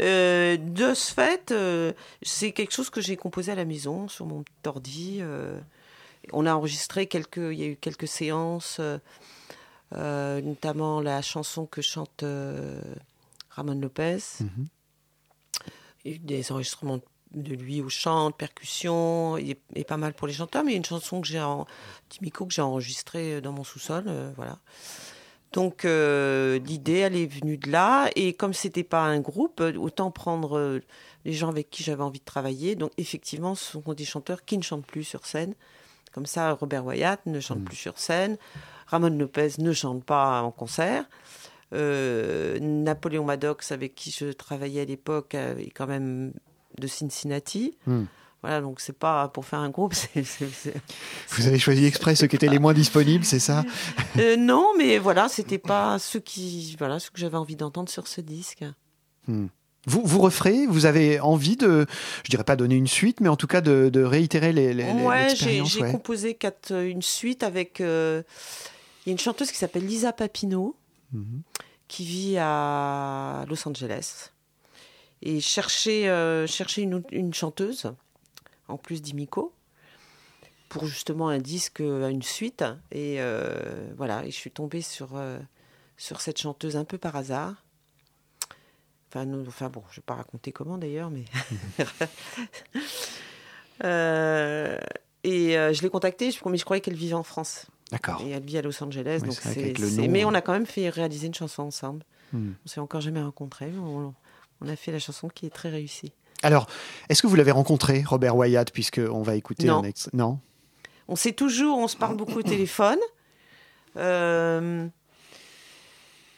Euh, 0.00 0.56
de 0.56 0.92
ce 0.92 1.14
fait, 1.14 1.52
euh, 1.52 1.92
c'est 2.20 2.50
quelque 2.50 2.72
chose 2.72 2.90
que 2.90 3.00
j'ai 3.00 3.16
composé 3.16 3.52
à 3.52 3.54
la 3.54 3.64
maison 3.64 4.08
sur 4.08 4.26
mon 4.26 4.42
ordi. 4.66 5.18
euh, 5.20 5.60
on 6.32 6.46
a 6.46 6.54
enregistré 6.54 7.06
quelques, 7.06 7.36
il 7.36 7.58
y 7.58 7.62
a 7.64 7.66
eu 7.66 7.76
quelques 7.76 8.08
séances, 8.08 8.78
euh, 8.80 8.98
euh, 9.94 10.40
notamment 10.40 11.00
la 11.00 11.22
chanson 11.22 11.66
que 11.66 11.82
chante 11.82 12.22
euh, 12.22 12.80
Ramon 13.50 13.80
Lopez. 13.80 14.18
Mhm. 14.40 14.68
Il 16.04 16.10
y 16.10 16.14
a 16.14 16.16
eu 16.16 16.18
des 16.18 16.52
enregistrements 16.52 17.00
de 17.32 17.54
lui 17.54 17.80
au 17.80 17.88
chant, 17.88 18.30
de 18.30 18.34
percussion, 18.34 19.36
et, 19.38 19.58
et 19.74 19.84
pas 19.84 19.96
mal 19.96 20.14
pour 20.14 20.26
les 20.26 20.34
chanteurs, 20.34 20.62
mais 20.62 20.72
il 20.72 20.74
y 20.74 20.76
a 20.76 20.78
une 20.78 20.84
chanson 20.84 21.20
que 21.20 21.26
j'ai 21.26 21.40
en 21.40 21.66
Timico 22.08 22.46
que 22.46 22.54
j'ai 22.54 22.62
enregistrée 22.62 23.40
dans 23.40 23.52
mon 23.52 23.64
sous-sol, 23.64 24.04
euh, 24.06 24.32
voilà. 24.36 24.58
Donc 25.54 25.84
euh, 25.84 26.58
l'idée, 26.58 26.98
elle 26.98 27.14
est 27.14 27.26
venue 27.26 27.56
de 27.56 27.70
là, 27.70 28.10
et 28.16 28.32
comme 28.32 28.52
c'était 28.52 28.82
pas 28.82 29.02
un 29.04 29.20
groupe, 29.20 29.60
euh, 29.60 29.72
autant 29.76 30.10
prendre 30.10 30.58
euh, 30.58 30.80
les 31.24 31.32
gens 31.32 31.48
avec 31.48 31.70
qui 31.70 31.84
j'avais 31.84 32.02
envie 32.02 32.18
de 32.18 32.24
travailler. 32.24 32.74
Donc 32.74 32.90
effectivement, 32.98 33.54
ce 33.54 33.80
sont 33.80 33.94
des 33.94 34.04
chanteurs 34.04 34.44
qui 34.44 34.58
ne 34.58 34.64
chantent 34.64 34.84
plus 34.84 35.04
sur 35.04 35.24
scène. 35.26 35.54
Comme 36.14 36.26
ça, 36.26 36.52
Robert 36.52 36.86
Wyatt 36.86 37.20
ne 37.26 37.40
chante 37.40 37.64
plus 37.64 37.76
sur 37.76 37.98
scène, 37.98 38.36
Ramon 38.86 39.18
Lopez 39.18 39.54
ne 39.58 39.72
chante 39.72 40.04
pas 40.04 40.42
en 40.42 40.52
concert. 40.52 41.04
Euh, 41.72 42.58
Napoléon 42.60 43.24
Maddox, 43.24 43.72
avec 43.72 43.96
qui 43.96 44.12
je 44.12 44.26
travaillais 44.26 44.82
à 44.82 44.84
l'époque, 44.84 45.34
euh, 45.34 45.56
est 45.58 45.70
quand 45.70 45.88
même 45.88 46.32
de 46.78 46.86
Cincinnati. 46.86 47.76
Hmm. 47.88 48.04
Voilà, 48.42 48.60
donc 48.60 48.78
c'est 48.78 48.96
pas 48.96 49.26
pour 49.28 49.44
faire 49.44 49.58
un 49.58 49.70
groupe. 49.70 49.94
Vous 51.30 51.46
avez 51.46 51.58
choisi 51.58 51.84
exprès 51.86 52.14
ceux 52.14 52.28
qui 52.28 52.36
étaient 52.36 52.46
les 52.46 52.58
moins 52.58 52.74
disponibles, 52.74 53.24
c'est 53.24 53.40
ça? 53.40 53.64
Euh, 54.16 54.36
non, 54.36 54.68
mais 54.78 54.98
voilà, 54.98 55.28
c'était 55.28 55.58
pas 55.58 55.98
ceux 55.98 56.20
qui, 56.20 56.76
voilà, 56.78 57.00
ce 57.00 57.10
que 57.10 57.18
j'avais 57.18 57.36
envie 57.36 57.56
d'entendre 57.56 57.88
sur 57.88 58.06
ce 58.06 58.20
disque. 58.20 58.64
Hmm. 59.26 59.46
Vous, 59.86 60.02
vous 60.04 60.18
referez 60.20 60.66
Vous 60.66 60.86
avez 60.86 61.20
envie 61.20 61.56
de, 61.56 61.86
je 62.24 62.30
dirais 62.30 62.44
pas 62.44 62.56
donner 62.56 62.74
une 62.74 62.86
suite, 62.86 63.20
mais 63.20 63.28
en 63.28 63.36
tout 63.36 63.46
cas 63.46 63.60
de, 63.60 63.90
de 63.92 64.02
réitérer 64.02 64.52
les, 64.52 64.72
les, 64.74 64.84
Ouais, 64.84 65.22
j'ai 65.24 65.28
l'expérience 65.28 65.72
j'ai 65.72 65.82
ouais. 65.82 65.90
composé 65.92 66.34
quatre- 66.34 66.72
euh, 66.72 66.88
une 66.88 67.02
suite 67.02 67.42
avec. 67.42 67.80
euh, 67.80 68.22
Il 69.04 69.08
y 69.08 69.10
a 69.10 69.12
une 69.12 69.18
chanteuse 69.18 69.50
qui 69.50 69.58
s'appelle 69.58 69.86
Lisa 69.86 70.12
Papineau, 70.12 70.76
Mhm. 71.12 71.42
qui 71.88 72.04
vit 72.04 72.36
à 72.38 73.44
Los 73.48 73.68
Angeles. 73.68 74.30
Et 75.22 75.40
chercher, 75.40 76.08
euh, 76.08 76.46
chercher 76.46 76.82
une, 76.82 77.02
une 77.12 77.32
chanteuse, 77.32 77.92
en 78.68 78.76
plus 78.78 79.00
d'Imiko, 79.02 79.52
pour 80.68 80.86
justement 80.86 81.28
un 81.28 81.38
disque, 81.38 81.80
euh, 81.80 82.08
une 82.08 82.22
suite. 82.22 82.64
Et 82.90 83.16
euh, 83.20 83.92
voilà, 83.96 84.24
et 84.24 84.30
je 84.30 84.36
suis 84.36 84.50
tombée 84.50 84.82
sur, 84.82 85.10
sur 85.96 86.20
cette 86.20 86.38
chanteuse 86.40 86.76
un 86.76 86.84
peu 86.84 86.98
par 86.98 87.14
hasard. 87.16 87.63
Enfin, 89.14 89.28
enfin 89.46 89.68
bon, 89.68 89.82
je 89.90 89.92
ne 89.92 89.96
vais 89.96 90.04
pas 90.06 90.14
raconter 90.14 90.52
comment 90.52 90.78
d'ailleurs, 90.78 91.10
mais. 91.10 91.24
Euh, 93.82 94.78
et 95.24 95.58
euh, 95.58 95.72
je 95.72 95.82
l'ai 95.82 95.90
contactée, 95.90 96.30
je, 96.30 96.38
mais 96.48 96.58
je 96.58 96.64
croyais 96.64 96.80
qu'elle 96.80 96.94
vivait 96.94 97.14
en 97.14 97.24
France. 97.24 97.66
D'accord. 97.90 98.22
Et 98.24 98.30
elle 98.30 98.44
vit 98.44 98.56
à 98.56 98.62
Los 98.62 98.82
Angeles. 98.82 99.22
Donc 99.24 99.32
c'est 99.32 99.76
nom, 99.78 100.08
Mais 100.08 100.24
euh, 100.24 100.28
on 100.28 100.34
a 100.34 100.40
quand 100.40 100.52
même 100.52 100.64
fait 100.64 100.88
réaliser 100.88 101.26
une 101.26 101.34
chanson 101.34 101.64
ensemble. 101.64 102.04
Hmm. 102.32 102.52
On 102.64 102.68
s'est 102.68 102.80
encore 102.80 103.00
jamais 103.00 103.20
rencontrés. 103.20 103.66
mais 103.66 103.78
On, 103.78 104.14
on 104.60 104.68
a 104.68 104.76
fait 104.76 104.92
la 104.92 105.00
chanson 105.00 105.28
qui 105.28 105.46
est 105.46 105.50
très 105.50 105.70
réussie. 105.70 106.12
Alors, 106.42 106.66
est-ce 107.08 107.22
que 107.22 107.26
vous 107.26 107.36
l'avez 107.36 107.50
rencontré, 107.50 108.04
Robert 108.06 108.36
Wyatt, 108.36 108.70
puisque 108.70 109.00
on 109.10 109.22
va 109.22 109.34
écouter 109.34 109.66
Non. 109.66 109.78
un 109.78 109.84
extrait 109.84 110.10
Non? 110.14 110.38
On 111.08 111.16
sait 111.16 111.32
toujours, 111.32 111.78
on 111.78 111.88
se 111.88 111.96
parle 111.96 112.16
beaucoup 112.16 112.38
au 112.38 112.42
téléphone. 112.42 112.98
Euh, 113.96 114.86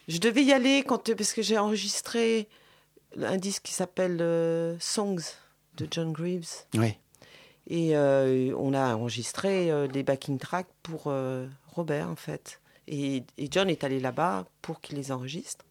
je 0.08 0.18
devais 0.18 0.44
y 0.44 0.52
aller 0.52 0.84
quand, 0.86 1.14
parce 1.14 1.32
que 1.32 1.42
j'ai 1.42 1.58
enregistré 1.58 2.48
un 3.22 3.36
disque 3.36 3.62
qui 3.62 3.72
s'appelle 3.72 4.18
euh, 4.20 4.76
Songs 4.80 5.22
de 5.76 5.86
John 5.90 6.12
Greaves. 6.12 6.66
Oui. 6.74 6.96
Et 7.68 7.96
euh, 7.96 8.54
on 8.58 8.72
a 8.74 8.94
enregistré 8.94 9.70
euh, 9.70 9.88
les 9.88 10.02
backing 10.02 10.38
tracks 10.38 10.68
pour 10.82 11.04
euh, 11.06 11.46
Robert, 11.74 12.08
en 12.08 12.16
fait. 12.16 12.60
Et, 12.86 13.24
et 13.38 13.48
John 13.50 13.68
est 13.68 13.82
allé 13.82 13.98
là-bas 13.98 14.46
pour 14.62 14.80
qu'il 14.80 14.96
les 14.96 15.10
enregistre. 15.10 15.64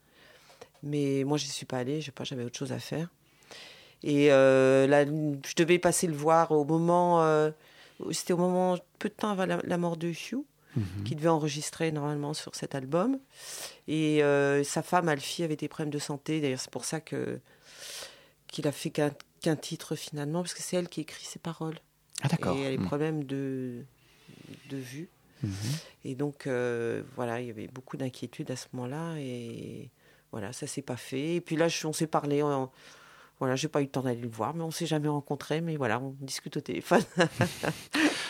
Mais 0.84 1.24
moi, 1.24 1.38
je 1.38 1.46
n'y 1.46 1.52
suis 1.52 1.66
pas 1.66 1.78
allée, 1.78 2.02
je 2.02 2.08
sais 2.08 2.12
pas, 2.12 2.26
j'avais 2.26 2.44
autre 2.44 2.58
chose 2.58 2.74
à 2.74 2.80
faire. 2.80 3.08
Et 4.04 4.28
là, 4.28 5.06
je 5.06 5.56
devais 5.56 5.80
passer 5.80 6.06
le 6.06 6.14
voir 6.14 6.52
au 6.52 6.64
moment. 6.64 7.26
C'était 8.12 8.34
au 8.34 8.38
moment, 8.38 8.78
peu 9.00 9.10
de 9.10 9.14
temps 9.16 9.32
avant 9.32 9.48
la, 9.48 9.60
la 9.64 9.78
mort 9.80 9.98
de 9.98 10.10
Hugh, 10.10 10.44
qui 11.06 11.16
devait 11.16 11.30
enregistrer 11.30 11.92
normalement 11.92 12.34
sur 12.34 12.56
cet 12.56 12.76
album. 12.76 13.20
Et 13.88 14.24
euh, 14.24 14.64
sa 14.64 14.82
femme, 14.82 15.08
Alfie, 15.10 15.44
avait 15.44 15.56
des 15.56 15.68
problèmes 15.68 15.94
de 15.94 16.00
santé. 16.00 16.42
D'ailleurs, 16.42 16.60
c'est 16.60 16.72
pour 16.72 16.86
ça 16.86 17.00
que 17.02 17.40
qu'il 18.48 18.68
a 18.68 18.72
fait 18.72 18.90
qu'un 18.90 19.12
qu'un 19.42 19.56
titre 19.56 19.96
finalement, 19.96 20.42
parce 20.42 20.54
que 20.54 20.62
c'est 20.64 20.76
elle 20.78 20.90
qui 20.90 21.02
écrit 21.02 21.26
ses 21.26 21.40
paroles. 21.40 21.78
Ah 22.22 22.28
d'accord. 22.30 22.56
Et 22.58 22.62
elle 22.62 22.68
a 22.68 22.72
des 22.72 22.78
Hmm. 22.78 22.86
problèmes 22.88 23.24
de, 23.26 23.84
de 24.70 24.78
vue. 24.78 25.10
Et 26.04 26.16
donc, 26.16 26.48
euh, 26.48 27.04
voilà, 27.16 27.40
il 27.42 27.48
y 27.48 27.50
avait 27.52 27.68
beaucoup 27.68 27.98
d'inquiétudes 27.98 28.50
à 28.50 28.56
ce 28.56 28.66
moment-là. 28.74 29.16
Et 29.20 29.92
voilà, 30.32 30.52
ça 30.54 30.66
s'est 30.66 30.82
pas 30.82 30.98
fait. 30.98 31.36
Et 31.36 31.42
puis 31.42 31.56
là, 31.56 31.68
on 31.84 31.94
s'est 31.94 32.08
parlé 32.08 32.42
voilà, 33.40 33.56
j'ai 33.56 33.68
pas 33.68 33.82
eu 33.82 33.86
le 33.86 33.90
temps 33.90 34.02
d'aller 34.02 34.22
le 34.22 34.30
voir, 34.30 34.54
mais 34.56 34.64
on 34.64 34.72
s'est 34.72 34.86
jamais 34.86 35.08
rencontrés. 35.10 35.60
Mais 35.62 35.76
voilà, 35.78 36.00
on 36.00 36.16
discute 36.22 36.58
au 36.58 36.62
téléphone. 36.62 37.02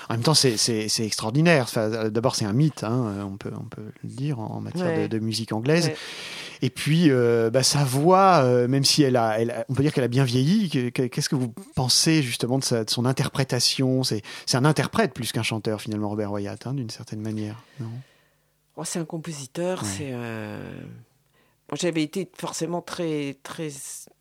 En 0.08 0.14
même 0.14 0.22
temps, 0.24 0.36
c'est- 0.36 1.00
extraordinaire. 1.04 1.64
Enfin, 1.64 2.10
D'abord, 2.10 2.36
c'est 2.36 2.46
un 2.46 2.54
mythe, 2.54 2.84
hein, 2.84 3.26
on, 3.28 3.38
peut, 3.38 3.52
on 3.60 3.64
peut 3.64 3.92
le 4.04 4.08
dire, 4.10 4.40
en 4.40 4.62
matière 4.62 4.86
Ouais. 4.86 5.08
de, 5.08 5.18
de 5.18 5.20
musique 5.24 5.52
anglaise. 5.52 5.88
Ouais. 5.88 5.96
Et 6.62 6.70
puis, 6.70 7.10
euh, 7.10 7.50
bah, 7.50 7.64
sa 7.64 7.84
voix, 7.84 8.44
euh, 8.44 8.68
même 8.68 8.84
si 8.86 9.02
elle 9.02 9.16
a, 9.18 9.40
elle 9.42 9.50
a- 9.50 9.66
on 9.68 9.74
peut 9.74 9.82
dire 9.82 9.92
qu'elle 9.92 10.04
a 10.04 10.08
bien 10.08 10.24
vieilli, 10.24 10.70
que- 10.70 10.90
que- 10.90 11.08
qu'est-ce 11.08 11.28
que 11.28 11.36
vous 11.36 11.52
pensez 11.74 12.22
justement 12.22 12.60
de, 12.60 12.64
sa- 12.64 12.84
de 12.84 12.90
son 12.92 13.04
interprétation? 13.06 14.04
C'est 14.04 14.22
un 14.54 14.64
interprète 14.66 15.12
plus 15.14 15.32
qu'un 15.32 15.42
chanteur, 15.44 15.82
finalement, 15.82 16.10
Robert 16.10 16.32
Wyatt, 16.32 16.68
hein, 16.68 16.76
d'une 16.76 16.92
certaine 16.92 17.22
manière. 17.22 17.56
non? 17.80 17.90
Oh, 18.78 18.84
c'est 18.84 19.00
un 19.00 19.06
compositeur. 19.06 19.82
Ouais. 19.82 19.90
C'est. 19.90 20.10
euh, 20.12 20.60
J'avais 21.74 22.04
été 22.04 22.30
forcément 22.38 22.82
très 22.82 23.38
très 23.44 23.70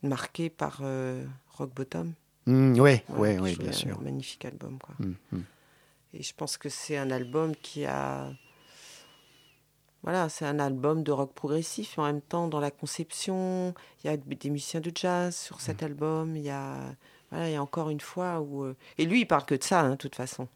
marqué 0.03 0.49
par 0.51 0.78
euh, 0.82 1.24
Rock 1.51 1.72
Bottom. 1.74 2.14
Mm, 2.47 2.78
ouais, 2.80 3.05
ouais, 3.11 3.38
ouais, 3.38 3.53
jouait 3.55 3.64
bien 3.64 3.68
un 3.68 3.72
sûr. 3.72 4.01
magnifique 4.01 4.45
album, 4.45 4.78
quoi. 4.78 4.95
Mm, 4.99 5.14
mm. 5.32 5.42
Et 6.14 6.22
je 6.22 6.34
pense 6.34 6.57
que 6.57 6.68
c'est 6.68 6.97
un 6.97 7.11
album 7.11 7.55
qui 7.57 7.84
a. 7.84 8.30
Voilà, 10.03 10.28
c'est 10.28 10.45
un 10.45 10.59
album 10.59 11.03
de 11.03 11.12
rock 11.12 11.32
progressif. 11.34 11.97
Et 11.97 12.01
en 12.01 12.05
même 12.05 12.20
temps, 12.20 12.47
dans 12.49 12.61
la 12.61 12.70
conception, 12.70 13.74
il 14.03 14.07
y 14.09 14.11
a 14.11 14.16
des 14.16 14.51
musiciens 14.51 14.80
de 14.80 14.92
jazz 14.95 15.34
sur 15.36 15.61
cet 15.61 15.82
Mm. 15.82 15.84
album. 15.86 16.36
Il 16.36 16.42
y 16.42 16.51
a. 16.51 16.76
Voilà, 17.30 17.49
il 17.49 17.53
y 17.53 17.57
a 17.57 17.62
encore 17.62 17.90
une 17.90 18.01
fois 18.01 18.40
où. 18.40 18.64
euh, 18.64 18.76
Et 18.99 19.07
lui, 19.07 19.20
il 19.22 19.26
parle 19.26 19.45
que 19.45 19.55
de 19.55 19.62
ça, 19.62 19.80
hein, 19.80 19.90
de 19.90 19.97
toute 19.97 20.14
façon. 20.14 20.49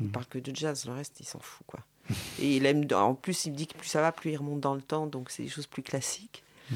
Il 0.00 0.10
parle 0.10 0.26
que 0.26 0.38
de 0.38 0.54
jazz, 0.54 0.86
le 0.86 0.92
reste, 0.92 1.20
il 1.20 1.24
s'en 1.26 1.38
fout, 1.38 1.64
quoi. 1.66 1.80
Et 2.40 2.56
il 2.56 2.66
aime. 2.66 2.86
En 2.92 3.14
plus, 3.14 3.46
il 3.46 3.52
me 3.52 3.56
dit 3.56 3.66
que 3.66 3.76
plus 3.76 3.88
ça 3.88 4.00
va, 4.00 4.12
plus 4.12 4.32
il 4.32 4.36
remonte 4.36 4.60
dans 4.60 4.74
le 4.74 4.82
temps. 4.82 5.06
Donc, 5.06 5.30
c'est 5.30 5.42
des 5.42 5.48
choses 5.48 5.66
plus 5.66 5.82
classiques. 5.82 6.42
Mm. 6.70 6.74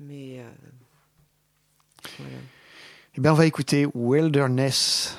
Mais. 0.00 0.40
euh, 0.40 0.50
Voilà. 2.18 2.36
Eh 3.16 3.20
bien, 3.20 3.32
on 3.32 3.36
va 3.36 3.46
écouter 3.46 3.86
Wilderness. 3.94 5.16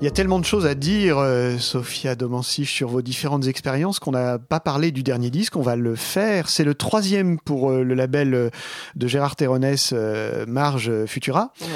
Il 0.00 0.04
y 0.04 0.06
a 0.06 0.12
tellement 0.12 0.38
de 0.38 0.44
choses 0.44 0.64
à 0.64 0.76
dire, 0.76 1.18
euh, 1.18 1.58
Sophia 1.58 2.14
Domansich, 2.14 2.72
sur 2.72 2.88
vos 2.88 3.02
différentes 3.02 3.48
expériences 3.48 3.98
qu'on 3.98 4.12
n'a 4.12 4.38
pas 4.38 4.60
parlé 4.60 4.92
du 4.92 5.02
dernier 5.02 5.28
disque. 5.28 5.56
On 5.56 5.60
va 5.60 5.74
le 5.74 5.96
faire. 5.96 6.48
C'est 6.48 6.62
le 6.62 6.74
troisième 6.74 7.40
pour 7.40 7.72
euh, 7.72 7.82
le 7.82 7.94
label 7.94 8.32
euh, 8.32 8.50
de 8.94 9.08
Gérard 9.08 9.34
Terronès, 9.34 9.92
Marge 10.46 11.04
Futura. 11.06 11.52
Ouais. 11.60 11.66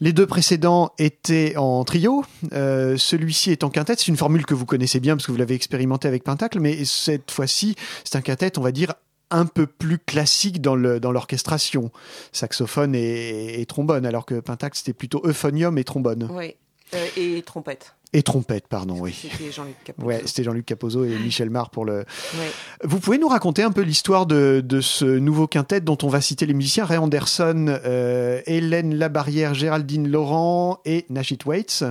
Les 0.00 0.14
deux 0.14 0.26
précédents 0.26 0.92
étaient 0.98 1.58
en 1.58 1.84
trio. 1.84 2.24
Celui-ci 2.52 3.50
est 3.50 3.64
en 3.64 3.68
quintette. 3.68 3.98
C'est 3.98 4.08
une 4.08 4.16
formule 4.16 4.46
que 4.46 4.54
vous 4.54 4.64
connaissez 4.64 4.98
bien 4.98 5.16
parce 5.16 5.26
que 5.26 5.32
vous 5.32 5.38
l'avez 5.38 5.54
expérimenté 5.54 6.08
avec 6.08 6.24
Pentacle, 6.24 6.60
mais 6.60 6.86
cette 6.86 7.30
fois-ci, 7.30 7.74
c'est 8.02 8.16
un 8.16 8.22
quintette, 8.22 8.56
on 8.56 8.62
va 8.62 8.72
dire, 8.72 8.94
un 9.30 9.44
peu 9.44 9.66
plus 9.66 9.98
classique 9.98 10.62
dans 10.62 10.74
l'orchestration, 10.74 11.90
saxophone 12.32 12.94
et, 12.94 13.60
et 13.60 13.66
trombone, 13.66 14.06
alors 14.06 14.24
que 14.24 14.40
Pentacle 14.40 14.78
c'était 14.78 14.94
plutôt 14.94 15.20
euphonium 15.26 15.76
et 15.76 15.84
trombone 15.84 16.30
Oui. 16.32 16.54
Euh, 16.94 17.06
et 17.16 17.42
trompette. 17.42 17.94
et 18.14 18.22
trompette, 18.22 18.66
pardon, 18.66 18.98
oui. 18.98 19.12
C'était 19.12 19.52
Jean-Luc 19.52 19.76
Capozzo. 19.84 20.08
Ouais, 20.08 20.22
c'était 20.24 20.42
Jean-Luc 20.44 20.64
Capozzo 20.64 21.04
et 21.04 21.18
Michel 21.18 21.50
Mar 21.50 21.68
pour 21.70 21.84
le. 21.84 21.98
Ouais. 21.98 22.50
Vous 22.84 22.98
pouvez 22.98 23.18
nous 23.18 23.28
raconter 23.28 23.62
un 23.62 23.72
peu 23.72 23.82
l'histoire 23.82 24.24
de, 24.24 24.62
de 24.64 24.80
ce 24.80 25.04
nouveau 25.04 25.46
quintet 25.46 25.80
dont 25.80 25.98
on 26.02 26.08
va 26.08 26.20
citer 26.22 26.46
les 26.46 26.54
musiciens 26.54 26.86
Ray 26.86 26.98
Anderson, 26.98 27.66
euh, 27.68 28.40
Hélène 28.46 28.94
Labarrière, 28.94 29.52
Géraldine 29.52 30.08
Laurent 30.08 30.80
et 30.86 31.04
Nashit 31.10 31.44
Waits. 31.44 31.84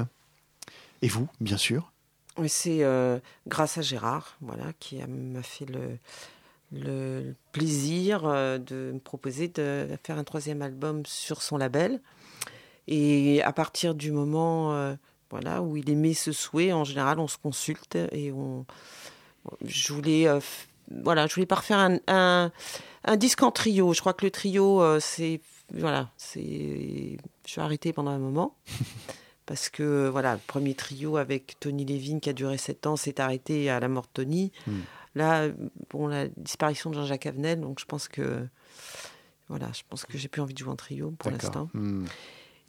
Et 1.04 1.08
vous, 1.08 1.28
bien 1.40 1.58
sûr. 1.58 1.92
C'est 2.48 2.84
euh, 2.84 3.20
grâce 3.48 3.78
à 3.78 3.82
Gérard, 3.82 4.38
voilà, 4.42 4.66
qui 4.80 4.98
m'a 4.98 5.44
fait 5.44 5.66
le, 5.66 5.98
le 6.72 7.36
plaisir 7.52 8.24
de 8.24 8.92
me 8.94 9.00
proposer 9.00 9.48
de 9.48 9.88
faire 10.04 10.18
un 10.18 10.24
troisième 10.24 10.62
album 10.64 11.04
sur 11.06 11.42
son 11.42 11.58
label. 11.58 12.00
Et 12.88 13.42
à 13.44 13.52
partir 13.52 13.96
du 13.96 14.12
moment 14.12 14.74
euh, 14.74 14.96
voilà, 15.30 15.62
où 15.62 15.78
il 15.78 15.90
émet 15.90 16.14
ce 16.14 16.32
souhait, 16.32 16.72
en 16.72 16.84
général, 16.84 17.20
on 17.20 17.28
se 17.28 17.38
consulte 17.38 17.98
et 18.12 18.32
on. 18.32 18.66
Je 19.64 19.94
voulais, 19.94 20.28
euh, 20.28 20.40
voilà, 21.04 21.28
je 21.28 21.36
voulais 21.36 21.46
pas 21.46 21.56
refaire 21.56 21.80
un, 21.80 21.98
un, 22.08 22.52
un 23.04 23.18
disque 23.18 23.44
en 23.44 23.52
trio. 23.52 23.94
Je 23.94 24.00
crois 24.02 24.14
que 24.14 24.26
le 24.26 24.32
trio, 24.32 24.82
euh, 24.82 25.00
c'est. 25.00 25.42
Voilà, 25.74 26.10
c'est. 26.18 27.18
Je 27.46 27.52
suis 27.52 27.62
arrêtée 27.62 27.94
pendant 27.94 28.12
un 28.12 28.20
moment. 28.20 28.56
Parce 29.46 29.70
que 29.70 30.10
voilà, 30.10 30.34
le 30.34 30.42
premier 30.46 30.76
trio 30.76 31.16
avec 31.16 31.56
Tony 31.62 31.86
Levin 31.86 32.20
qui 32.20 32.30
a 32.30 32.34
duré 32.34 32.58
sept 32.58 32.86
ans 32.86 32.98
s'est 32.98 33.22
arrêté 33.22 33.70
à 33.70 33.80
la 33.80 33.88
mort 33.88 34.04
de 34.04 34.10
Tony. 34.14 34.52
Mm. 34.66 34.80
Là, 35.16 35.48
bon, 35.90 36.08
la 36.08 36.28
disparition 36.28 36.90
de 36.90 36.96
Jean-Jacques 36.96 37.26
Avenel, 37.28 37.62
donc 37.62 37.80
je 37.80 37.86
pense 37.86 38.10
que 38.10 38.46
voilà, 39.48 39.72
je 39.74 39.82
pense 39.90 40.06
que 40.06 40.18
j'ai 40.18 40.28
plus 40.28 40.42
envie 40.42 40.54
de 40.54 40.60
jouer 40.60 40.72
en 40.72 40.76
trio 40.76 41.12
pour 41.12 41.32
l'instant. 41.32 41.70
Hmm. 41.74 42.06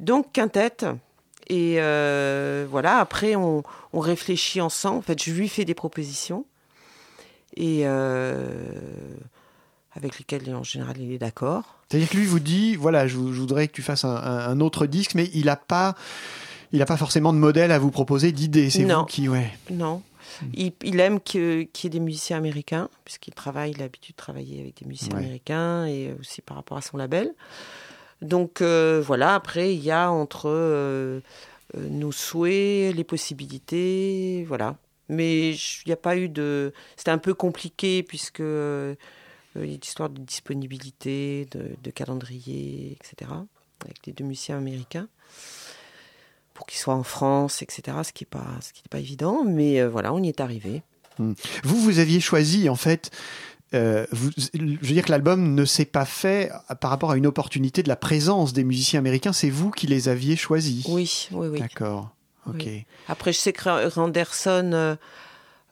Donc 0.01 0.32
quintette. 0.32 0.86
Et 1.49 1.76
euh, 1.78 2.66
voilà, 2.70 2.99
après 2.99 3.34
on, 3.36 3.62
on 3.92 4.01
réfléchit 4.01 4.61
ensemble. 4.61 4.99
En 4.99 5.03
fait, 5.03 5.22
je 5.22 5.32
lui 5.32 5.49
fais 5.49 5.64
des 5.64 5.74
propositions 5.74 6.44
et 7.57 7.80
euh, 7.84 8.70
avec 9.94 10.18
lesquelles 10.18 10.55
en 10.55 10.62
général 10.62 10.96
il 11.01 11.12
est 11.12 11.18
d'accord. 11.18 11.78
C'est-à-dire 11.88 12.09
que 12.11 12.16
lui 12.16 12.26
vous 12.26 12.40
dit 12.40 12.76
voilà, 12.76 13.07
je, 13.09 13.16
vou- 13.16 13.32
je 13.32 13.40
voudrais 13.40 13.66
que 13.66 13.72
tu 13.72 13.82
fasses 13.82 14.05
un, 14.05 14.14
un- 14.14 14.49
un 14.51 14.61
autre 14.61 14.86
disque, 14.86 15.14
mais 15.14 15.30
il 15.34 15.46
n'a 15.46 15.57
pas. 15.57 15.94
Il 16.70 16.80
n'a 16.80 16.84
pas 16.84 16.99
forcément 16.99 17.32
de 17.32 17.38
modèle 17.38 17.72
à 17.72 17.78
vous 17.78 17.90
proposer 17.90 18.30
d'idées. 18.30 18.68
C'est 18.68 18.84
vous 18.84 19.05
qui, 19.07 19.26
ouais. 19.26 19.51
Non. 19.70 20.03
Il, 20.53 20.72
il 20.84 21.01
aime 21.01 21.18
qu'il 21.18 21.40
y 21.82 21.86
ait 21.86 21.88
des 21.88 21.99
musiciens 21.99 22.36
américains, 22.36 22.90
puisqu'il 23.07 23.32
travaille, 23.32 23.70
il 23.70 23.76
a 23.80 23.84
l'habitude 23.84 24.14
de 24.14 24.18
travailler 24.18 24.61
avec 24.61 24.78
des 24.78 24.84
musiciens 24.86 25.14
Ouais. 25.14 25.20
américains 25.24 25.86
et 25.86 26.14
aussi 26.20 26.42
par 26.42 26.59
rapport 26.59 26.76
à 26.76 26.82
son 26.82 26.99
label. 26.99 27.32
Donc 28.23 28.61
euh, 28.62 29.03
voilà, 29.05 29.35
après, 29.35 29.75
il 29.75 29.83
y 29.83 29.91
a 29.91 30.11
entre 30.11 30.49
euh, 30.49 31.21
euh, 31.77 31.89
nos 31.89 32.12
souhaits, 32.12 32.95
les 32.95 33.05
possibilités, 33.05 34.45
voilà. 34.49 34.77
Mais 35.09 35.53
il 35.53 35.83
n'y 35.87 35.93
a 35.93 35.97
pas 35.97 36.16
eu 36.16 36.29
de. 36.29 36.73
C'était 36.97 37.11
un 37.11 37.19
peu 37.19 37.33
compliqué, 37.33 38.03
puisque 38.03 38.41
il 38.41 38.97
y 39.57 39.61
a 39.61 39.64
une 39.64 39.81
histoire 39.83 40.11
de 40.11 40.21
disponibilité, 40.21 41.49
de, 41.51 41.91
calendrier, 41.91 42.93
etc., 42.93 43.31
avec 43.83 44.07
les 44.07 44.12
deux 44.12 44.25
musiciens 44.25 44.59
américains 44.59 45.09
pour 46.53 46.66
qu'ils 46.66 46.81
soient 46.81 46.95
en 46.95 47.05
France, 47.05 47.62
etc. 47.62 47.97
Ce 48.03 48.12
qui 48.12 48.25
n'est 48.25 48.29
pas, 48.41 48.59
ce 48.61 48.73
pas 48.91 48.99
évident, 48.99 49.45
mais 49.45 49.83
voilà, 49.87 50.12
on 50.12 50.23
y 50.23 50.29
est 50.29 50.41
arrivé. 50.41 50.83
Vous, 51.19 51.35
vous 51.64 51.99
aviez 51.99 52.21
choisi, 52.21 52.69
en 52.69 52.77
fait, 52.77 53.11
euh, 53.75 54.07
vous- 54.12 54.31
je 54.55 54.59
veux 54.61 54.93
dire 54.95 55.05
que 55.05 55.11
l'album 55.11 55.55
ne 55.55 55.64
s'est 55.64 55.85
pas 55.85 56.05
fait 56.05 56.51
par 56.81 56.91
rapport 56.91 57.11
à 57.11 57.16
une 57.16 57.27
opportunité 57.27 57.83
de 57.83 57.89
la 57.89 57.97
présence 57.97 58.53
des 58.53 58.64
musiciens 58.64 58.99
américains, 59.01 59.33
c'est 59.33 59.51
vous 59.51 59.71
qui 59.71 59.87
les 59.87 60.09
aviez 60.09 60.37
choisis. 60.37 60.87
Oui, 60.89 61.29
oui, 61.33 61.49
oui. 61.49 61.59
D'accord. 61.61 62.11
Ok. 62.47 62.62
Oui. 62.64 62.85
Après, 63.09 63.33
je 63.33 63.39
sais 63.39 63.53
que 63.53 63.64
Ra- 63.64 63.89
Randerson 63.89 64.71
euh, 64.73 64.97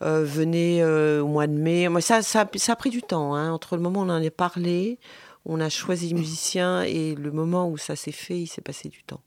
euh, 0.03 0.25
venait 0.25 0.85
au 0.85 1.27
mois 1.27 1.47
de 1.47 1.55
mai. 1.55 1.89
Moi, 1.89 2.01
ça, 2.03 2.21
ça, 2.23 2.47
ça 2.57 2.73
a 2.73 2.77
pris 2.77 2.91
du 2.91 3.01
temps. 3.03 3.35
hein. 3.35 3.51
Entre 3.51 3.77
le 3.77 3.83
moment 3.83 4.01
où 4.01 4.05
on 4.05 4.11
en 4.11 4.23
a 4.25 4.31
parlé, 4.31 4.99
on 5.47 5.59
a 5.61 5.69
choisi 5.71 6.09
les 6.09 6.15
musiciens, 6.15 6.83
et 6.83 7.15
le 7.15 7.31
moment 7.33 7.71
où 7.71 7.79
ça 7.79 7.97
s'est 7.97 8.13
fait, 8.13 8.39
il 8.41 8.47
s'est 8.47 8.61
passé 8.63 8.89
du 8.91 9.03
temps. 9.05 9.23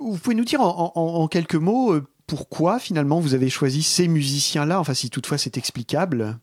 Vous 0.00 0.18
pouvez 0.18 0.36
nous 0.36 0.44
dire 0.44 0.60
en, 0.60 0.92
en- 0.94 1.00
en 1.22 1.28
quelques 1.28 1.54
mots 1.54 1.96
pourquoi 2.26 2.78
finalement 2.78 3.20
vous 3.20 3.34
avez 3.34 3.50
choisi 3.50 3.82
ces 3.82 4.08
musiciens-là, 4.08 4.80
enfin 4.80 4.94
si 4.94 5.10
toutefois 5.10 5.38
c'est 5.38 5.56
explicable. 5.58 6.38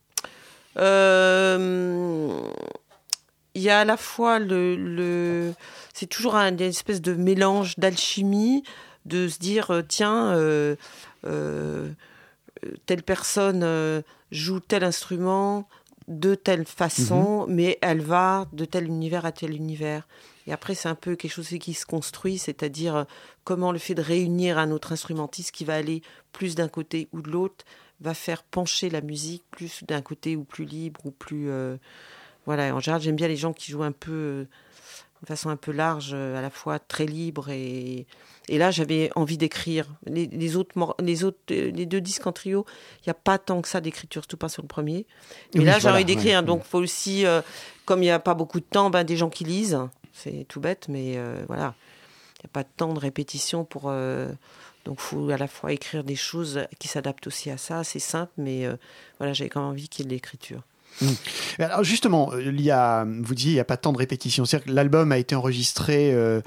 Euh, 0.78 2.40
Il 3.54 3.60
y 3.62 3.68
a 3.70 3.80
à 3.80 3.84
la 3.84 3.96
fois 3.98 4.38
le, 4.38 4.76
le- 4.76 5.52
c'est 5.92 6.06
toujours 6.06 6.36
un, 6.36 6.48
une 6.48 6.60
espèce 6.62 7.02
de 7.02 7.12
mélange 7.14 7.78
d'alchimie, 7.78 8.62
de 9.04 9.28
se 9.28 9.38
dire 9.38 9.70
euh, 9.70 9.82
tiens 9.86 10.32
euh, 10.34 10.76
euh, 11.26 11.90
telle 12.86 13.02
personne 13.02 14.02
joue 14.30 14.60
tel 14.60 14.84
instrument 14.84 15.68
de 16.08 16.34
telle 16.34 16.64
façon, 16.64 17.44
mais 17.48 17.78
elle 17.82 18.00
va 18.00 18.46
de 18.52 18.64
tel 18.64 18.86
univers 18.86 19.26
à 19.26 19.32
tel 19.32 19.54
univers. 19.54 20.06
Et 20.46 20.52
après, 20.52 20.74
c'est 20.74 20.88
un 20.88 20.94
peu 20.96 21.14
quelque 21.14 21.30
chose 21.32 21.48
qui 21.60 21.74
se 21.74 21.86
construit, 21.86 22.38
c'est-à-dire 22.38 23.06
comment 23.44 23.70
le 23.70 23.78
fait 23.78 23.94
de 23.94 24.02
réunir 24.02 24.58
un 24.58 24.70
autre 24.72 24.92
instrumentiste 24.92 25.52
qui 25.52 25.64
va 25.64 25.74
aller 25.74 26.02
plus 26.32 26.54
d'un 26.54 26.68
côté 26.68 27.08
ou 27.12 27.20
de 27.22 27.30
l'autre 27.30 27.64
va 28.02 28.14
faire 28.14 28.42
pencher 28.42 28.90
la 28.90 29.00
musique 29.00 29.44
plus 29.50 29.84
d'un 29.84 30.02
côté 30.02 30.36
ou 30.36 30.44
plus 30.44 30.64
libre 30.64 31.00
ou 31.04 31.10
plus 31.10 31.50
euh, 31.50 31.76
voilà. 32.46 32.74
En 32.74 32.80
général 32.80 33.02
j'aime 33.02 33.16
bien 33.16 33.28
les 33.28 33.36
gens 33.36 33.52
qui 33.52 33.70
jouent 33.70 33.82
un 33.82 33.92
peu 33.92 34.12
euh, 34.12 34.44
de 35.22 35.26
façon 35.26 35.50
un 35.50 35.56
peu 35.56 35.70
large 35.72 36.10
euh, 36.14 36.36
à 36.36 36.42
la 36.42 36.50
fois 36.50 36.78
très 36.78 37.06
libre 37.06 37.48
et 37.50 38.06
et 38.48 38.58
là 38.58 38.72
j'avais 38.72 39.10
envie 39.14 39.38
d'écrire. 39.38 39.86
Les, 40.06 40.26
les 40.26 40.56
autres 40.56 40.74
les 41.00 41.22
autres 41.24 41.38
les 41.48 41.86
deux 41.86 42.00
disques 42.00 42.26
en 42.26 42.32
trio 42.32 42.66
il 42.98 43.08
n'y 43.08 43.12
a 43.12 43.14
pas 43.14 43.38
tant 43.38 43.62
que 43.62 43.68
ça 43.68 43.80
d'écriture 43.80 44.22
surtout 44.22 44.36
pas 44.36 44.48
sur 44.48 44.62
le 44.62 44.68
premier. 44.68 45.06
Mais 45.54 45.60
Oui, 45.60 45.66
là 45.66 45.74
j'ai 45.74 45.82
voilà, 45.82 45.96
envie 45.96 46.04
d'écrire 46.04 46.40
ouais. 46.40 46.44
donc 46.44 46.64
faut 46.64 46.78
aussi 46.78 47.24
euh, 47.24 47.40
comme 47.84 48.00
il 48.00 48.06
n'y 48.06 48.10
a 48.10 48.18
pas 48.18 48.34
beaucoup 48.34 48.58
de 48.60 48.64
temps 48.64 48.90
ben, 48.90 49.04
des 49.04 49.16
gens 49.16 49.30
qui 49.30 49.44
lisent. 49.44 49.78
C'est 50.12 50.44
tout 50.48 50.60
bête 50.60 50.86
mais 50.88 51.14
euh, 51.16 51.44
voilà. 51.46 51.74
Il 52.38 52.46
n'y 52.46 52.50
a 52.50 52.52
pas 52.52 52.64
de 52.64 52.68
temps 52.76 52.92
de 52.92 52.98
répétition 52.98 53.64
pour 53.64 53.92
donc 54.84 55.00
faut 55.00 55.30
à 55.30 55.36
la 55.36 55.48
fois 55.48 55.72
écrire 55.72 56.04
des 56.04 56.16
choses 56.16 56.66
qui 56.78 56.88
s'adaptent 56.88 57.26
aussi 57.26 57.50
à 57.50 57.56
ça 57.56 57.84
c'est 57.84 57.98
simple 57.98 58.32
mais 58.36 58.66
euh, 58.66 58.76
voilà 59.18 59.32
j'avais 59.32 59.50
quand 59.50 59.60
même 59.60 59.70
envie 59.70 59.88
qu'il 59.88 60.04
y 60.04 60.06
ait 60.06 60.10
de 60.10 60.14
l'écriture 60.14 60.62
Alors 61.58 61.84
justement, 61.84 62.32
euh, 62.32 62.42
il 62.42 62.60
y 62.60 62.70
a, 62.70 63.04
vous 63.04 63.34
disiez 63.34 63.52
il 63.52 63.54
n'y 63.54 63.60
a 63.60 63.64
pas 63.64 63.76
tant 63.76 63.92
de 63.92 63.98
répétitions. 63.98 64.44
C'est-à-dire 64.44 64.66
que 64.66 64.72
l'album 64.72 65.12
a 65.12 65.18
été 65.18 65.34
enregistré 65.34 66.12
euh, 66.12 66.40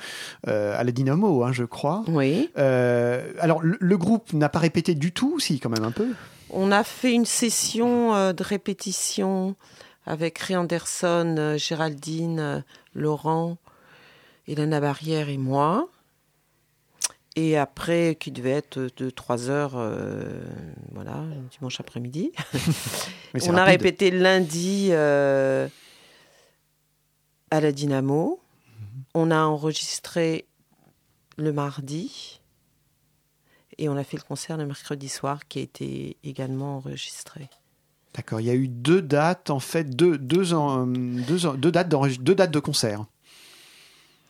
euh, 0.47 0.79
à 0.79 0.83
la 0.83 0.91
Dynamo, 0.91 1.43
hein, 1.43 1.51
je 1.51 1.63
crois. 1.63 2.03
oui 2.07 2.49
Euh, 2.57 3.31
alors 3.39 3.61
le, 3.61 3.77
le 3.79 3.97
groupe 3.97 4.33
n'a 4.33 4.49
pas 4.49 4.59
répété 4.59 4.95
du 4.95 5.11
tout, 5.11 5.39
si 5.39 5.59
quand 5.59 5.69
même 5.69 5.83
un 5.83 5.91
peu? 5.91 6.07
On 6.49 6.71
a 6.71 6.83
fait 6.83 7.11
une 7.11 7.25
session 7.25 8.31
de 8.31 8.43
répétition 8.43 9.55
avec 10.05 10.37
Ray 10.37 10.55
Anderson, 10.55 11.55
Géraldine, 11.57 12.63
Laurent, 12.93 13.57
Hélène 14.47 14.79
Barrière 14.79 15.27
et 15.27 15.37
moi. 15.37 15.89
Et 17.37 17.57
après, 17.57 18.15
qui 18.17 18.31
devait 18.31 18.51
être 18.51 18.89
de 18.95 19.09
3 19.09 19.49
heures, 19.49 19.73
euh, 19.75 20.41
voilà, 20.93 21.21
dimanche 21.57 21.79
après-midi. 21.81 22.31
On 23.47 23.57
a 23.57 23.65
répété 23.65 24.09
lundi 24.09 24.87
euh, 24.91 25.67
à 27.51 27.59
la 27.59 27.71
Dynamo. 27.73 28.39
On 29.13 29.31
a 29.31 29.39
enregistré 29.43 30.45
le 31.37 31.51
mardi. 31.51 32.39
Et 33.77 33.89
on 33.89 33.97
a 33.97 34.05
fait 34.05 34.15
le 34.15 34.23
concert 34.23 34.55
le 34.55 34.65
mercredi 34.65 35.09
soir 35.09 35.45
qui 35.49 35.59
a 35.59 35.61
été 35.61 36.15
également 36.23 36.77
enregistré. 36.77 37.49
D'accord. 38.13 38.39
Il 38.39 38.45
y 38.47 38.49
a 38.49 38.53
eu 38.55 38.69
deux 38.69 39.01
dates 39.01 39.49
en 39.49 39.59
fait, 39.59 39.83
deux 39.93 40.17
deux 40.17 40.53
en- 40.53 40.87
deux, 40.87 41.45
en- 41.45 41.55
deux 41.55 41.71
dates 41.71 41.89
deux 41.89 42.35
dates 42.35 42.51
de 42.51 42.59
concert. 42.59 43.03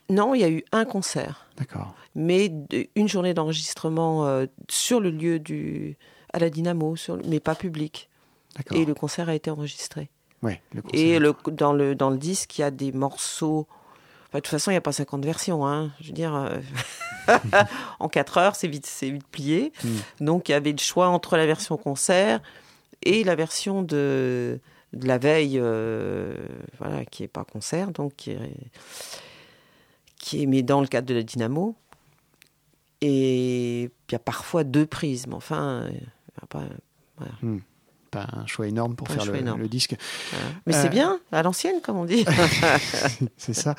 Non, 0.10 0.36
il 0.36 0.42
y 0.42 0.44
a 0.44 0.50
eu 0.50 0.64
un 0.72 0.86
concert, 0.86 1.48
D'accord. 1.58 1.96
mais 2.14 2.52
une 2.96 3.08
journée 3.08 3.34
d'enregistrement 3.34 4.26
euh, 4.26 4.46
sur 4.70 5.00
le 5.00 5.10
lieu 5.10 5.40
du 5.40 5.98
à 6.34 6.40
la 6.40 6.50
Dynamo, 6.50 6.96
sur, 6.96 7.18
mais 7.28 7.40
pas 7.40 7.56
public. 7.56 8.10
D'accord. 8.56 8.78
Et 8.78 8.86
le 8.86 8.94
concert 8.94 9.30
a 9.30 9.36
été 9.36 9.50
enregistré. 9.50 10.10
Ouais, 10.44 10.62
le 10.74 10.82
concert. 10.82 11.00
Et 11.00 11.20
le, 11.20 11.34
dans, 11.52 11.74
le, 11.74 11.96
dans 11.96 12.10
le 12.10 12.18
disque, 12.18 12.58
il 12.58 12.62
y 12.62 12.64
a 12.64 12.72
des 12.72 12.92
morceaux 12.92 13.68
de 14.36 14.42
toute 14.42 14.52
façon, 14.52 14.72
il 14.72 14.74
n'y 14.74 14.78
a 14.80 14.82
pas 14.82 14.92
50 14.92 15.24
versions. 15.24 15.66
Hein. 15.68 15.92
Je 16.02 16.08
veux 16.08 16.14
dire, 16.14 16.36
euh, 16.36 16.60
en 18.00 18.10
4 18.10 18.38
heures, 18.38 18.56
c'est 18.56 18.68
vite, 18.68 18.86
c'est 18.86 19.10
vite 19.10 19.28
plié. 19.28 19.72
Mm. 19.84 20.26
Donc, 20.26 20.50
il 20.50 20.52
y 20.52 20.56
avait 20.56 20.72
le 20.72 20.78
choix 20.78 21.08
entre 21.08 21.38
la 21.38 21.46
version 21.46 21.78
concert 21.78 22.42
et 23.04 23.24
la 23.24 23.36
version 23.36 23.82
de, 23.82 24.60
de 24.94 25.08
la 25.08 25.18
veille, 25.18 25.60
euh, 25.62 26.36
voilà, 26.80 27.06
qui 27.06 27.24
n'est 27.24 27.28
pas 27.28 27.44
concert, 27.44 27.92
donc 27.92 28.16
qui 28.16 28.32
est, 28.32 28.40
qui 30.26 30.42
est 30.42 30.48
mais 30.48 30.64
dans 30.64 30.82
le 30.82 30.88
cadre 30.88 31.08
de 31.08 31.14
la 31.14 31.22
dynamo. 31.22 31.76
Et 33.00 33.84
il 33.84 34.12
y 34.12 34.16
a 34.16 34.20
parfois 34.20 34.64
deux 34.64 34.88
prises, 34.88 35.28
mais 35.28 35.36
enfin. 35.36 35.88
Pas 38.16 38.28
un 38.32 38.48
choix 38.48 38.66
énorme 38.68 38.96
pour 38.96 39.08
Pas 39.08 39.16
faire 39.16 39.26
le, 39.58 39.68
disque. 39.68 39.96
Voilà. 40.32 40.46
Mais 40.66 40.74
Euh, 40.76 40.82
c'est 40.82 40.90
bien, 40.90 41.20
à 41.34 41.44
l'ancienne, 41.44 41.82
comme 41.84 41.98
on 41.98 42.06
dit. 42.06 42.24
C'est 43.38 43.54
ça. 43.54 43.76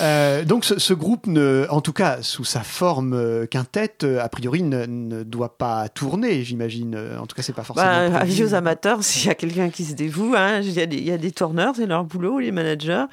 Euh, 0.00 0.44
donc 0.44 0.64
ce, 0.64 0.80
ce 0.80 0.92
groupe, 0.94 1.26
ne, 1.28 1.64
en 1.70 1.80
tout 1.80 1.92
cas 1.92 2.22
sous 2.22 2.42
sa 2.44 2.62
forme 2.64 3.12
euh, 3.12 3.46
quintette, 3.46 4.02
euh, 4.02 4.20
a 4.20 4.28
priori 4.28 4.64
ne, 4.64 4.84
ne 4.86 5.22
doit 5.22 5.56
pas 5.58 5.88
tourner, 5.88 6.42
j'imagine. 6.42 6.96
Euh, 6.96 7.18
En 7.20 7.26
tout 7.28 7.36
cas, 7.36 7.42
c'est 7.42 7.52
pas 7.52 7.62
forcément. 7.62 7.86
Bah, 7.86 8.08
prévu. 8.10 8.16
avis 8.16 8.44
aux 8.44 8.54
amateurs, 8.54 9.04
s'il 9.04 9.28
y 9.28 9.30
a 9.30 9.36
quelqu'un 9.36 9.70
qui 9.70 9.84
se 9.84 9.94
dévoue, 9.94 10.34
hein, 10.36 10.60
il 10.60 10.72
y, 10.72 10.80
a 10.80 10.86
des- 10.86 10.96
il 10.96 11.04
y 11.04 11.12
a 11.12 11.18
des 11.18 11.30
tourneurs, 11.30 11.74
c'est 11.76 11.86
leur 11.86 12.02
boulot, 12.04 12.40
les 12.40 12.50
managers, 12.50 13.04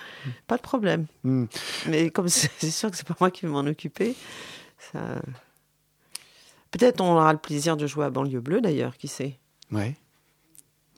pas 0.48 0.58
de 0.58 0.62
problème. 0.64 1.06
Hmm. 1.24 1.46
Mais 1.88 2.10
comme 2.10 2.28
c'est 2.28 2.50
c'est 2.58 2.72
sûr 2.72 2.90
que 2.90 2.98
c'est 2.98 3.08
pas 3.08 3.16
moi 3.20 3.30
qui 3.30 3.46
vais 3.46 3.52
m'en 3.52 3.60
occuper, 3.60 4.16
ça... 4.92 5.00
peut-être 6.72 7.02
on 7.02 7.12
aura 7.14 7.34
le 7.34 7.40
plaisir 7.40 7.78
de 7.78 7.86
jouer 7.88 8.06
à 8.06 8.10
Banlieue 8.10 8.40
Bleue 8.42 8.62
d'ailleurs, 8.62 8.98
qui 8.98 9.08
sait? 9.08 9.38
Ouais. 9.72 9.96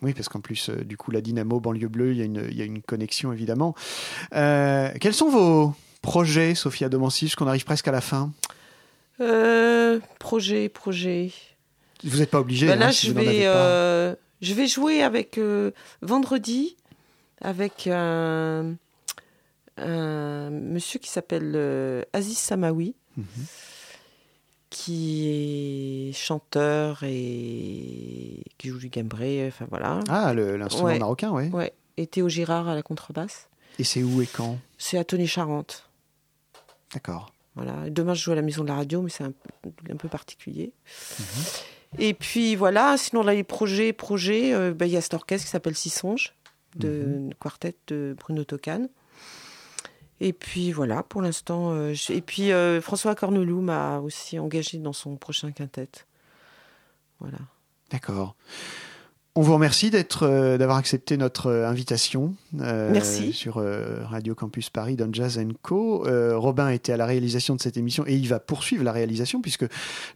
Oui, 0.03 0.13
parce 0.13 0.29
qu'en 0.29 0.41
plus, 0.41 0.69
euh, 0.69 0.83
du 0.83 0.95
coup, 0.97 1.09
la 1.11 1.21
Dynamo 1.21 1.59
banlieue 1.59 1.87
bleue, 1.87 2.11
il 2.11 2.17
y, 2.17 2.21
a 2.21 2.25
une- 2.25 2.47
il 2.51 2.55
y 2.57 2.61
a 2.61 2.65
une 2.65 2.81
connexion 2.83 3.33
évidemment. 3.33 3.73
Euh, 4.35 4.91
quels 5.01 5.13
sont 5.13 5.29
vos 5.29 5.73
projets, 6.01 6.53
Sophia 6.55 6.87
Domancy, 6.89 7.31
qu'on 7.31 7.47
arrive 7.47 7.65
presque 7.65 7.87
à 7.87 7.91
la 7.91 8.01
fin? 8.01 8.31
Euh, 9.19 9.99
projet, 10.19 10.69
projet. 10.69 11.31
Vous 12.03 12.19
n'êtes 12.19 12.29
pas 12.29 12.39
obligé. 12.39 12.67
Bah 12.67 12.73
hein, 12.73 12.75
là, 12.77 12.91
si 12.91 13.07
je 13.07 13.13
vais, 13.13 13.43
pas. 13.45 14.15
je 14.41 14.53
vais 14.53 14.67
jouer 14.67 15.01
avec 15.01 15.39
vendredi 16.03 16.75
avec 17.41 17.87
un, 17.87 18.75
un 19.77 20.49
monsieur 20.51 20.99
qui 20.99 21.09
s'appelle 21.09 22.05
Aziz 22.13 22.37
Samawi, 22.37 22.93
Mhm. 23.17 23.25
Qui 24.69 26.09
est 26.09 26.11
chanteur 26.13 26.99
et 27.03 28.43
qui 28.57 28.67
joue 28.69 28.79
du 28.79 28.89
gambré. 28.89 29.45
Enfin 29.47 29.65
voilà. 29.69 29.99
Ah, 30.09 30.33
l'instrument 30.33 30.85
Ouais. 30.87 30.99
marocain, 30.99 31.31
oui. 31.31 31.47
Ouais. 31.49 31.73
Et 31.97 32.07
Théo 32.07 32.29
Girard 32.29 32.67
à 32.67 32.75
la 32.75 32.83
contrebasse. 32.83 33.49
Et 33.79 33.83
c'est 33.83 34.03
où 34.03 34.21
et 34.21 34.27
quand? 34.27 34.57
C'est 34.77 34.97
à 34.97 35.03
Tony 35.03 35.27
Charente. 35.27 35.89
D'accord. 36.93 37.31
Voilà. 37.55 37.89
Demain, 37.89 38.13
je 38.13 38.23
joue 38.23 38.31
à 38.31 38.35
la 38.35 38.41
maison 38.41 38.63
de 38.63 38.67
la 38.69 38.75
radio, 38.75 39.01
mais 39.01 39.09
c'est 39.09 39.23
un, 39.23 39.33
un 39.89 39.95
peu 39.95 40.07
particulier. 40.07 40.73
Mhm. 41.19 41.25
Et 41.99 42.13
puis 42.13 42.55
voilà, 42.55 42.97
sinon 42.97 43.23
là, 43.23 43.33
les 43.33 43.43
projets, 43.43 43.93
projets, 43.93 44.53
euh, 44.53 44.73
ben, 44.73 44.85
il 44.85 44.91
y 44.91 44.97
a 44.97 45.01
cet 45.01 45.13
orchestre 45.13 45.45
qui 45.45 45.51
s'appelle 45.51 45.75
Six 45.75 45.89
Songes, 45.89 46.33
de 46.75 46.89
Mhm. 46.89 47.33
quartet 47.39 47.75
de 47.87 48.15
Bruno 48.19 48.43
Tocan. 48.43 48.87
Et 50.19 50.33
puis 50.33 50.71
voilà, 50.71 51.03
pour 51.03 51.21
l'instant. 51.21 51.71
euh, 51.73 51.93
et 52.09 52.21
puis 52.21 52.51
euh, 52.51 52.81
François 52.81 53.15
Cornelou 53.15 53.61
m'a 53.61 53.99
aussi 53.99 54.39
engagé 54.39 54.77
dans 54.79 54.93
son 54.93 55.15
prochain 55.15 55.51
quintet. 55.51 55.89
Voilà. 57.19 57.37
D'accord. 57.91 58.35
On 59.37 59.41
vous 59.41 59.53
remercie 59.53 59.91
d'être, 59.91 60.23
euh, 60.23 60.57
d'avoir 60.57 60.79
accepté 60.79 61.15
notre 61.15 61.45
euh, 61.45 61.69
invitation 61.69 62.33
euh, 62.59 62.89
Merci. 62.91 63.33
sur 63.33 63.59
euh, 63.59 64.03
Radio 64.03 64.33
Campus 64.33 64.71
Paris 64.71 64.95
dans 64.95 65.13
Jazz 65.13 65.39
Co. 65.61 66.07
Robin 66.33 66.69
était 66.69 66.91
à 66.93 66.97
la 66.97 67.05
réalisation 67.05 67.53
de 67.55 67.61
cette 67.61 67.77
émission 67.77 68.03
et 68.07 68.15
il 68.15 68.27
va 68.27 68.39
poursuivre 68.39 68.83
la 68.83 68.91
réalisation 68.91 69.39
puisque 69.39 69.67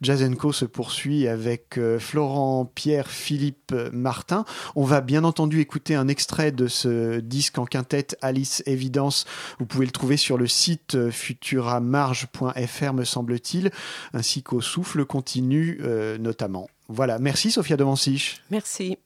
Jazz 0.02 0.28
Co 0.40 0.52
se 0.52 0.66
poursuit 0.66 1.28
avec 1.28 1.80
Florent, 2.00 2.66
Pierre, 2.66 3.12
Philippe, 3.12 3.76
Martin. 3.94 4.44
On 4.76 4.86
va 4.86 5.02
bien 5.02 5.24
entendu 5.24 5.60
écouter 5.60 5.94
un 5.94 6.08
extrait 6.08 6.52
de 6.52 6.68
ce 6.68 7.20
disque 7.20 7.60
en 7.60 7.66
quintette 7.66 8.18
Alice 8.24 8.64
Évidence. 8.66 9.26
Vous 9.60 9.68
pouvez 9.68 9.86
le 9.86 9.92
trouver 9.92 10.18
sur 10.18 10.40
le 10.40 10.48
site 10.48 11.12
futuramarge.fr 11.12 12.94
me 12.94 13.04
semble-t-il, 13.04 13.70
ainsi 14.14 14.42
qu'au 14.42 14.62
souffle 14.62 15.06
continu 15.06 15.80
notamment. 16.20 16.70
Voilà, 16.88 17.20
merci 17.20 17.52
Sophia 17.52 17.78
de 17.78 17.84
Mansich. 17.84 18.42
Merci. 18.50 18.98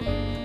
Bye. 0.00 0.37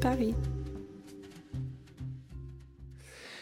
Paris. 0.00 0.34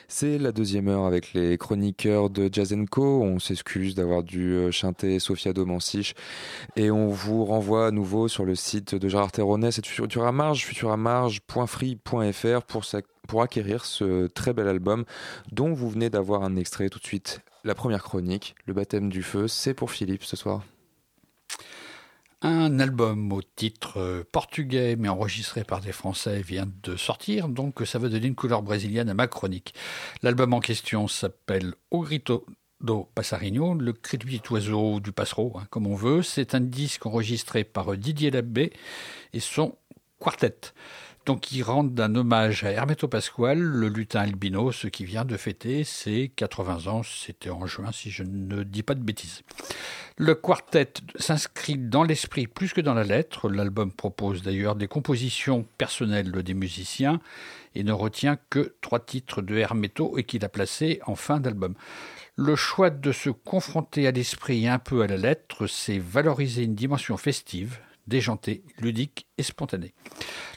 C'est 0.07 0.39
la 0.39 0.53
deuxième 0.53 0.87
heure 0.89 1.05
avec 1.05 1.33
les 1.33 1.59
chroniqueurs 1.59 2.31
de 2.31 2.49
Jazz 2.53 2.73
Co. 2.91 3.23
On 3.23 3.41
s'excuse 3.41 3.97
d'avoir 3.97 4.23
dû 4.23 4.53
euh, 4.53 4.71
chanter 4.71 5.19
Sofia 5.19 5.53
Domansich 5.53 6.15
et 6.77 6.91
on 6.91 7.09
vous 7.09 7.45
renvoie 7.45 7.89
à 7.89 7.91
nouveau 7.91 8.29
sur 8.29 8.45
le 8.45 8.55
site 8.55 8.95
de 8.95 9.09
Gérard 9.09 9.33
Terronet, 9.33 9.73
c'est 9.73 9.85
Futuramarge, 9.87 10.65
futuramarge.free.fr 10.67 12.63
pour, 12.63 12.85
pour 13.27 13.43
acquérir 13.43 13.85
ce 13.85 14.29
très 14.29 14.53
bel 14.53 14.69
album 14.69 15.05
dont 15.51 15.73
vous 15.73 15.91
venez 15.91 16.11
d'avoir 16.11 16.45
un 16.45 16.55
extrait 16.57 16.89
tout 16.91 17.01
de 17.01 17.07
suite. 17.07 17.41
La 17.65 17.75
première 17.75 18.05
chronique, 18.05 18.55
le 18.67 18.75
baptême 18.75 19.09
du 19.11 19.25
feu, 19.25 19.49
c'est 19.49 19.75
pour 19.75 19.91
Philippe 19.91 20.25
ce 20.25 20.37
soir. 20.37 20.63
Un 22.43 22.81
album 22.81 23.33
au 23.33 23.43
titre 23.43 24.01
euh, 24.01 24.25
portugais 24.33 24.97
mais 24.97 25.11
enregistré 25.11 25.63
par 25.63 25.83
des 25.83 25.93
Français 25.93 26.41
vient 26.41 26.67
de 26.83 26.97
sortir, 26.97 27.49
donc 27.49 27.83
ça 27.85 27.99
va 27.99 28.09
donner 28.09 28.29
une 28.29 28.35
couleur 28.35 28.63
brésilienne 28.63 29.11
à 29.11 29.15
ma 29.15 29.27
chronique. 29.27 29.75
L'album 30.23 30.55
en 30.55 30.61
question 30.61 31.07
s'appelle 31.07 31.75
O 31.91 32.01
Grito 32.01 32.47
do 32.81 33.11
Passarinho, 33.15 33.75
le 33.75 33.93
petit 33.93 34.41
oiseau 34.49 35.01
du 35.01 35.13
passereau, 35.13 35.53
hein, 35.59 35.67
comme 35.69 35.87
on 35.87 35.95
veut. 35.95 36.23
C'est 36.23 36.55
un 36.55 36.61
disque 36.61 37.05
enregistré 37.05 37.63
par 37.63 37.95
Didier 37.95 38.31
Labbé 38.31 38.73
et 39.35 39.41
son 39.41 39.77
quartet 40.19 40.73
donc 41.31 41.43
qui 41.43 41.63
rendent 41.63 42.01
un 42.01 42.17
hommage 42.17 42.65
à 42.65 42.73
Hermeto 42.73 43.07
Pasquale, 43.07 43.61
le 43.61 43.87
lutin 43.87 44.19
albino, 44.19 44.73
ce 44.73 44.89
qui 44.89 45.05
vient 45.05 45.25
de 45.25 45.37
fêter 45.37 45.85
ses 45.85 46.33
80 46.35 46.89
ans, 46.89 47.03
c'était 47.05 47.51
en 47.51 47.67
juin 47.67 47.93
si 47.93 48.11
je 48.11 48.25
ne 48.25 48.65
dis 48.65 48.83
pas 48.83 48.97
de 48.97 49.01
bêtises. 49.05 49.43
Le 50.17 50.35
quartet 50.35 50.93
s'inscrit 51.15 51.79
dans 51.79 52.03
l'esprit 52.03 52.49
plus 52.49 52.73
que 52.73 52.81
dans 52.81 52.95
la 52.95 53.05
lettre, 53.05 53.49
l'album 53.49 53.93
propose 53.93 54.43
d'ailleurs 54.43 54.75
des 54.75 54.89
compositions 54.89 55.69
personnelles 55.79 56.33
des 56.33 56.55
musiciens 56.55 57.21
et 57.77 57.85
ne 57.85 57.93
retient 57.93 58.37
que 58.51 58.75
trois 58.81 58.99
titres 58.99 59.41
de 59.41 59.57
Hermeto 59.57 60.19
et 60.19 60.25
qu'il 60.25 60.45
a 60.45 60.49
placés 60.49 60.99
en 61.07 61.15
fin 61.15 61.39
d'album. 61.39 61.75
Le 62.35 62.57
choix 62.57 62.91
de 62.91 63.13
se 63.13 63.31
confronter 63.31 64.09
à 64.09 64.11
l'esprit 64.11 64.65
et 64.65 64.69
un 64.69 64.81
peu 64.81 65.03
à 65.03 65.07
la 65.07 65.17
lettre, 65.17 65.69
c'est 65.69 66.01
valoriser 66.01 66.65
une 66.65 66.75
dimension 66.75 67.17
festive, 67.17 67.79
déjanté, 68.11 68.63
ludique 68.79 69.27
et 69.39 69.43
spontané. 69.43 69.95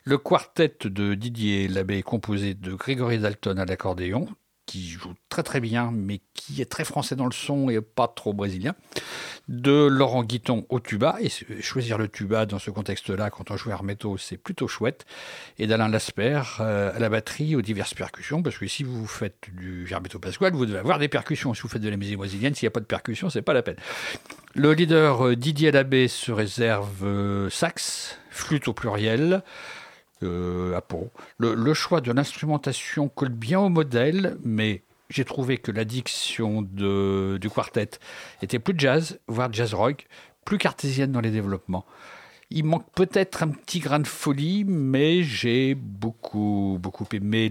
Le 0.04 0.18
quartet 0.18 0.76
de 0.84 1.14
Didier 1.14 1.70
Labbé 1.70 2.00
est 2.00 2.04
composé 2.04 2.56
de 2.56 2.74
Grégory 2.74 3.20
Dalton 3.20 3.58
à 3.58 3.64
l'accordéon, 3.64 4.28
qui 4.66 4.90
joue 4.90 5.14
très 5.30 5.44
très 5.44 5.60
bien, 5.60 5.92
mais 5.92 6.22
qui 6.34 6.62
est 6.62 6.70
très 6.70 6.86
français 6.86 7.16
dans 7.16 7.26
le 7.26 7.34
son 7.34 7.70
et 7.70 7.82
pas 7.82 8.08
trop 8.08 8.34
brésilien, 8.34 8.76
de 9.48 9.88
Laurent 9.88 10.24
Guiton 10.24 10.66
au 10.70 10.80
tuba, 10.80 11.18
et 11.20 11.30
choisir 11.62 11.98
le 11.98 12.08
tuba 12.08 12.46
dans 12.46 12.60
ce 12.60 12.72
contexte-là, 12.72 13.30
quand 13.30 13.52
on 13.52 13.58
joue 13.58 13.72
Hermeto, 13.72 14.18
c'est 14.18 14.38
plutôt 14.38 14.68
chouette, 14.68 15.06
et 15.60 15.68
d'Alain 15.68 15.90
Lasper 15.90 16.42
euh, 16.60 16.96
à 16.96 17.00
la 17.00 17.10
batterie 17.10 17.56
aux 17.56 17.62
diverses 17.62 17.94
percussions, 17.94 18.42
parce 18.42 18.58
que 18.58 18.68
si 18.68 18.84
vous 18.84 19.06
faites 19.06 19.50
du 19.54 19.88
Hermeto 19.92 20.20
Pasquale, 20.20 20.54
vous 20.54 20.66
devez 20.66 20.80
avoir 20.80 21.00
des 21.00 21.10
percussions. 21.10 21.54
Si 21.54 21.62
vous 21.62 21.68
faites 21.68 21.82
de 21.82 21.90
la 21.90 21.98
musique 21.98 22.18
brésilienne, 22.18 22.56
s'il 22.56 22.66
n'y 22.66 22.70
a 22.70 22.72
pas 22.72 22.80
de 22.80 22.86
percussions, 22.86 23.30
c'est 23.30 23.42
pas 23.42 23.54
la 23.54 23.64
peine. 23.64 23.78
Le 24.56 24.74
leader 24.74 25.28
euh, 25.28 25.36
Didier 25.36 25.72
Labbé 25.72 26.08
se 26.08 26.32
réserve 26.32 27.04
euh, 27.06 27.50
sax, 27.50 28.18
flûte 28.30 28.68
au 28.68 28.74
pluriel, 28.74 29.44
euh, 30.24 30.80
Le, 31.38 31.74
choix 31.74 32.02
de 32.02 32.12
l'instrumentation 32.12 33.10
colle 33.10 33.30
bien 33.30 33.60
au 33.60 33.70
modèle, 33.70 34.38
mais 34.44 34.84
j'ai 35.10 35.26
trouvé 35.26 35.58
que 35.58 35.72
l'addiction 35.72 36.62
du 36.62 37.50
quartet 37.50 38.00
était 38.42 38.60
plus 38.60 38.76
jazz, 38.78 39.20
voire 39.28 39.52
jazz 39.52 39.74
rock, 39.74 40.08
plus 40.46 40.58
cartésienne 40.58 41.12
dans 41.12 41.22
les 41.22 41.32
développements. 41.32 41.86
Il 42.50 42.66
manque 42.66 42.90
peut-être 42.94 43.44
un 43.44 43.50
petit 43.50 43.80
grain 43.80 44.00
de 44.00 44.08
folie, 44.08 44.64
mais 44.66 45.24
j'ai 45.24 45.76
beaucoup, 45.76 46.78
beaucoup 46.80 47.08
aimé 47.14 47.50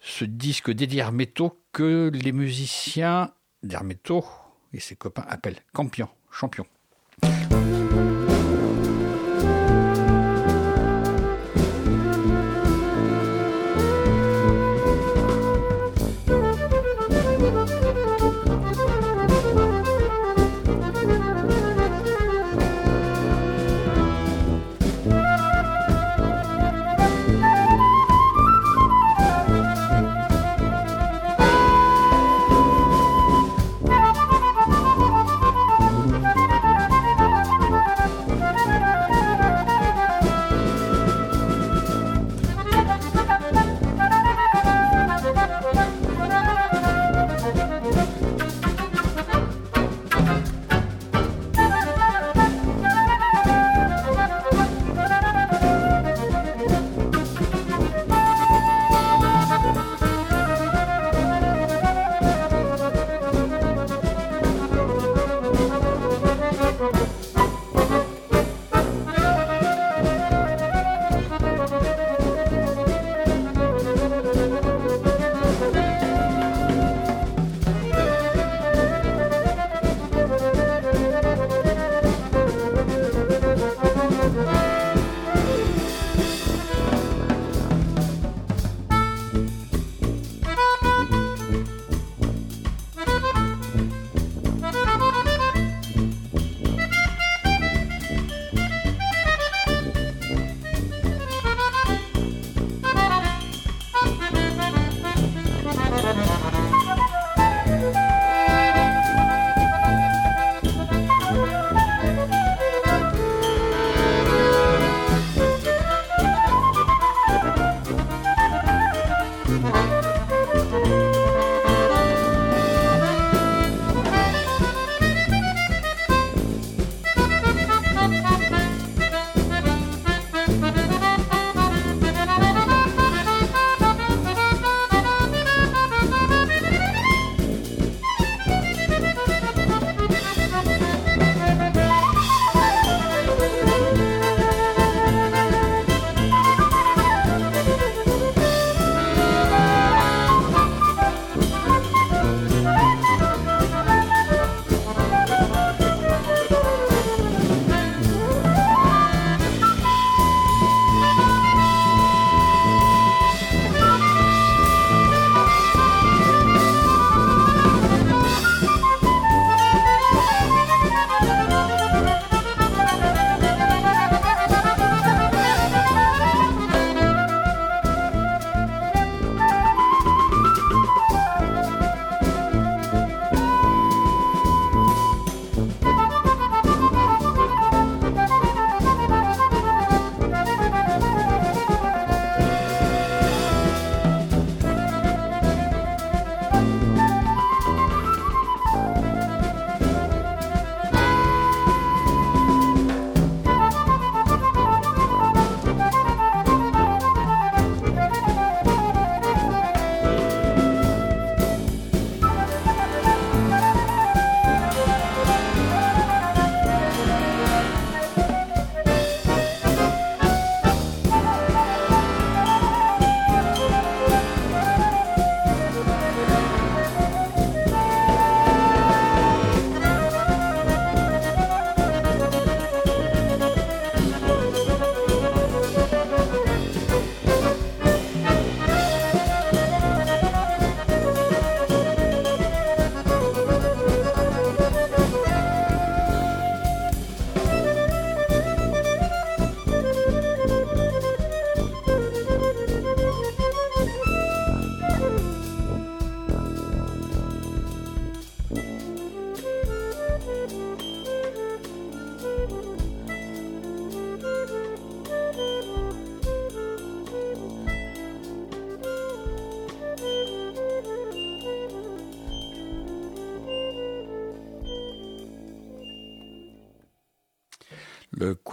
ce 0.00 0.24
disque 0.24 0.70
dédié 0.70 1.02
à 1.02 1.10
que 1.72 2.10
les 2.14 2.32
musiciens 2.32 3.32
d'Hermeto 3.62 4.24
et 4.72 4.80
ses 4.80 4.96
copains 4.96 5.24
appellent 5.28 5.60
Campion, 5.72 6.08
champion. 6.30 6.66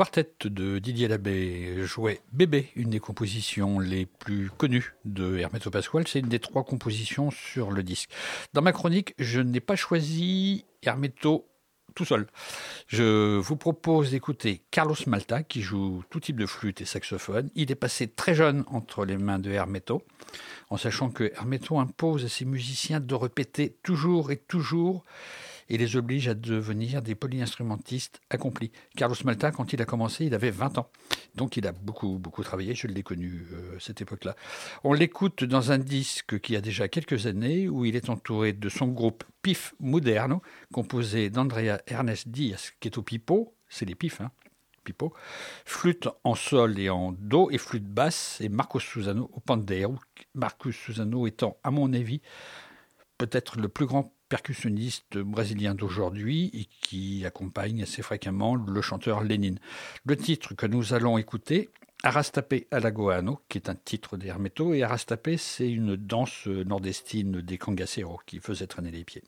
Quartet 0.02 0.34
de 0.45 0.80
Didier 0.80 1.07
Labbé 1.07 1.86
jouait 1.86 2.22
Bébé, 2.32 2.72
une 2.76 2.90
des 2.90 2.99
compositions 2.99 3.80
les 3.80 4.07
plus 4.07 4.49
connues 4.49 4.95
de 5.06 5.38
Hermeto 5.38 5.69
Pasquale. 5.69 6.07
C'est 6.07 6.22
une 6.22 6.28
des 6.28 6.40
trois 6.40 6.64
compositions 6.64 7.30
sur 7.30 7.69
le 7.69 7.84
disque. 7.84 8.10
Dans 8.53 8.64
ma 8.64 8.72
chronique, 8.72 9.14
je 9.19 9.40
n'ai 9.41 9.60
pas 9.60 9.76
choisi 9.76 10.65
Hermeto 10.82 11.48
tout 11.94 12.06
seul. 12.06 12.26
Je 12.88 13.38
vous 13.38 13.57
propose 13.57 14.10
d'écouter 14.10 14.64
Carlos 14.72 14.95
Malta, 15.06 15.44
qui 15.44 15.61
joue 15.61 16.03
tout 16.10 16.19
type 16.19 16.40
de 16.40 16.48
flûte 16.48 16.82
et 16.82 16.86
saxophone. 16.86 17.52
Il 17.53 17.69
est 17.72 17.76
passé 17.76 18.07
très 18.07 18.34
jeune 18.34 18.64
entre 18.65 19.06
les 19.06 19.18
mains 19.18 19.38
de 19.38 19.52
Hermeto, 19.52 20.02
en 20.72 20.78
sachant 20.78 21.11
que 21.11 21.32
Hermeto 21.36 21.78
impose 21.78 22.26
à 22.26 22.28
ses 22.28 22.45
musiciens 22.45 23.02
de 23.02 23.14
répéter 23.14 23.78
toujours 23.84 24.32
et 24.32 24.38
toujours 24.38 25.06
et 25.72 25.77
les 25.77 25.95
oblige 25.95 26.27
à 26.27 26.34
devenir 26.34 27.02
des 27.02 27.15
polyinstrumentistes 27.15 28.19
accomplis. 28.30 28.73
Carlos 28.98 29.15
Malta, 29.23 29.52
quand 29.52 29.72
il 29.72 29.81
a 29.81 29.85
commencé, 29.85 30.26
il 30.26 30.34
avait 30.34 30.52
20 30.52 30.77
ans. 30.77 30.91
Donc 31.35 31.56
il 31.56 31.65
a 31.65 31.72
beaucoup, 31.72 32.19
beaucoup 32.19 32.43
travaillé. 32.43 32.76
Je 32.76 32.88
l'ai 32.88 33.03
connu 33.03 33.48
euh, 33.53 33.80
cette 33.80 34.02
époque-là. 34.02 34.35
On 34.84 34.91
l'écoute 34.91 35.45
dans 35.45 35.72
un 35.72 35.77
disque 35.77 36.41
qui 36.41 36.57
a 36.57 36.61
déjà 36.61 36.89
quelques 36.89 37.26
années, 37.26 37.69
où 37.69 37.85
il 37.85 37.95
est 37.95 38.10
entouré 38.10 38.52
de 38.52 38.68
son 38.68 38.89
groupe 38.89 39.23
Pif 39.41 39.73
Moderno, 39.80 40.41
composé 40.73 41.30
d'Andrea 41.30 41.80
Ernest 41.88 42.27
Diaz, 42.27 42.73
qui 42.81 42.89
est 42.89 42.98
au 42.98 43.02
pipeau. 43.02 43.56
C'est 43.69 43.85
les 43.85 43.95
pifs, 43.95 44.19
hein 44.19 44.31
pipeau, 44.84 45.14
flûte 45.64 46.10
en 46.23 46.35
sol 46.35 46.80
et 46.80 46.89
en 46.89 47.14
do 47.14 47.49
et 47.52 47.60
flûte 47.60 47.85
basse, 47.85 48.41
et 48.41 48.49
Marcos 48.49 48.80
Susano 48.80 49.30
au 49.31 49.39
pandero. 49.39 49.95
Marcos 50.35 50.72
Susano 50.72 51.27
étant, 51.27 51.57
à 51.64 51.72
mon 51.72 51.93
avis, 51.93 52.19
peut-être 53.18 53.57
le 53.60 53.69
plus 53.69 53.85
grand 53.85 54.11
percussionniste 54.32 55.18
brésilien 55.18 55.76
d'aujourd'hui 55.76 56.49
et 56.53 56.66
qui 56.80 57.26
accompagne 57.26 57.84
assez 57.84 58.02
fréquemment 58.02 58.56
le 58.56 58.82
chanteur 58.82 59.26
Lénine. 59.26 59.60
Le 60.06 60.16
titre 60.16 60.53
que 60.53 60.66
nous 60.66 60.94
allons 60.94 61.18
écouter, 61.18 61.70
Arastapé 62.02 62.66
Alagoano, 62.72 63.41
qui 63.49 63.58
est 63.58 63.70
un 63.70 63.76
titre 63.76 64.16
d'Hermeto, 64.16 64.74
et 64.74 64.84
Arastapé, 64.84 65.36
c'est 65.36 65.70
une 65.70 65.98
danse 65.98 66.48
nordestine 66.48 67.41
des 67.41 67.58
Cangaceros 67.58 68.22
qui 68.26 68.40
faisait 68.40 68.68
traîner 68.68 68.91
les 68.91 69.03
pieds. 69.03 69.24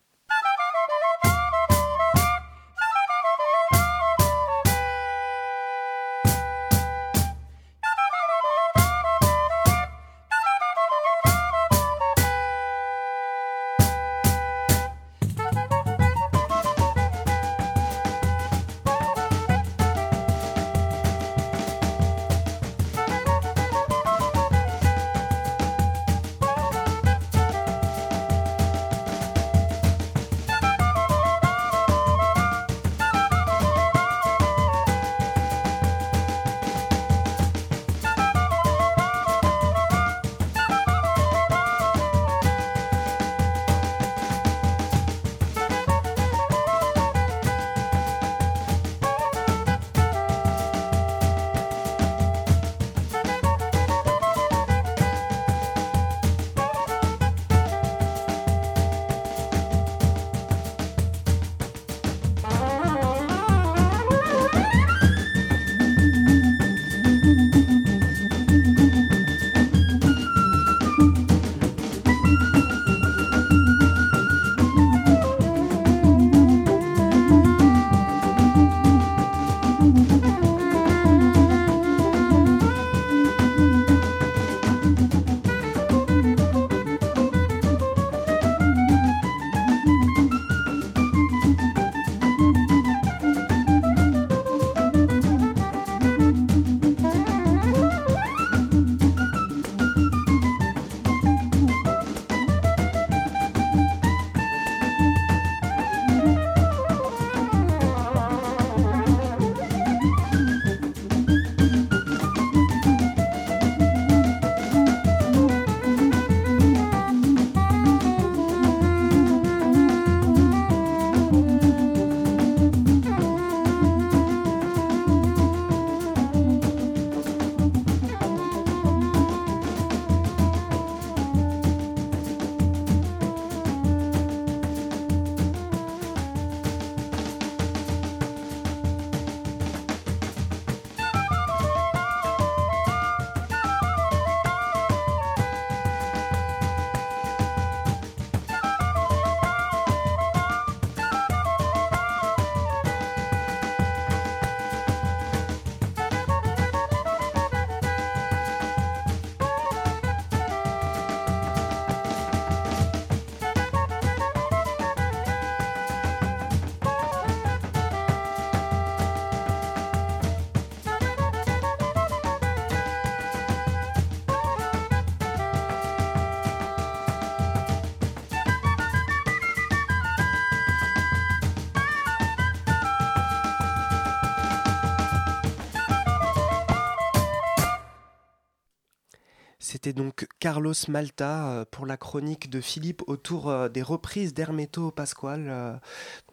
C'était 189.73 189.93
donc 189.93 190.27
Carlos 190.39 190.75
Malta 190.87 191.49
euh, 191.49 191.65
pour 191.71 191.87
la 191.87 191.97
chronique 191.97 192.51
de 192.51 192.61
Philippe 192.61 193.01
autour 193.07 193.49
euh, 193.49 193.69
des 193.69 193.81
reprises 193.81 194.35
d'Hermeto 194.35 194.91
Pasquale. 194.91 195.47
Euh, 195.49 195.73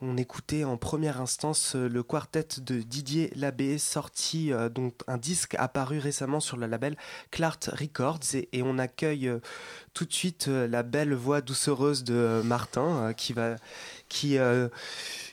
on 0.03 0.19
écoutait 0.19 0.65
en 0.65 0.77
première 0.77 1.23
instance 1.23 1.75
le 1.75 2.03
quartet 2.03 2.47
de 2.59 2.83
Didier 2.83 3.33
Labbé, 3.37 3.79
sorti 3.79 4.53
donc 4.75 4.93
un 5.07 5.17
disque 5.17 5.55
apparu 5.55 6.01
récemment 6.01 6.41
sur 6.41 6.59
le 6.59 6.67
label 6.67 6.99
Clart 7.31 7.71
Records. 7.73 8.35
Et, 8.53 8.63
on 8.63 8.77
accueille 8.77 9.33
tout 9.95 10.05
de 10.05 10.13
suite 10.13 10.47
la 10.49 10.83
belle 10.83 11.15
voix 11.15 11.41
doucereuse 11.41 12.05
de 12.05 12.43
Martin 12.45 13.15
qui 13.15 13.33
va. 13.33 13.57
qui 14.11 14.39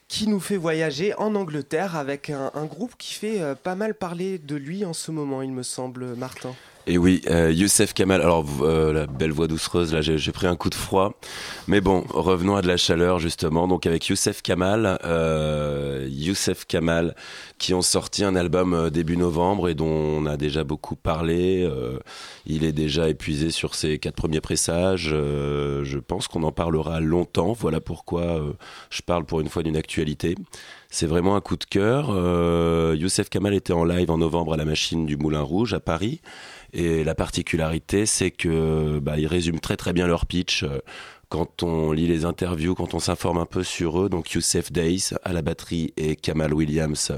qui 0.07 0.27
nous 0.29 0.39
fait 0.39 0.55
voyager 0.55 1.13
en 1.15 1.35
Angleterre 1.35 1.97
avec 1.97 2.29
un 2.29 2.65
groupe 2.65 2.95
qui 2.97 3.13
fait 3.13 3.55
pas 3.61 3.75
mal 3.75 3.93
parler 3.93 4.37
de 4.39 4.55
lui 4.55 4.85
en 4.85 4.93
ce 4.93 5.11
moment, 5.11 5.41
il 5.41 5.51
me 5.51 5.63
semble, 5.63 6.15
Martin. 6.15 6.55
Et 6.89 6.97
oui, 6.97 7.21
euh, 7.29 7.51
Youssef 7.51 7.93
Kamal, 7.93 8.21
alors 8.21 8.45
euh, 8.61 8.93
la 8.93 9.07
belle 9.07 9.33
voix 9.33 9.47
doucereuse, 9.47 9.93
là 9.93 9.99
j'ai 9.99 10.31
pris 10.31 10.47
un 10.47 10.55
coup 10.55 10.69
de 10.69 10.75
froid. 10.75 11.19
Mais 11.67 11.81
bon, 11.81 12.05
revenons 12.09 12.55
à 12.55 12.61
de 12.61 12.67
la 12.67 12.77
chaleur 12.77 13.19
justement. 13.19 13.67
Donc 13.67 13.85
avec 13.85 14.07
Youssef 14.07 14.41
Kamal, 14.41 14.97
euh, 15.03 16.07
Youssef 16.09 16.65
Kamal 16.65 17.13
qui 17.57 17.73
ont 17.73 17.81
sorti 17.81 18.23
un 18.23 18.37
album 18.37 18.73
euh, 18.73 18.89
début 18.89 19.17
novembre 19.17 19.67
et 19.67 19.75
dont 19.75 19.85
on 19.85 20.25
a 20.25 20.37
déjà 20.37 20.63
beaucoup 20.63 20.95
parlé. 20.95 21.67
Euh, 21.69 21.99
il 22.45 22.63
est 22.63 22.71
déjà 22.71 23.09
épuisé 23.09 23.51
sur 23.51 23.75
ses 23.75 23.99
quatre 23.99 24.15
premiers 24.15 24.39
pressages. 24.39 25.09
je 25.09 25.99
pense 25.99 26.29
qu'on 26.29 26.43
en 26.43 26.53
parlera 26.53 27.01
longtemps. 27.01 27.51
Voilà 27.51 27.81
pourquoi 27.81 28.41
je 28.89 29.01
parle 29.01 29.25
pour 29.25 29.41
une 29.41 29.49
fois 29.49 29.61
d'une 29.61 29.75
actualité. 29.75 30.35
C'est 30.89 31.07
vraiment 31.07 31.35
un 31.35 31.41
coup 31.41 31.57
de 31.57 31.65
cœur. 31.65 32.15
Youssef 32.95 33.29
Kamal 33.29 33.53
était 33.53 33.73
en 33.73 33.83
live 33.83 34.09
en 34.09 34.19
novembre 34.19 34.53
à 34.53 34.57
la 34.57 34.63
machine 34.63 35.05
du 35.05 35.17
Moulin 35.17 35.41
Rouge 35.41 35.73
à 35.73 35.81
Paris. 35.81 36.21
Et 36.73 37.03
la 37.03 37.15
particularité, 37.15 38.05
c'est 38.05 38.31
que 38.31 38.99
bah, 38.99 39.17
ils 39.17 39.27
résument 39.27 39.59
très 39.59 39.77
très 39.77 39.93
bien 39.93 40.07
leur 40.07 40.25
pitch 40.25 40.63
euh, 40.63 40.79
quand 41.29 41.63
on 41.63 41.91
lit 41.91 42.07
les 42.07 42.25
interviews, 42.25 42.75
quand 42.75 42.93
on 42.93 42.99
s'informe 42.99 43.37
un 43.37 43.45
peu 43.45 43.63
sur 43.63 44.01
eux, 44.01 44.09
donc 44.09 44.31
Youssef 44.31 44.71
Days 44.71 45.09
à 45.23 45.33
la 45.33 45.41
batterie 45.41 45.93
et 45.97 46.15
Kamal 46.15 46.53
Williams 46.53 47.11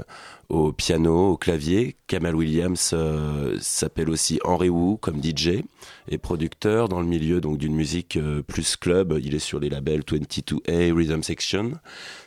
au 0.50 0.72
piano, 0.72 1.28
au 1.28 1.36
clavier. 1.36 1.96
Kamal 2.08 2.34
Williams 2.34 2.90
euh, 2.92 3.56
s'appelle 3.60 4.10
aussi 4.10 4.40
Henry 4.42 4.68
Wu 4.68 4.98
comme 4.98 5.22
DJ 5.22 5.62
et 6.08 6.18
producteur 6.18 6.88
dans 6.88 7.00
le 7.00 7.06
milieu 7.06 7.40
donc 7.40 7.56
d'une 7.56 7.74
musique 7.74 8.16
euh, 8.16 8.42
plus 8.42 8.76
club. 8.76 9.16
Il 9.22 9.36
est 9.36 9.38
sur 9.38 9.60
les 9.60 9.68
labels 9.68 10.00
22A, 10.00 10.92
Rhythm 10.92 11.22
Section. 11.22 11.72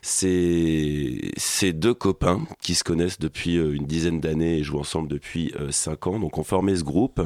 Ces 0.01 1.33
deux 1.73 1.93
copains 1.93 2.41
qui 2.61 2.75
se 2.75 2.85
connaissent 2.85 3.19
depuis 3.19 3.57
euh, 3.57 3.75
une 3.75 3.85
dizaine 3.85 4.21
d'années 4.21 4.59
et 4.59 4.63
jouent 4.63 4.79
ensemble 4.79 5.09
depuis 5.09 5.53
cinq 5.69 6.07
ans. 6.07 6.17
Donc 6.17 6.37
ont 6.37 6.43
formé 6.43 6.77
ce 6.77 6.83
groupe 6.83 7.21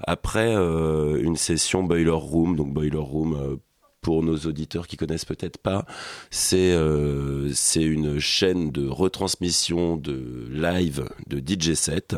après 0.00 0.54
une 0.54 1.36
session 1.36 1.82
Boiler 1.82 2.10
Room. 2.10 2.56
Donc 2.56 2.72
Boiler 2.72 2.96
Room 2.96 3.58
pour 4.00 4.22
nos 4.22 4.36
auditeurs 4.38 4.86
qui 4.86 4.96
connaissent 4.96 5.24
peut-être 5.24 5.58
pas, 5.58 5.84
c'est 6.30 6.72
euh, 6.72 7.52
une 7.76 8.18
chaîne 8.18 8.70
de 8.70 8.86
retransmission 8.86 9.96
de 9.96 10.48
live 10.50 11.08
de 11.26 11.38
DJ 11.38 11.74
set. 11.74 12.16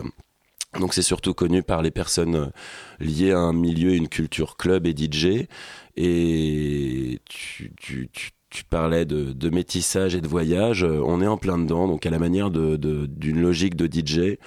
Donc 0.78 0.94
c'est 0.94 1.02
surtout 1.02 1.34
connu 1.34 1.62
par 1.62 1.82
les 1.82 1.90
personnes 1.90 2.52
liées 3.00 3.32
à 3.32 3.38
un 3.38 3.52
milieu, 3.52 3.94
une 3.94 4.08
culture 4.08 4.56
club 4.56 4.86
et 4.86 4.94
DJ. 4.96 5.46
Et 5.96 7.20
tu, 7.24 7.72
tu, 7.76 8.08
tu 8.50 8.64
parlais 8.64 9.04
de, 9.04 9.32
de, 9.32 9.50
métissage 9.50 10.16
et 10.16 10.20
de 10.20 10.26
voyage, 10.26 10.82
on 10.82 11.22
est 11.22 11.26
en 11.26 11.36
plein 11.36 11.56
dedans, 11.56 11.86
donc 11.86 12.04
à 12.04 12.10
la 12.10 12.18
manière 12.18 12.50
d'une 12.50 12.76
de, 12.76 13.06
d'une 13.06 13.40
logique 13.40 13.76
de 13.76 13.86
DJ, 13.86 14.38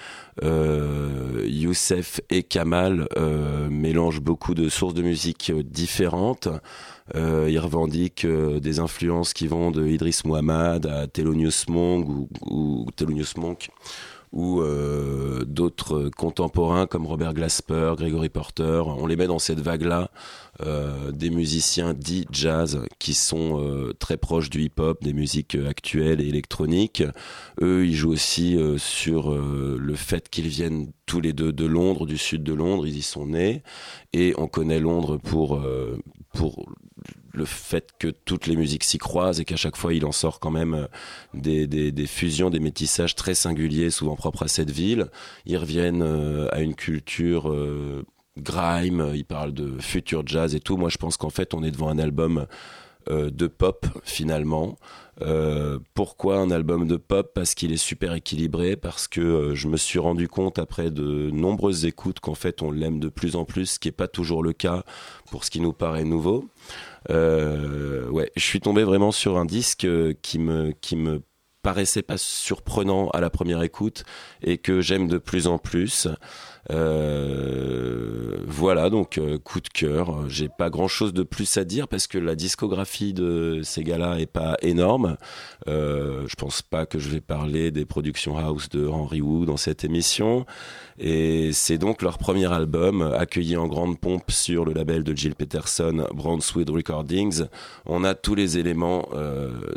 euh, 0.43 1.45
Youssef 1.45 2.19
et 2.29 2.43
Kamal 2.43 3.07
euh, 3.17 3.69
mélangent 3.69 4.21
beaucoup 4.21 4.55
de 4.55 4.67
sources 4.67 4.93
de 4.93 5.01
musique 5.01 5.53
différentes. 5.65 6.49
Euh, 7.15 7.47
ils 7.49 7.59
revendiquent 7.59 8.25
euh, 8.25 8.59
des 8.59 8.79
influences 8.79 9.33
qui 9.33 9.47
vont 9.47 9.71
de 9.71 9.85
Idris 9.85 10.21
Muhammad 10.25 10.85
à 10.85 11.07
Thelonious 11.07 11.65
Monk 11.67 12.07
ou, 12.07 12.29
ou 12.45 12.85
Thelonious 12.95 13.33
ou 14.33 14.61
euh, 14.61 15.45
d'autres 15.45 16.09
contemporains 16.17 16.87
comme 16.87 17.05
Robert 17.05 17.35
Glasper, 17.35 17.93
Gregory 17.95 18.29
Porter. 18.29 18.81
On 18.85 19.05
les 19.05 19.15
met 19.15 19.27
dans 19.27 19.37
cette 19.37 19.59
vague-là 19.59 20.09
euh, 20.61 21.11
des 21.11 21.29
musiciens 21.29 21.93
dits 21.93 22.25
jazz 22.31 22.81
qui 22.97 23.13
sont 23.13 23.61
euh, 23.61 23.93
très 23.93 24.17
proches 24.17 24.49
du 24.49 24.63
hip-hop, 24.63 25.03
des 25.03 25.13
musiques 25.13 25.55
actuelles 25.55 26.19
et 26.19 26.27
électroniques. 26.27 27.03
Eux, 27.61 27.85
ils 27.85 27.93
jouent 27.93 28.13
aussi 28.13 28.57
sur 28.77 29.31
le 29.31 29.95
fait 29.95 30.29
qu'ils 30.29 30.47
viennent 30.47 30.91
tous 31.05 31.21
les 31.21 31.33
deux 31.33 31.53
de 31.53 31.65
Londres, 31.65 32.07
du 32.07 32.17
sud 32.17 32.43
de 32.43 32.53
Londres, 32.53 32.87
ils 32.87 32.97
y 32.97 33.01
sont 33.03 33.27
nés 33.27 33.61
et 34.13 34.33
on 34.37 34.47
connaît 34.47 34.79
Londres 34.79 35.17
pour 35.17 35.61
pour 36.33 36.65
le 37.33 37.45
fait 37.45 37.89
que 37.99 38.07
toutes 38.07 38.47
les 38.47 38.55
musiques 38.55 38.83
s'y 38.83 38.99
croisent 38.99 39.41
et 39.41 39.45
qu'à 39.45 39.55
chaque 39.55 39.75
fois 39.75 39.93
il 39.93 40.05
en 40.05 40.11
sort 40.11 40.39
quand 40.39 40.51
même 40.51 40.73
euh, 40.75 40.87
des, 41.33 42.07
fusions, 42.07 42.49
des 42.49 42.59
métissages 42.59 43.15
très 43.15 43.33
singuliers, 43.33 43.89
souvent 43.89 44.15
propres 44.15 44.43
à 44.43 44.47
cette 44.47 44.71
ville. 44.71 45.07
Ils 45.45 45.57
reviennent 45.57 46.03
euh, 46.03 46.47
à 46.51 46.61
une 46.61 46.75
culture 46.75 47.49
euh, 47.49 48.05
grime, 48.37 49.11
ils 49.15 49.25
parlent 49.25 49.53
de 49.53 49.79
future 49.79 50.25
jazz 50.25 50.55
et 50.55 50.59
tout. 50.59 50.77
Moi 50.77 50.89
je 50.89 50.97
pense 50.97 51.17
qu'en 51.17 51.31
fait 51.31 51.53
on 51.53 51.63
est 51.63 51.71
devant 51.71 51.89
un 51.89 51.99
album 51.99 52.45
de 53.09 53.47
pop 53.47 53.85
finalement. 54.05 54.77
Pourquoi 55.93 56.37
un 56.37 56.51
album 56.51 56.87
de 56.87 56.95
pop? 56.95 57.31
Parce 57.35 57.53
qu'il 57.53 57.73
est 57.73 57.77
super 57.77 58.13
équilibré, 58.13 58.77
parce 58.77 59.09
que 59.09 59.53
je 59.53 59.67
me 59.67 59.75
suis 59.75 59.99
rendu 59.99 60.29
compte 60.29 60.57
après 60.57 60.89
de 60.89 61.29
nombreuses 61.31 61.85
écoutes 61.85 62.21
qu'en 62.21 62.33
fait 62.33 62.61
on 62.61 62.71
l'aime 62.71 63.01
de 63.01 63.09
plus 63.09 63.35
en 63.35 63.43
plus, 63.43 63.71
ce 63.71 63.79
qui 63.79 63.89
n'est 63.89 63.93
pas 63.93 64.07
toujours 64.07 64.41
le 64.41 64.53
cas 64.53 64.83
pour 65.29 65.43
ce 65.43 65.51
qui 65.51 65.59
nous 65.59 65.73
paraît 65.73 66.05
nouveau. 66.05 66.49
Euh, 67.09 68.09
ouais, 68.09 68.31
je 68.35 68.43
suis 68.43 68.59
tombé 68.59 68.83
vraiment 68.83 69.11
sur 69.11 69.37
un 69.37 69.45
disque 69.45 69.85
euh, 69.85 70.13
qui 70.21 70.39
me 70.39 70.71
qui 70.81 70.95
me 70.95 71.21
paraissait 71.61 72.01
pas 72.01 72.17
surprenant 72.17 73.09
à 73.09 73.21
la 73.21 73.29
première 73.29 73.63
écoute 73.63 74.03
et 74.41 74.57
que 74.57 74.81
j'aime 74.81 75.07
de 75.07 75.17
plus 75.17 75.47
en 75.47 75.57
plus. 75.57 76.07
Euh, 76.71 78.37
voilà, 78.47 78.89
donc 78.89 79.17
euh, 79.17 79.37
coup 79.37 79.59
de 79.59 79.67
cœur. 79.67 80.29
J'ai 80.29 80.49
pas 80.49 80.69
grand 80.69 80.87
chose 80.87 81.13
de 81.13 81.23
plus 81.23 81.57
à 81.57 81.63
dire 81.63 81.87
parce 81.87 82.07
que 82.07 82.17
la 82.17 82.35
discographie 82.35 83.13
de 83.13 83.61
ces 83.63 83.83
gars-là 83.83 84.19
est 84.19 84.25
pas 84.25 84.57
énorme. 84.61 85.17
Euh, 85.67 86.25
je 86.27 86.35
pense 86.35 86.61
pas 86.61 86.85
que 86.85 86.99
je 86.99 87.09
vais 87.09 87.21
parler 87.21 87.71
des 87.71 87.85
productions 87.85 88.37
house 88.37 88.69
de 88.69 88.87
Henry 88.87 89.21
Wu 89.21 89.45
dans 89.45 89.57
cette 89.57 89.83
émission. 89.83 90.45
Et 90.99 91.51
c'est 91.53 91.77
donc 91.77 92.01
leur 92.01 92.17
premier 92.17 92.51
album, 92.51 93.01
accueilli 93.01 93.57
en 93.57 93.67
grande 93.67 93.99
pompe 93.99 94.31
sur 94.31 94.63
le 94.63 94.73
label 94.73 95.03
de 95.03 95.15
Jill 95.15 95.35
Peterson, 95.35 96.05
Brownswood 96.13 96.69
Recordings. 96.69 97.45
On 97.85 98.03
a 98.03 98.13
tous 98.13 98.35
les 98.35 98.59
éléments 98.59 99.09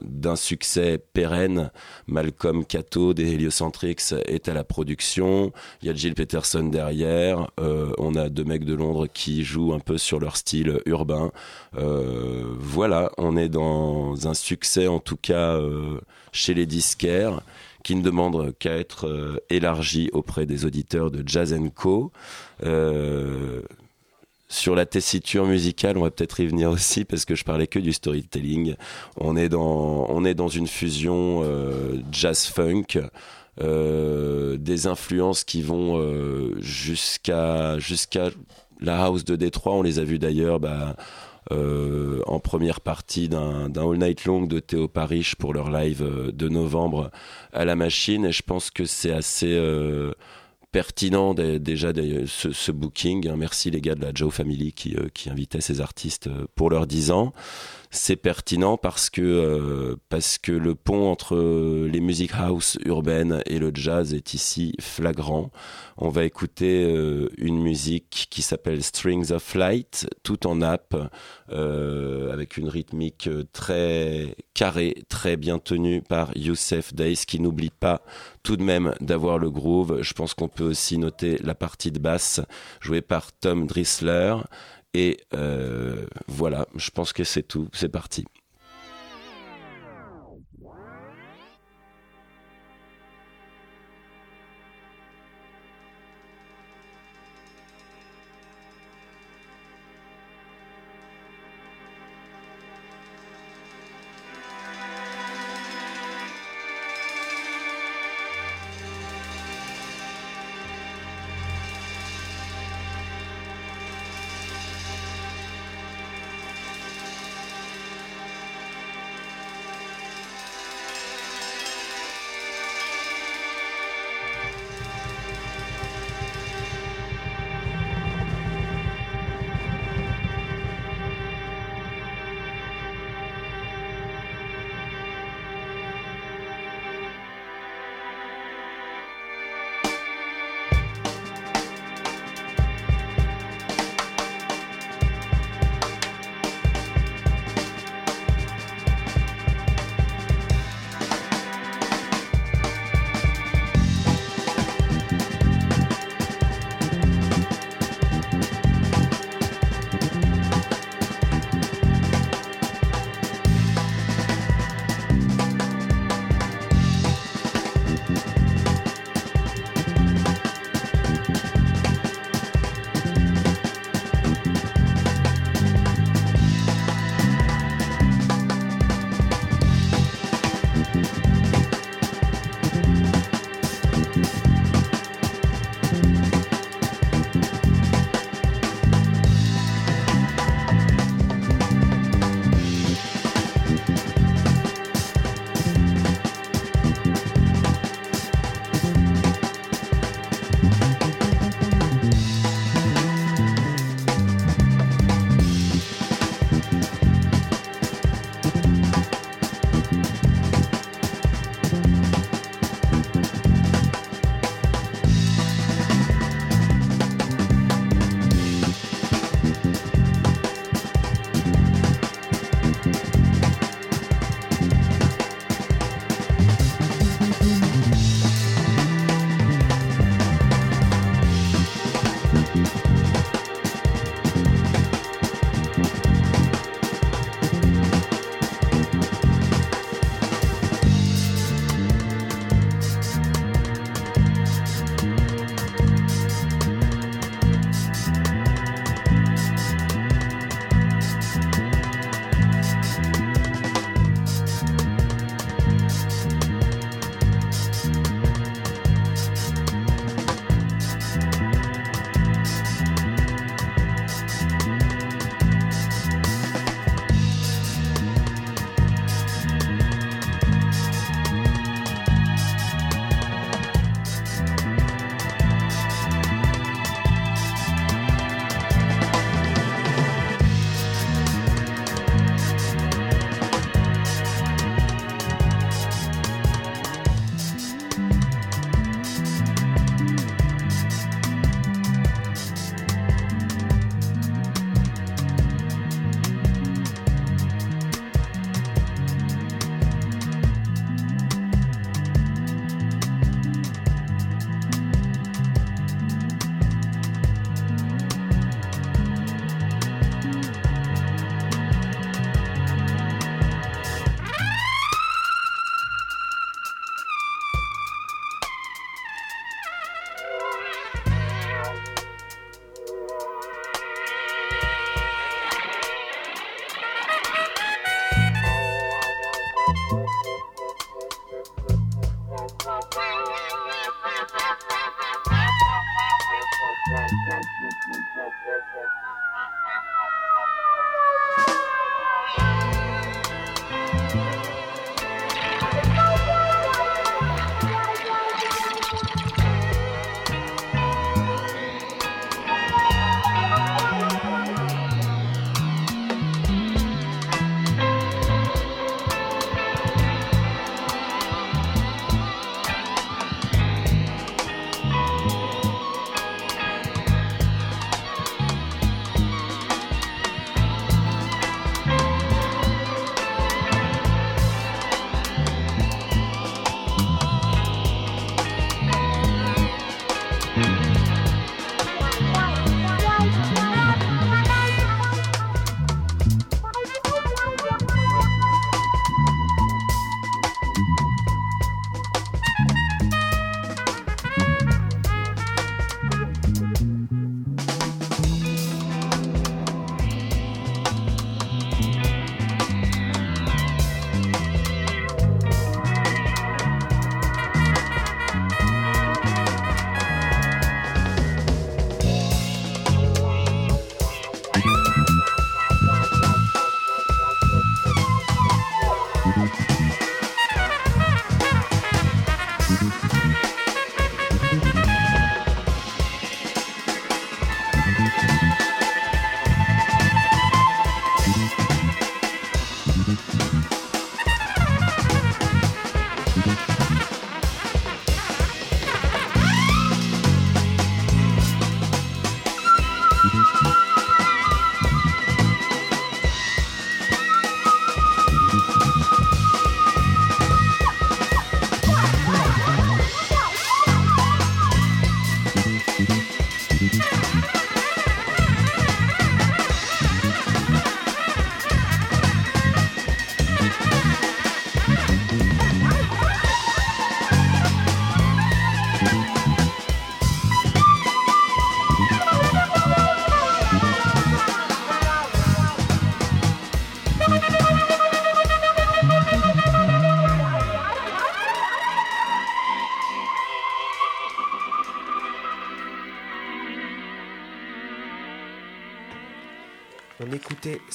d'un 0.03 0.37
succès 0.37 0.99
pérenne. 1.15 1.71
Malcolm 2.07 2.67
Cato 2.67 3.15
des 3.15 3.33
Heliocentrics 3.33 4.13
est 4.27 4.49
à 4.49 4.55
la 4.55 4.63
production. 4.63 5.53
Il 5.81 5.89
y 5.89 5.91
a 5.91 5.95
Jill 5.95 6.15
Peterson 6.15 6.65
Euh, 6.78 7.93
on 7.98 8.15
a 8.15 8.28
deux 8.28 8.44
mecs 8.44 8.65
de 8.65 8.74
Londres 8.74 9.07
qui 9.12 9.44
jouent 9.44 9.73
un 9.73 9.81
peu 9.81 9.98
sur 9.98 10.20
leur 10.20 10.36
style 10.36 10.81
urbain. 10.86 11.32
Euh, 11.77 12.44
voilà, 12.59 13.11
on 13.19 13.36
est 13.36 13.48
dans 13.48 14.28
un 14.28 14.35
succès 14.35 14.86
en 14.86 15.01
tout 15.01 15.16
cas 15.16 15.59
chez 16.32 16.55
les 16.55 16.66
disquaires 16.66 17.40
qui 17.86 17.94
ne 17.94 18.03
demande 18.03 18.53
qu'à 18.59 18.77
être 18.77 19.07
euh, 19.07 19.36
élargi 19.48 20.11
auprès 20.12 20.44
des 20.44 20.65
auditeurs 20.65 21.12
de 21.12 21.23
Jazz 21.24 21.57
Co. 21.77 22.11
Euh, 22.65 23.62
sur 24.48 24.74
la 24.74 24.86
tessiture 24.86 25.47
musicale, 25.47 25.97
on 25.97 26.03
va 26.03 26.11
peut-être 26.11 26.40
y 26.40 26.48
venir 26.48 26.69
aussi 26.69 27.05
parce 27.05 27.24
que 27.24 27.36
je 27.36 27.44
parlais 27.44 27.69
que 27.69 27.78
du 27.78 27.93
storytelling. 27.93 28.74
On 29.19 29.36
est 29.36 29.48
dans, 29.48 30.48
une 30.48 30.66
fusion 30.66 31.43
euh, 31.44 32.01
jazz 32.11 32.47
funk. 32.47 32.98
Des 33.59 34.87
influences 34.87 35.45
qui 35.45 35.62
vont 35.62 36.01
jusqu'à 36.61 37.78
jusqu'à 37.78 38.31
la 38.81 39.05
house 39.05 39.24
de 39.24 39.37
Détroit. 39.37 39.74
On 39.74 39.83
les 39.83 39.99
a 39.99 40.05
vus 40.05 40.19
d'ailleurs 40.19 40.61
bah, 40.61 40.97
euh, 41.53 42.23
en 42.27 42.41
première 42.41 42.81
partie 42.81 43.28
d'un 43.28 43.70
All 43.77 43.99
Night 43.99 44.24
Long 44.24 44.47
de 44.47 44.59
Théo 44.59 44.89
Parish 44.89 45.37
pour 45.37 45.55
leur 45.55 45.70
live 45.70 46.03
euh, 46.03 46.33
de 46.33 46.49
novembre 46.49 47.12
à 47.53 47.65
la 47.65 47.77
machine. 47.77 48.24
Et 48.24 48.33
je 48.33 48.43
pense 48.43 48.70
que 48.73 48.85
c'est 48.85 49.12
assez 49.12 49.53
euh, 49.53 50.12
pertinent 50.73 51.35
déjà 51.35 51.93
ce, 51.95 52.73
booking. 52.73 53.28
Hein. 53.28 53.37
Merci 53.37 53.70
les 53.70 53.81
gars 53.81 53.95
de 53.95 54.03
la 54.03 54.11
Joe 54.12 54.35
Family 54.35 54.73
qui, 54.73 54.97
qui 55.15 55.31
invitaient 55.31 55.61
ces 55.61 55.81
artistes 55.81 56.28
pour 56.57 56.69
leurs 56.69 56.89
10 56.89 57.12
ans 57.12 57.33
c'est 57.91 58.17
pertinent 58.17 58.77
parce 58.77 59.11
que 59.11 59.23
euh, 59.23 59.97
parce 60.09 60.39
que 60.39 60.53
le 60.53 60.75
pont 60.75 61.11
entre 61.11 61.37
les 61.87 62.01
music 62.01 62.33
house 62.35 62.79
urbaines 62.85 63.43
et 63.47 63.59
le 63.59 63.71
jazz 63.75 64.15
est 64.15 64.35
ici 64.35 64.75
flagrant. 64.81 65.51
On 65.97 66.09
va 66.09 66.25
écouter 66.25 66.85
euh, 66.85 67.29
une 67.39 67.61
musique 67.61 68.27
qui 68.31 68.43
s'appelle 68.43 68.83
Strings 68.83 69.33
of 69.33 69.55
Light, 69.55 70.07
tout 70.23 70.47
en 70.47 70.57
nappe, 70.57 70.95
euh, 71.51 72.33
avec 72.33 72.59
une 72.59 72.69
rythmique 72.69 73.31
très 73.53 74.37
carrée, 74.53 75.05
très 75.09 75.37
bien 75.37 75.59
tenue 75.59 76.03
par 76.03 76.37
Youssef 76.37 76.93
Days, 76.93 77.25
qui 77.27 77.41
n'oublie 77.41 77.71
pas 77.71 78.03
tout 78.43 78.57
de 78.57 78.63
même 78.63 78.95
d'avoir 79.01 79.39
le 79.39 79.51
groove. 79.51 80.03
Je 80.03 80.13
pense 80.13 80.35
qu'on 80.35 80.49
peut 80.49 80.65
aussi 80.65 80.99
noter 80.99 81.39
la 81.43 81.55
partie 81.55 81.91
de 81.91 81.99
basse 81.99 82.41
jouée 82.81 83.01
par 83.03 83.33
Tom 83.33 83.67
Drissler. 83.67 84.37
Et 84.98 85.18
euh, 85.35 86.06
voilà, 86.27 86.66
je 86.74 86.89
pense 86.89 87.12
que 87.12 87.23
c'est 87.23 87.43
tout. 87.43 87.68
C'est 87.74 87.90
parti. 87.90 88.24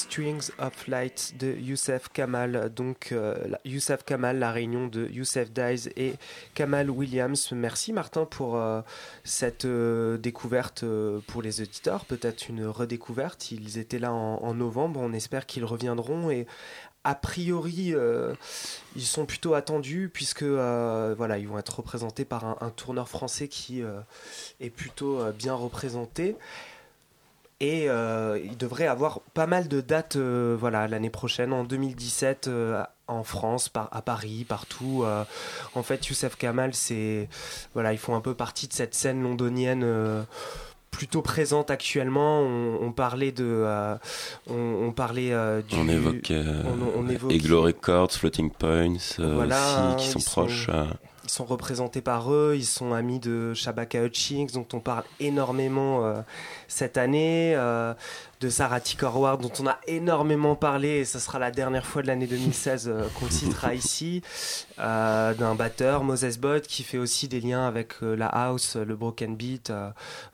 Strings 0.01 0.49
of 0.57 0.87
Light 0.87 1.35
de 1.39 1.53
Youssef 1.53 2.09
Kamal. 2.11 2.71
Donc, 2.73 3.11
euh, 3.11 3.35
Youssef 3.65 4.03
Kamal, 4.03 4.39
la 4.39 4.51
réunion 4.51 4.87
de 4.87 5.07
Youssef 5.07 5.51
Dies 5.51 5.89
et 5.95 6.15
Kamal 6.55 6.89
Williams. 6.89 7.51
Merci 7.51 7.93
Martin 7.93 8.25
pour 8.25 8.55
euh, 8.55 8.81
cette 9.23 9.65
euh, 9.65 10.17
découverte 10.17 10.83
pour 11.27 11.43
les 11.43 11.61
auditeurs, 11.61 12.05
peut-être 12.05 12.49
une 12.49 12.65
redécouverte. 12.65 13.51
Ils 13.51 13.77
étaient 13.77 13.99
là 13.99 14.11
en, 14.11 14.53
novembre, 14.55 14.99
on 14.99 15.13
espère 15.13 15.45
qu'ils 15.45 15.65
reviendront 15.65 16.31
et 16.31 16.47
a 17.03 17.15
priori, 17.15 17.95
ils 18.95 19.05
sont 19.05 19.25
plutôt 19.25 19.55
attendus 19.55 20.09
puisque 20.13 20.43
voilà, 20.43 21.37
ils 21.37 21.47
vont 21.47 21.57
être 21.57 21.77
représentés 21.77 22.25
par 22.25 22.61
un 22.63 22.69
tourneur 22.69 23.09
français 23.09 23.47
qui 23.47 23.81
est 24.59 24.69
plutôt 24.69 25.31
bien 25.31 25.55
représenté. 25.55 26.35
Et 27.61 27.87
euh, 27.87 28.39
il 28.43 28.57
devrait 28.57 28.87
avoir 28.87 29.19
pas 29.35 29.45
mal 29.45 29.67
de 29.67 29.81
dates 29.81 30.15
euh, 30.15 30.57
voilà, 30.59 30.87
l'année 30.87 31.11
prochaine, 31.11 31.53
en 31.53 31.63
2017, 31.63 32.47
euh, 32.47 32.83
en 33.07 33.23
France, 33.23 33.69
par, 33.69 33.87
à 33.91 34.01
Paris, 34.01 34.47
partout. 34.49 35.05
en 35.75 35.83
fait, 35.83 36.07
Youssef 36.07 36.37
Kamal, 36.37 36.73
c'est, 36.73 37.29
voilà, 37.75 37.93
ils 37.93 37.99
font 37.99 38.15
un 38.15 38.21
peu 38.21 38.33
partie 38.33 38.67
de 38.67 38.73
cette 38.73 38.95
scène 38.95 39.21
londonienne 39.21 39.85
plutôt 40.89 41.21
présente 41.21 41.69
actuellement. 41.69 42.41
On, 42.41 42.91
parlait 42.93 43.31
de, 43.31 43.63
on, 44.49 44.91
parlait 44.91 45.29
du. 45.67 45.75
On 45.75 45.87
évoque, 45.87 46.33
on, 46.95 47.07
évoque 47.09 47.31
Eglo 47.31 47.61
Records, 47.61 48.13
Floating 48.13 48.49
Points 48.49 48.95
aussi, 48.95 49.95
qui 49.97 50.07
sont 50.07 50.19
proches 50.19 50.69
sont 51.31 51.45
représentés 51.45 52.01
par 52.01 52.31
eux, 52.33 52.55
ils 52.57 52.65
sont 52.65 52.93
amis 52.93 53.19
de 53.19 53.53
Shabaka 53.53 54.03
Hutchings, 54.03 54.51
dont 54.51 54.67
on 54.73 54.79
parle 54.79 55.03
énormément 55.21 56.05
euh, 56.05 56.21
cette 56.67 56.97
année, 56.97 57.53
euh, 57.55 57.93
de 58.41 58.49
Sarah 58.49 58.81
Tikorwar, 58.81 59.37
dont 59.37 59.51
on 59.59 59.67
a 59.67 59.79
énormément 59.87 60.55
parlé, 60.55 60.99
et 60.99 61.05
ce 61.05 61.19
sera 61.19 61.39
la 61.39 61.49
dernière 61.49 61.85
fois 61.85 62.01
de 62.01 62.07
l'année 62.07 62.27
2016 62.27 62.87
euh, 62.89 63.07
qu'on 63.17 63.29
citera 63.29 63.73
ici, 63.75 64.21
d'un 64.77 65.55
batteur, 65.55 66.03
Moses 66.03 66.37
Bott, 66.37 66.67
qui 66.67 66.83
fait 66.83 66.97
aussi 66.97 67.29
des 67.29 67.39
liens 67.39 67.65
avec 67.65 68.01
la 68.01 68.27
house, 68.27 68.75
le 68.75 68.95
broken 68.95 69.35
beat. 69.35 69.71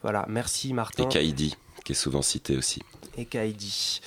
voilà, 0.01 0.25
merci 0.29 0.73
Martin. 0.73 1.03
Et 1.03 1.07
Kaidi, 1.07 1.57
qui 1.83 1.91
est 1.91 1.95
souvent 1.95 2.21
cité 2.21 2.57
aussi. 2.57 2.81
Et 3.17 3.25
Kaidi. 3.25 4.01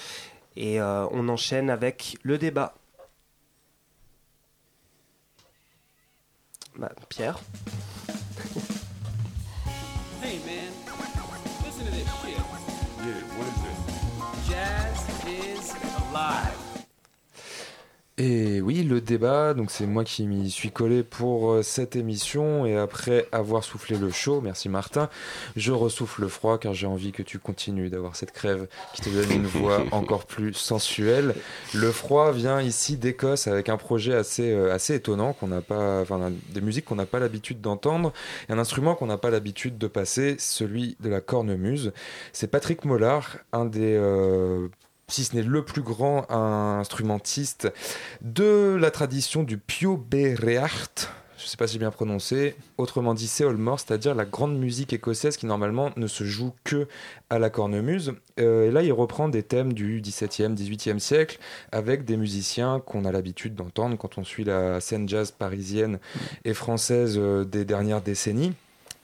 Et 0.56 0.80
on 0.80 1.28
enchaîne 1.28 1.70
avec 1.70 2.16
le 2.22 2.38
débat. 2.38 2.74
Bah, 6.80 6.88
Pierre. 7.10 7.36
hey 10.22 10.38
man, 10.46 10.72
listen 11.62 11.84
to 11.84 11.92
this 11.92 12.08
shit. 12.22 12.38
Yeah, 12.38 13.20
what 13.36 13.46
is 13.52 13.60
it? 13.68 14.50
Jazz 14.50 14.98
is 15.26 15.74
alive. 16.08 16.69
Et 18.22 18.60
oui, 18.60 18.82
le 18.82 19.00
débat, 19.00 19.54
donc 19.54 19.70
c'est 19.70 19.86
moi 19.86 20.04
qui 20.04 20.26
m'y 20.26 20.50
suis 20.50 20.70
collé 20.70 21.02
pour 21.02 21.52
euh, 21.52 21.62
cette 21.62 21.96
émission 21.96 22.66
et 22.66 22.76
après 22.76 23.26
avoir 23.32 23.64
soufflé 23.64 23.96
le 23.96 24.10
chaud, 24.10 24.42
merci 24.42 24.68
Martin, 24.68 25.08
je 25.56 25.72
ressouffle 25.72 26.20
le 26.20 26.28
froid 26.28 26.58
car 26.58 26.74
j'ai 26.74 26.86
envie 26.86 27.12
que 27.12 27.22
tu 27.22 27.38
continues 27.38 27.88
d'avoir 27.88 28.16
cette 28.16 28.32
crève 28.32 28.68
qui 28.92 29.00
te 29.00 29.08
donne 29.08 29.32
une 29.32 29.46
voix 29.46 29.84
encore 29.92 30.26
plus 30.26 30.52
sensuelle. 30.52 31.34
Le 31.72 31.90
froid 31.90 32.32
vient 32.32 32.60
ici 32.60 32.98
d'Écosse 32.98 33.46
avec 33.46 33.70
un 33.70 33.78
projet 33.78 34.12
assez 34.12 34.52
euh, 34.52 34.70
assez 34.70 34.96
étonnant 34.96 35.32
qu'on 35.32 35.48
n'a 35.48 35.62
pas, 35.62 36.02
enfin 36.02 36.30
des 36.50 36.60
musiques 36.60 36.84
qu'on 36.84 36.96
n'a 36.96 37.06
pas 37.06 37.20
l'habitude 37.20 37.62
d'entendre 37.62 38.12
et 38.50 38.52
un 38.52 38.58
instrument 38.58 38.96
qu'on 38.96 39.06
n'a 39.06 39.16
pas 39.16 39.30
l'habitude 39.30 39.78
de 39.78 39.86
passer, 39.86 40.36
celui 40.38 40.94
de 41.00 41.08
la 41.08 41.22
cornemuse. 41.22 41.94
C'est 42.34 42.48
Patrick 42.50 42.84
Mollard, 42.84 43.38
un 43.54 43.64
des 43.64 43.96
euh, 43.96 44.68
si 45.10 45.24
ce 45.24 45.36
n'est 45.36 45.42
le 45.42 45.64
plus 45.64 45.82
grand 45.82 46.30
instrumentiste 46.30 47.72
de 48.22 48.76
la 48.80 48.90
tradition 48.90 49.42
du 49.42 49.58
Pio 49.58 49.96
Bereart. 49.96 51.12
Je 51.40 51.46
ne 51.46 51.48
sais 51.48 51.56
pas 51.56 51.66
si 51.66 51.74
j'ai 51.74 51.78
bien 51.78 51.90
prononcé, 51.90 52.54
autrement 52.76 53.14
dit 53.14 53.26
c'est 53.26 53.46
c'est-à-dire 53.46 54.14
la 54.14 54.26
grande 54.26 54.58
musique 54.58 54.92
écossaise 54.92 55.38
qui 55.38 55.46
normalement 55.46 55.90
ne 55.96 56.06
se 56.06 56.22
joue 56.22 56.52
que 56.64 56.86
à 57.30 57.38
la 57.38 57.48
cornemuse. 57.48 58.12
Euh, 58.38 58.68
et 58.68 58.70
là, 58.70 58.82
il 58.82 58.92
reprend 58.92 59.30
des 59.30 59.42
thèmes 59.42 59.72
du 59.72 60.02
XVIIe, 60.02 60.54
XVIIIe 60.54 61.00
siècle 61.00 61.38
avec 61.72 62.04
des 62.04 62.18
musiciens 62.18 62.80
qu'on 62.84 63.06
a 63.06 63.12
l'habitude 63.12 63.54
d'entendre 63.54 63.96
quand 63.96 64.18
on 64.18 64.24
suit 64.24 64.44
la 64.44 64.82
scène 64.82 65.08
jazz 65.08 65.30
parisienne 65.30 65.98
et 66.44 66.52
française 66.52 67.14
euh, 67.16 67.46
des 67.46 67.64
dernières 67.64 68.02
décennies. 68.02 68.52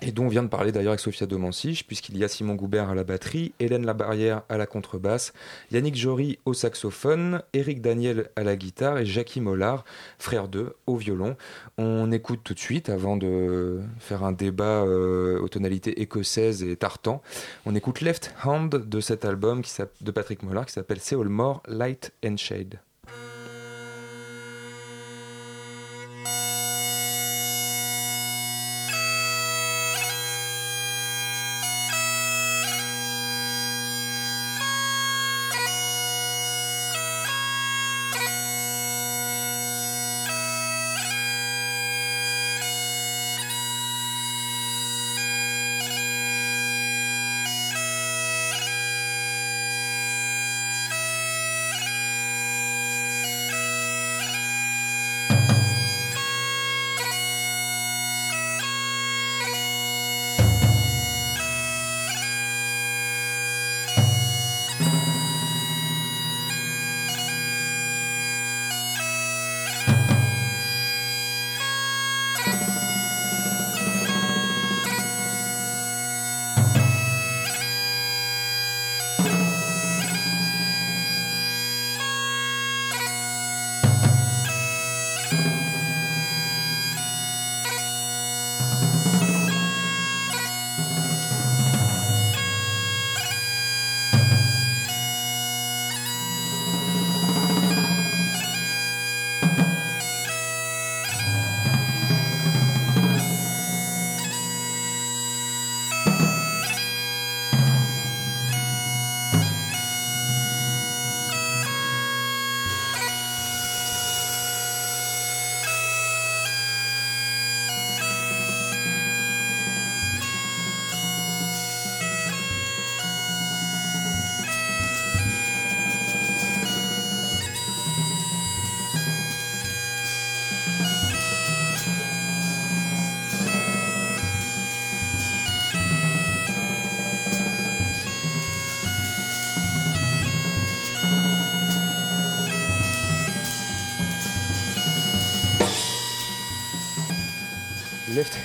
Et 0.02 0.12
dont 0.12 0.24
on 0.24 0.28
vient 0.28 0.43
de 0.43 0.48
parler 0.48 0.73
d'ailleurs 0.73 0.90
avec 0.90 1.01
Sophia 1.01 1.27
Domansich, 1.27 1.86
puisqu'il 1.86 2.16
y 2.18 2.24
a 2.24 2.28
Simon 2.28 2.55
Goubert 2.55 2.90
à 2.90 2.94
la 2.94 3.05
batterie, 3.05 3.52
Hélène 3.60 3.86
Labarrière 3.86 4.43
à 4.48 4.59
la 4.59 4.66
contrebasse, 4.66 5.32
Yannick 5.70 5.97
Jory 5.97 6.39
au 6.44 6.52
saxophone, 6.52 7.43
Eric 7.55 7.81
Daniel 7.81 8.31
à 8.36 8.44
la 8.44 8.56
guitare 8.56 8.98
et 8.98 9.06
Jackie 9.06 9.40
Mollard, 9.40 9.85
frère 10.18 10.48
d'eux, 10.48 10.74
au 10.86 10.97
violon. 10.97 11.36
On 11.78 12.12
écoute 12.12 12.40
tout 12.44 12.55
de 12.55 12.59
suite, 12.59 12.90
avant 12.90 13.16
de 13.16 13.81
faire 13.98 14.23
un 14.23 14.32
débat 14.32 14.85
euh, 14.85 15.40
aux 15.40 15.48
tonalités 15.48 16.02
écossaises 16.02 16.62
et 16.62 16.77
tartan, 16.77 17.23
on 17.64 17.74
écoute 17.74 18.01
Left 18.02 18.35
Hand 18.44 18.70
de 18.70 19.01
cet 19.01 19.24
album 19.24 19.62
de 20.01 20.10
Patrick 20.10 20.43
Mollard 20.43 20.66
qui 20.66 20.73
s'appelle 20.73 21.01
Seoul 21.01 21.28
More, 21.28 21.62
Light 21.68 22.12
and 22.24 22.36
Shade. 22.36 22.78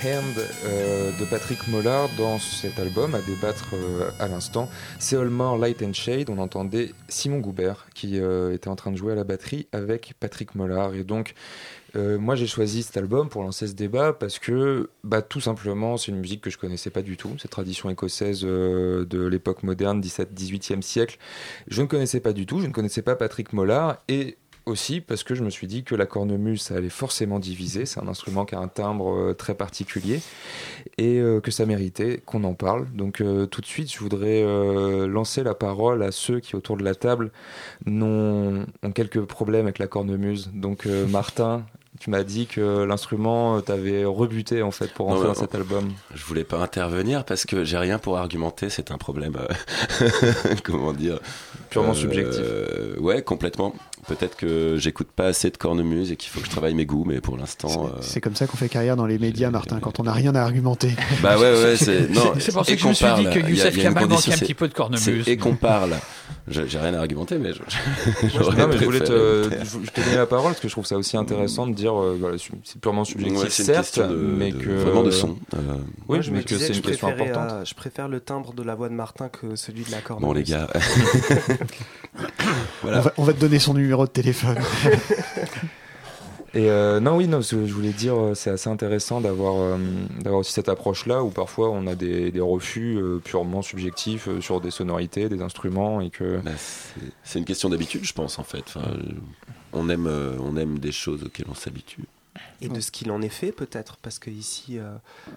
Hand 0.03 0.47
euh, 0.65 1.11
de 1.19 1.25
Patrick 1.25 1.67
Mollard 1.67 2.09
dans 2.17 2.39
cet 2.39 2.79
album 2.79 3.13
à 3.13 3.21
débattre 3.21 3.75
euh, 3.75 4.09
à 4.19 4.27
l'instant. 4.27 4.67
C'est 4.97 5.15
All 5.15 5.29
More 5.29 5.57
Light 5.59 5.83
and 5.83 5.93
Shade. 5.93 6.29
On 6.29 6.39
entendait 6.39 6.91
Simon 7.07 7.39
Goubert 7.39 7.85
qui 7.93 8.19
euh, 8.19 8.53
était 8.53 8.67
en 8.67 8.75
train 8.75 8.91
de 8.91 8.97
jouer 8.97 9.11
à 9.11 9.15
la 9.15 9.23
batterie 9.23 9.67
avec 9.71 10.15
Patrick 10.19 10.55
Mollard. 10.55 10.95
Et 10.95 11.03
donc, 11.03 11.35
moi 11.93 12.35
j'ai 12.35 12.47
choisi 12.47 12.83
cet 12.83 12.95
album 12.95 13.27
pour 13.27 13.43
lancer 13.43 13.67
ce 13.67 13.73
débat 13.73 14.13
parce 14.13 14.39
que, 14.39 14.89
bah, 15.03 15.21
tout 15.21 15.41
simplement, 15.41 15.97
c'est 15.97 16.11
une 16.11 16.19
musique 16.19 16.39
que 16.41 16.49
je 16.49 16.57
connaissais 16.57 16.89
pas 16.89 17.01
du 17.01 17.17
tout. 17.17 17.35
Cette 17.37 17.51
tradition 17.51 17.89
écossaise 17.89 18.41
de 18.41 19.27
l'époque 19.27 19.63
moderne, 19.63 19.99
17-18e 19.99 20.81
siècle. 20.81 21.17
Je 21.67 21.81
ne 21.81 21.87
connaissais 21.87 22.21
pas 22.21 22.31
du 22.31 22.45
tout. 22.45 22.61
Je 22.61 22.67
ne 22.67 22.71
connaissais 22.71 23.01
pas 23.01 23.15
Patrick 23.15 23.51
Mollard. 23.51 23.97
Et 24.07 24.37
aussi 24.65 25.01
parce 25.01 25.23
que 25.23 25.35
je 25.35 25.43
me 25.43 25.49
suis 25.49 25.67
dit 25.67 25.83
que 25.83 25.95
la 25.95 26.05
cornemuse, 26.05 26.61
ça 26.61 26.75
allait 26.75 26.89
forcément 26.89 27.39
diviser. 27.39 27.85
C'est 27.85 27.99
un 27.99 28.07
instrument 28.07 28.45
qui 28.45 28.55
a 28.55 28.59
un 28.59 28.67
timbre 28.67 29.13
euh, 29.13 29.33
très 29.33 29.55
particulier 29.55 30.21
et 30.97 31.19
euh, 31.19 31.39
que 31.39 31.51
ça 31.51 31.65
méritait 31.65 32.21
qu'on 32.25 32.43
en 32.43 32.53
parle. 32.53 32.87
Donc 32.93 33.21
euh, 33.21 33.45
tout 33.45 33.61
de 33.61 33.65
suite, 33.65 33.91
je 33.91 33.99
voudrais 33.99 34.41
lancer 35.07 35.43
la 35.43 35.55
parole 35.55 36.03
à 36.03 36.11
ceux 36.11 36.39
qui 36.39 36.55
autour 36.55 36.77
de 36.77 36.83
la 36.83 36.95
table 36.95 37.31
ont 37.87 38.65
quelques 38.93 39.21
problèmes 39.21 39.65
avec 39.65 39.79
la 39.79 39.87
cornemuse. 39.87 40.51
Donc 40.53 40.85
Martin, 41.09 41.65
tu 41.99 42.09
m'as 42.09 42.23
dit 42.23 42.47
que 42.47 42.83
l'instrument 42.83 43.61
t'avait 43.61 44.05
rebuté 44.05 44.61
en 44.61 44.71
fait 44.71 44.91
pour 44.93 45.07
rentrer 45.07 45.27
dans 45.27 45.33
cet 45.33 45.55
album. 45.55 45.91
Je 46.13 46.23
voulais 46.23 46.43
pas 46.43 46.57
intervenir 46.57 47.25
parce 47.25 47.45
que 47.45 47.63
j'ai 47.63 47.77
rien 47.77 47.99
pour 47.99 48.17
argumenter, 48.17 48.69
c'est 48.69 48.91
un 48.91 48.97
problème, 48.97 49.37
comment 50.63 50.93
dire, 50.93 51.19
purement 51.69 51.93
subjectif. 51.93 52.41
Ouais, 52.99 53.21
complètement. 53.21 53.73
Peut-être 54.07 54.35
que 54.35 54.77
j'écoute 54.77 55.09
pas 55.15 55.27
assez 55.27 55.49
de 55.49 55.57
cornemuse 55.57 56.11
et 56.11 56.15
qu'il 56.15 56.29
faut 56.29 56.39
que 56.39 56.45
je 56.45 56.51
travaille 56.51 56.73
mes 56.73 56.85
goûts, 56.85 57.05
mais 57.05 57.21
pour 57.21 57.37
l'instant. 57.37 57.91
C'est 58.01 58.17
euh, 58.17 58.21
comme 58.21 58.35
ça 58.35 58.47
qu'on 58.47 58.57
fait 58.57 58.69
carrière 58.69 58.95
dans 58.95 59.05
les 59.05 59.19
médias, 59.19 59.51
Martin, 59.51 59.79
quand 59.79 59.99
on 59.99 60.03
n'a 60.03 60.13
rien 60.13 60.33
à 60.35 60.41
argumenter. 60.41 60.91
Bah 61.21 61.37
ouais, 61.37 61.51
ouais, 61.51 61.75
c'est. 61.77 62.07
Pour 62.51 62.65
ça 62.65 62.73
que 62.73 62.79
je 62.79 62.87
me 62.87 62.93
suis 62.93 63.05
dit 63.17 63.25
que 63.25 63.39
Youssef 63.47 63.77
Kamal 63.77 64.07
manquait 64.07 64.33
un 64.33 64.37
petit 64.37 64.53
peu 64.53 64.67
de 64.67 64.73
cornemuse. 64.73 65.27
Et 65.27 65.37
qu'on 65.37 65.55
parle. 65.55 65.95
J'ai 66.47 66.79
rien 66.79 66.93
à 66.95 66.99
argumenter, 66.99 67.37
mais 67.37 67.53
je. 67.53 67.59
non, 68.57 68.67
mais 68.67 68.77
je 68.77 68.83
voulais 68.83 68.99
te, 68.99 69.49
je 69.63 70.01
donner 70.01 70.15
la 70.15 70.25
parole 70.25 70.51
parce 70.51 70.59
que 70.59 70.67
je 70.67 70.73
trouve 70.73 70.85
ça 70.85 70.97
aussi 70.97 71.15
intéressant 71.15 71.67
de 71.67 71.73
dire, 71.73 71.93
euh, 71.93 72.17
voilà, 72.19 72.37
c'est 72.63 72.81
purement 72.81 73.05
subjectif, 73.05 73.49
certes, 73.49 73.99
mais 74.09 74.51
que. 74.51 74.69
Vraiment 74.69 75.03
de 75.03 75.11
son. 75.11 75.37
Euh, 75.53 75.77
oui, 76.07 76.19
mais 76.31 76.43
que 76.43 76.57
c'est 76.57 76.73
une 76.73 76.81
question 76.81 77.07
importante. 77.07 77.67
Je 77.67 77.73
préfère 77.75 78.07
le 78.07 78.19
timbre 78.19 78.53
de 78.53 78.63
la 78.63 78.75
voix 78.75 78.89
de 78.89 78.95
Martin 78.95 79.29
que 79.29 79.55
celui 79.55 79.83
de 79.83 79.91
la 79.91 80.01
cornemuse. 80.01 80.27
Bon, 80.27 80.33
les 80.33 80.43
gars. 80.43 80.67
On 83.17 83.23
va 83.23 83.33
te 83.33 83.39
donner 83.39 83.59
son 83.59 83.73
numéro 83.73 83.90
de 83.99 84.11
téléphone. 84.11 84.57
Et 86.53 86.69
euh, 86.69 86.99
non, 86.99 87.15
oui, 87.15 87.27
non, 87.27 87.39
je 87.39 87.55
voulais 87.55 87.93
dire, 87.93 88.15
euh, 88.19 88.35
c'est 88.35 88.49
assez 88.49 88.69
intéressant 88.69 89.21
d'avoir 89.21 89.55
euh, 89.55 89.77
d'avoir 90.19 90.41
aussi 90.41 90.51
cette 90.51 90.67
approche-là 90.67 91.23
où 91.23 91.29
parfois 91.29 91.69
on 91.69 91.87
a 91.87 91.95
des, 91.95 92.29
des 92.29 92.41
refus 92.41 92.99
purement 93.23 93.61
subjectifs 93.61 94.27
sur 94.41 94.59
des 94.59 94.71
sonorités, 94.71 95.29
des 95.29 95.41
instruments 95.41 96.01
et 96.01 96.09
que. 96.09 96.41
Bah, 96.41 96.51
c'est 97.23 97.39
une 97.39 97.45
question 97.45 97.69
d'habitude, 97.69 98.03
je 98.03 98.13
pense 98.13 98.37
en 98.37 98.43
fait. 98.43 98.63
Enfin, 98.67 98.97
on 99.71 99.87
aime 99.89 100.07
on 100.07 100.57
aime 100.57 100.79
des 100.79 100.91
choses 100.91 101.23
auxquelles 101.23 101.47
on 101.49 101.55
s'habitue. 101.55 102.03
Et 102.61 102.67
de 102.69 102.79
ce 102.79 102.91
qu'il 102.91 103.11
en 103.11 103.21
est 103.21 103.29
fait 103.29 103.51
peut-être, 103.51 103.97
parce 103.97 104.19
que 104.19 104.29
ici, 104.29 104.77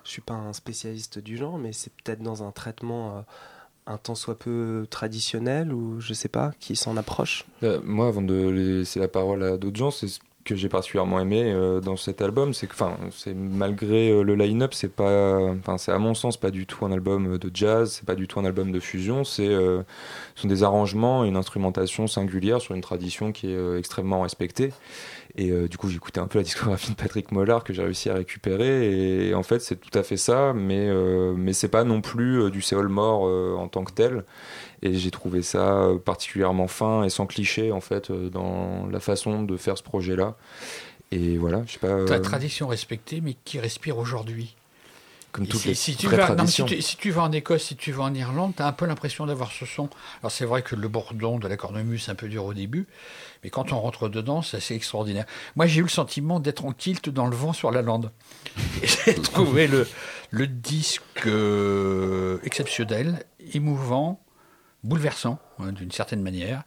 je 0.05 0.11
suis 0.11 0.23
pas 0.23 0.35
un 0.35 0.53
spécialiste 0.53 1.21
du 1.21 1.37
genre, 1.37 1.59
mais 1.59 1.73
c'est 1.73 1.93
peut-être 1.93 2.23
dans 2.23 2.43
un 2.43 2.51
traitement 2.51 3.25
un 3.87 3.99
temps 3.99 4.15
soit 4.15 4.39
peu 4.39 4.87
traditionnel 4.91 5.73
ou 5.73 6.01
je 6.01 6.15
sais 6.15 6.29
pas, 6.29 6.53
qui 6.61 6.77
s'en 6.77 6.97
approche? 6.97 7.45
Euh, 7.63 7.81
Moi, 7.85 8.07
avant 8.07 8.23
de 8.23 8.49
laisser 8.49 9.01
la 9.01 9.09
parole 9.09 9.43
à 9.43 9.57
d'autres 9.57 9.77
gens, 9.77 9.91
c'est 9.91 10.09
ce 10.09 10.21
que 10.45 10.55
j'ai 10.55 10.69
particulièrement 10.69 11.21
aimé 11.21 11.43
euh, 11.45 11.81
dans 11.81 11.97
cet 11.97 12.23
album, 12.23 12.55
c'est 12.55 12.67
que, 12.67 12.73
enfin, 12.75 12.97
c'est 13.11 13.35
malgré 13.35 14.11
euh, 14.11 14.23
le 14.23 14.35
line-up, 14.35 14.75
c'est 14.75 14.95
pas, 14.95 15.39
enfin, 15.59 15.79
c'est 15.79 15.93
à 15.93 15.99
mon 15.99 16.15
sens 16.15 16.37
pas 16.37 16.51
du 16.51 16.67
tout 16.67 16.85
un 16.85 16.93
album 16.93 17.39
de 17.39 17.51
jazz, 17.53 17.93
c'est 17.93 18.07
pas 18.07 18.15
du 18.15 18.29
tout 18.29 18.41
un 18.41 18.45
album 18.45 18.73
de 18.73 18.81
fusion, 18.81 19.25
c'est, 19.25 19.49
ce 19.49 19.83
sont 20.37 20.49
des 20.49 20.63
arrangements 20.63 21.25
et 21.25 21.29
une 21.29 21.37
instrumentation 21.37 22.07
singulière 22.07 22.61
sur 22.61 22.75
une 22.75 22.81
tradition 22.81 23.33
qui 23.33 23.51
est 23.51 23.79
extrêmement 23.79 24.23
respectée. 24.23 24.73
Et 25.37 25.51
euh, 25.51 25.67
du 25.67 25.77
coup, 25.79 25.91
écouté 25.91 26.21
un 26.21 26.29
peu 26.29 26.39
la 26.39 26.45
discographie 26.45 26.91
de 26.93 26.97
Patrick 26.97 27.33
Mollard 27.33 27.65
que 27.65 27.73
j'ai 27.73 27.83
réussi 27.83 28.09
à 28.09 28.15
récupérer. 28.15 29.29
Et 29.29 29.35
en 29.35 29.43
fait, 29.43 29.59
c'est 29.59 29.77
tout 29.77 29.97
à 29.99 30.05
fait 30.05 30.17
ça, 30.17 30.53
mais, 30.55 30.87
euh, 30.89 31.35
mais 31.37 31.53
c'est 31.53 31.69
pas 31.69 31.83
non 31.83 32.01
plus 32.01 32.43
euh, 32.43 32.51
du 32.51 32.63
Seol 32.63 32.89
mort 32.89 33.23
en 33.59 33.67
tant 33.69 33.85
que 33.85 33.93
tel. 33.93 34.25
Et 34.85 34.95
j'ai 34.95 35.11
trouvé 35.11 35.43
ça 35.43 35.89
particulièrement 36.05 36.69
fin 36.69 37.05
et 37.05 37.11
sans 37.11 37.27
cliché, 37.27 37.73
en 37.73 37.81
fait, 37.81 38.13
dans 38.13 38.87
la 38.87 39.01
façon 39.01 39.43
de 39.43 39.57
faire 39.57 39.79
ce 39.79 39.83
projet-là. 39.83 40.37
Et 41.11 41.37
voilà, 41.39 41.63
je 41.67 41.73
sais 41.73 41.79
pas. 41.79 42.05
Ta 42.05 42.21
tradition 42.21 42.69
respectée, 42.69 43.21
mais 43.21 43.37
qui 43.45 43.59
respire 43.59 43.99
aujourd'hui 43.99 44.55
comme 45.35 45.49
toutes 45.49 45.63
si, 45.63 45.69
les 45.69 45.75
si 45.75 45.97
tu 45.97 46.07
vas, 46.07 46.33
non, 46.37 46.47
si, 46.47 46.65
tu, 46.65 46.81
si 46.81 46.97
tu 46.97 47.11
vas 47.11 47.23
en 47.23 47.33
Écosse, 47.33 47.65
si 47.65 47.75
tu 47.75 47.91
vas 47.91 48.05
en 48.05 48.15
Irlande, 48.15 48.53
tu 48.57 48.63
as 48.63 48.69
un 48.69 48.73
peu 48.73 48.87
l'impression 48.87 49.27
d'avoir 49.27 49.51
ce 49.51 49.67
son. 49.67 49.91
Alors 50.23 50.31
c'est 50.31 50.45
vrai 50.45 50.63
que 50.63 50.77
le 50.77 50.87
bourdon 50.87 51.41
de 51.41 51.49
la 51.49 51.57
cornemuse, 51.57 52.05
c'est 52.05 52.13
un 52.13 52.15
peu 52.15 52.29
dur 52.29 52.45
au 52.45 52.55
début, 52.55 52.87
mais 53.43 53.51
quand 53.51 53.73
on 53.73 53.81
rentre 53.81 54.09
dedans, 54.09 54.43
c'est 54.43 54.59
assez 54.59 54.77
extraordinaire. 54.77 55.27
Moi, 55.57 55.67
j'ai 55.67 55.81
eu 55.81 55.83
le 55.83 55.89
sentiment 55.89 56.39
d'être 56.39 56.65
en 56.65 56.71
kilt 56.71 57.09
dans 57.09 57.27
le 57.27 57.35
vent 57.35 57.53
sur 57.53 57.73
la 57.73 57.83
lande. 57.83 58.13
J'ai 58.85 59.15
trouvé 59.15 59.67
le, 59.67 59.89
le 60.31 60.47
disque 60.47 61.27
euh, 61.27 62.39
exceptionnel, 62.45 63.25
émouvant, 63.55 64.21
bouleversant, 64.85 65.39
hein, 65.59 65.73
d'une 65.73 65.91
certaine 65.91 66.23
manière, 66.23 66.63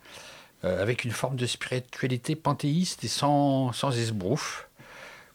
euh, 0.64 0.82
avec 0.82 1.04
une 1.06 1.12
forme 1.12 1.36
de 1.36 1.46
spiritualité 1.46 2.36
panthéiste 2.36 3.04
et 3.04 3.08
sans, 3.08 3.72
sans 3.74 3.98
esbrouf. 3.98 4.68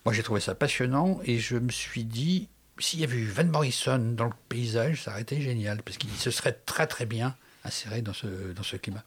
Moi, 0.04 0.12
j'ai 0.12 0.22
trouvé 0.22 0.40
ça 0.40 0.54
passionnant 0.54 1.20
et 1.24 1.38
je 1.38 1.56
me 1.56 1.70
suis 1.70 2.04
dit, 2.04 2.48
s'il 2.78 3.00
y 3.00 3.04
avait 3.04 3.16
eu 3.16 3.26
Van 3.28 3.44
Morrison 3.44 3.98
dans 3.98 4.24
le 4.26 4.32
paysage, 4.48 5.02
ça 5.04 5.12
aurait 5.12 5.22
été 5.22 5.40
génial, 5.40 5.82
parce 5.82 5.96
qu'il 5.96 6.10
se 6.10 6.30
serait 6.32 6.58
très 6.66 6.86
très 6.88 7.06
bien 7.06 7.36
inséré 7.64 8.02
dans 8.02 8.12
ce, 8.12 8.26
dans 8.26 8.64
ce 8.64 8.76
climat. 8.76 9.04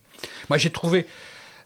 Moi, 0.49 0.57
j'ai 0.57 0.71
trouvé... 0.71 1.05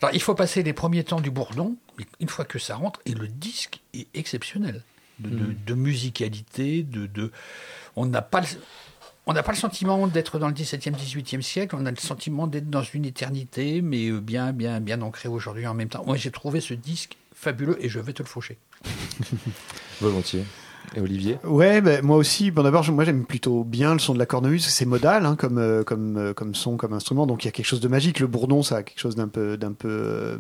Alors, 0.02 0.15
il 0.15 0.22
faut 0.22 0.34
passer 0.34 0.64
les 0.64 0.73
premiers 0.73 1.03
temps 1.03 1.19
du 1.22 1.30
bourdon, 1.30 1.76
mais 1.99 2.06
une 2.19 2.30
fois 2.30 2.45
que 2.45 2.57
ça 2.57 2.76
rentre, 2.77 3.02
et 3.06 3.11
le 3.14 3.27
disque 3.27 3.81
est 3.94 4.07
exceptionnel, 4.15 4.81
de, 5.19 5.30
de- 5.30 5.36
Mm. 5.45 5.56
de 5.68 5.73
musicalité, 5.76 6.81
de... 6.84 7.06
de 7.06 7.31
on 7.95 8.06
n'a 8.07 8.22
pas... 8.23 8.41
le- 8.41 8.48
On 9.25 9.33
n'a 9.33 9.43
pas 9.43 9.51
le 9.51 9.57
sentiment 9.57 10.07
d'être 10.07 10.39
dans 10.39 10.47
le 10.47 10.53
17e, 10.53 10.95
18e 10.95 11.41
siècle, 11.41 11.75
on 11.77 11.85
a 11.85 11.91
le 11.91 11.97
sentiment 11.97 12.47
d'être 12.47 12.69
dans 12.69 12.81
une 12.81 13.05
éternité, 13.05 13.81
mais 13.81 14.09
euh, 14.09 14.19
bien, 14.19 14.53
bien, 14.53 14.79
bien 14.79 15.01
ancré 15.01 15.29
aujourd'hui 15.29 15.67
en 15.67 15.73
même 15.73 15.89
temps. 15.89 16.03
Moi, 16.05 16.17
j'ai 16.17 16.31
trouvé 16.31 16.61
ce 16.61 16.73
disque 16.73 17.17
fabuleux 17.35 17.77
et 17.83 17.89
je 17.89 17.99
vais 17.99 18.13
te 18.13 18.23
le 18.23 18.27
faucher. 18.27 18.57
Volontiers. 20.01 20.45
Et 20.95 21.02
Olivier 21.02 21.38
Ouais, 21.44 21.82
ben, 21.82 22.03
moi 22.03 22.18
aussi. 22.18 22.49
Bon, 22.52 22.64
d'abord, 22.64 22.90
moi 22.91 23.03
j'aime 23.03 23.24
plutôt 23.26 23.64
bien 23.64 23.94
le 23.94 23.99
son 23.99 24.14
de 24.14 24.20
la 24.20 24.26
cornemuse. 24.26 24.66
C'est 24.66 24.86
modal 24.86 25.26
hein, 25.26 25.36
comme, 25.36 25.60
euh, 25.60 25.84
comme, 25.84 26.18
euh, 26.18 26.34
comme 26.34 26.56
son, 26.56 26.78
comme 26.78 26.94
instrument. 26.94 27.28
Donc 27.28 27.44
il 27.44 27.48
y 27.48 27.49
a 27.49 27.52
quelque 27.52 27.66
chose 27.66 27.80
de 27.80 27.88
magique. 27.88 28.20
Le 28.20 28.28
bourdon, 28.28 28.64
ça 28.64 28.78
a 28.78 28.84
quelque 28.84 28.99
chose 28.99 29.16
d'un 29.16 29.28
peu, 29.28 29.56
d'un 29.56 29.74
peu 29.74 29.88
euh, 29.90 30.38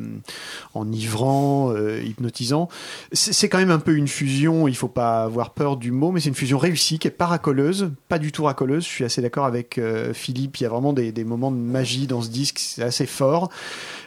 enivrant, 0.73 1.71
euh, 1.71 2.01
hypnotisant. 2.01 2.67
C'est 3.11 3.49
quand 3.49 3.59
même 3.59 3.71
un 3.71 3.79
peu 3.79 3.95
une 3.95 4.07
fusion. 4.07 4.67
Il 4.67 4.75
faut 4.75 4.87
pas 4.87 5.23
avoir 5.23 5.51
peur 5.51 5.77
du 5.77 5.91
mot, 5.91 6.11
mais 6.11 6.19
c'est 6.19 6.29
une 6.29 6.35
fusion 6.35 6.57
réussie 6.57 6.97
qui 6.97 7.07
est 7.07 7.11
pas 7.11 7.27
racoleuse, 7.27 7.91
pas 8.07 8.17
du 8.17 8.31
tout 8.31 8.45
racoleuse. 8.45 8.83
Je 8.83 8.89
suis 8.89 9.03
assez 9.03 9.21
d'accord 9.21 9.45
avec 9.45 9.79
Philippe. 10.13 10.57
Il 10.57 10.63
y 10.63 10.65
a 10.65 10.69
vraiment 10.69 10.93
des, 10.93 11.11
des 11.11 11.23
moments 11.23 11.51
de 11.51 11.57
magie 11.57 12.07
dans 12.07 12.21
ce 12.21 12.29
disque. 12.29 12.59
C'est 12.59 12.83
assez 12.83 13.05
fort. 13.05 13.49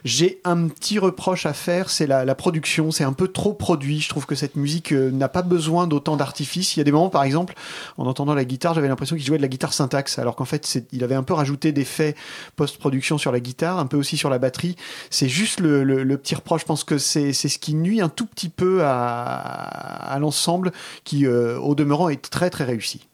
J'ai 0.05 0.41
un 0.45 0.67
petit 0.69 0.99
reproche 0.99 1.47
à 1.47 1.53
faire, 1.53 1.89
c'est 1.91 2.07
la, 2.07 2.25
la 2.25 2.35
production. 2.35 2.91
C'est 2.91 3.05
un 3.05 3.13
peu 3.13 3.29
trop 3.29 3.53
produit. 3.53 4.01
Je 4.01 4.09
trouve 4.09 4.27
que 4.27 4.35
cette 4.35 4.57
musique 4.57 4.93
n'a 4.93 5.29
pas 5.29 5.43
besoin 5.43 5.87
d'autant 5.87 6.17
Il 6.41 6.79
y 6.79 6.81
a 6.81 6.85
des 6.85 6.93
moments, 6.93 7.11
par 7.11 7.25
exemple, 7.25 7.55
en 7.97 8.07
entendant 8.07 8.35
la 8.35 8.45
guitare, 8.45 8.75
j'avais 8.75 8.89
l'impression 8.89 9.17
qu'il 9.17 9.25
jouait 9.25 9.37
de 9.37 9.43
la 9.43 9.49
guitare 9.49 9.73
syntaxe, 9.73 10.19
alors 10.19 10.37
qu'en 10.37 10.45
fait, 10.45 10.85
il 10.93 11.05
avait 11.05 11.15
un 11.15 11.23
peu 11.23 11.35
rajouté 11.35 11.73
des 11.73 11.85
faits 11.85 12.17
post-production 12.57 13.19
sur 13.19 13.33
la 13.33 13.41
guitare, 13.41 13.79
un 13.79 13.87
peu 13.87 13.97
aussi 13.97 14.17
sur 14.17 14.31
la 14.31 14.39
batterie. 14.39 14.77
C'est 15.11 15.29
juste 15.29 15.61
le, 15.61 16.17
petit 16.17 16.35
reproche. 16.35 16.63
Je 16.63 16.67
pense 16.67 16.85
que 16.85 16.99
c'est 16.99 17.33
ce 17.33 17.59
qui 17.59 17.75
nuit 17.75 18.01
un 18.01 18.09
tout 18.09 18.27
petit 18.27 18.49
peu 18.49 18.81
à, 18.85 20.17
l'ensemble, 20.21 20.73
qui, 21.05 21.27
euh, 21.27 21.59
au 21.59 21.75
demeurant, 21.75 22.09
est 22.09 22.31
très 22.31 22.51
très 22.51 22.65
réussi. 22.65 23.09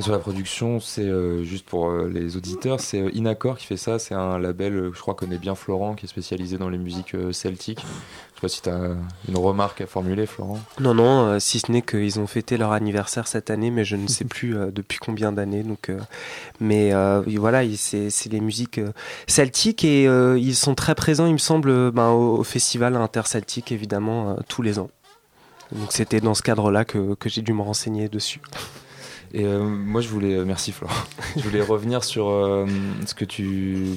Sur 0.00 0.12
la 0.12 0.20
production, 0.20 0.78
c'est 0.78 1.02
euh, 1.02 1.42
juste 1.42 1.66
pour 1.66 1.90
euh, 1.90 2.08
les 2.08 2.36
auditeurs, 2.36 2.78
c'est 2.78 3.00
euh, 3.00 3.10
Inaccord 3.14 3.58
qui 3.58 3.66
fait 3.66 3.76
ça. 3.76 3.98
C'est 3.98 4.14
un 4.14 4.38
label, 4.38 4.92
je 4.94 5.00
crois, 5.00 5.14
connaît 5.14 5.38
bien 5.38 5.56
Florent, 5.56 5.96
qui 5.96 6.06
est 6.06 6.08
spécialisé 6.08 6.56
dans 6.56 6.68
les 6.68 6.78
musiques 6.78 7.16
celtiques. 7.32 7.84
Je 8.40 8.40
sais 8.40 8.40
pas 8.42 8.48
si 8.48 8.62
tu 8.62 8.68
as 8.68 8.94
une 9.28 9.36
remarque 9.36 9.80
à 9.80 9.86
formuler, 9.88 10.24
Florent. 10.26 10.60
Non, 10.78 10.94
non, 10.94 11.26
euh, 11.26 11.38
si 11.40 11.58
ce 11.58 11.72
n'est 11.72 11.82
qu'ils 11.82 12.20
ont 12.20 12.28
fêté 12.28 12.56
leur 12.56 12.70
anniversaire 12.70 13.26
cette 13.26 13.50
année, 13.50 13.72
mais 13.72 13.84
je 13.84 13.96
ne 13.96 14.06
sais 14.06 14.24
plus 14.24 14.56
euh, 14.56 14.70
depuis 14.72 14.98
combien 14.98 15.32
d'années. 15.32 15.64
Donc, 15.64 15.88
euh, 15.88 15.98
mais 16.60 16.92
voilà, 17.36 17.64
il- 17.64 17.76
c'est 17.76 18.10
les 18.30 18.40
musiques 18.40 18.80
celtiques 19.26 19.84
et 19.84 20.04
ils 20.04 20.54
sont 20.54 20.76
très 20.76 20.94
présents, 20.94 21.26
il 21.26 21.32
me 21.32 21.38
semble, 21.38 21.90
ben, 21.90 22.10
au, 22.10 22.38
au 22.38 22.44
festival 22.44 22.94
interceltique, 22.94 23.72
évidemment, 23.72 24.36
tous 24.48 24.62
les 24.62 24.78
ans. 24.78 24.90
Donc 25.72 25.90
c'était 25.92 26.20
dans 26.20 26.34
ce 26.34 26.42
cadre-là 26.42 26.84
que, 26.84 27.14
que 27.14 27.28
j'ai 27.28 27.42
dû 27.42 27.52
me 27.52 27.62
renseigner 27.62 28.08
dessus. 28.08 28.40
Et 29.34 29.44
moi, 29.44 30.00
je 30.00 30.08
voulais, 30.08 30.44
merci 30.44 30.70
Florent, 30.72 30.94
je 31.36 31.42
voulais 31.42 31.60
revenir 31.60 32.04
sur 32.04 32.26
ce 33.06 33.14
que 33.14 33.24
tu, 33.24 33.88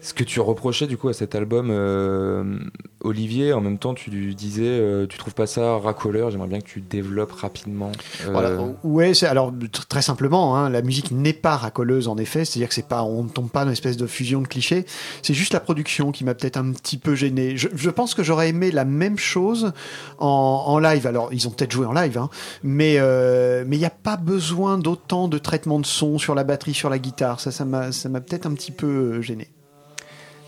ce 0.00 0.14
que 0.14 0.24
tu 0.24 0.40
reprochais 0.40 0.86
du 0.86 0.96
coup 0.96 1.08
à 1.08 1.12
cet 1.12 1.34
album, 1.34 1.68
euh, 1.70 2.58
Olivier. 3.02 3.52
En 3.52 3.60
même 3.60 3.78
temps, 3.78 3.94
tu 3.94 4.10
disais, 4.34 4.62
euh, 4.64 5.06
tu 5.06 5.18
trouves 5.18 5.34
pas 5.34 5.46
ça 5.46 5.78
racoleur. 5.78 6.30
J'aimerais 6.30 6.48
bien 6.48 6.60
que 6.60 6.66
tu 6.66 6.80
développes 6.80 7.32
rapidement. 7.32 7.92
euh, 8.26 8.30
Voilà. 8.30 9.14
C'est 9.14 9.26
alors 9.26 9.52
tr- 9.52 9.86
très 9.88 10.02
simplement, 10.02 10.56
hein, 10.56 10.70
la 10.70 10.82
musique 10.82 11.10
n'est 11.10 11.32
pas 11.32 11.56
racoleuse 11.56 12.08
en 12.08 12.16
effet, 12.16 12.44
c'est-à-dire 12.44 12.68
que 12.68 12.74
c'est 12.74 12.88
pas, 12.88 13.02
on 13.02 13.24
ne 13.24 13.28
tombe 13.28 13.50
pas 13.50 13.60
dans 13.60 13.66
une 13.66 13.72
espèce 13.72 13.96
de 13.96 14.06
fusion 14.06 14.40
de 14.40 14.46
clichés. 14.46 14.86
C'est 15.22 15.34
juste 15.34 15.52
la 15.52 15.60
production 15.60 16.12
qui 16.12 16.24
m'a 16.24 16.34
peut-être 16.34 16.56
un 16.56 16.72
petit 16.72 16.98
peu 16.98 17.14
gêné. 17.14 17.56
Je, 17.56 17.90
pense 17.90 18.14
que 18.14 18.22
j'aurais 18.22 18.48
aimé 18.48 18.70
la 18.70 18.84
même 18.84 19.18
chose 19.18 19.72
en, 20.18 20.78
live. 20.78 21.06
Alors 21.06 21.32
ils 21.32 21.46
ont 21.48 21.50
peut-être 21.50 21.72
joué 21.72 21.86
en 21.86 21.92
live, 21.92 22.16
hein, 22.18 22.30
mais 22.62 22.96
euh, 22.98 23.64
mais 23.66 23.76
il 23.76 23.80
n'y 23.80 23.84
a 23.84 23.90
pas 23.90 24.16
besoin 24.16 24.78
d'autant 24.78 25.28
de 25.28 25.38
traitement 25.38 25.80
de 25.80 25.86
son 25.86 26.18
sur 26.18 26.34
la 26.34 26.44
batterie, 26.44 26.74
sur 26.74 26.88
la 26.90 26.98
guitare. 26.98 27.40
Ça, 27.40 27.50
ça 27.50 27.64
m'a, 27.64 27.90
peut-être 28.20 28.46
un 28.46 28.54
petit 28.54 28.72
peu 28.72 28.86
euh, 28.86 29.22
gêné. 29.22 29.48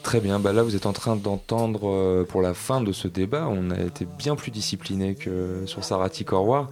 Très 0.03 0.21
bien, 0.21 0.41
bah 0.41 0.53
là 0.53 0.63
vous 0.63 0.75
êtes 0.75 0.87
en 0.87 0.93
train 0.93 1.15
d'entendre 1.17 1.89
euh, 1.89 2.25
pour 2.25 2.43
la 2.43 2.55
fin 2.55 2.81
de 2.81 2.93
ce 2.93 3.07
débat, 3.09 3.47
on 3.49 3.71
a 3.71 3.81
été 3.81 4.07
bien 4.19 4.35
plus 4.35 4.51
discipliné 4.51 5.15
que 5.15 5.63
sur 5.67 5.85
Sarati 5.85 6.25
Korwar, 6.25 6.69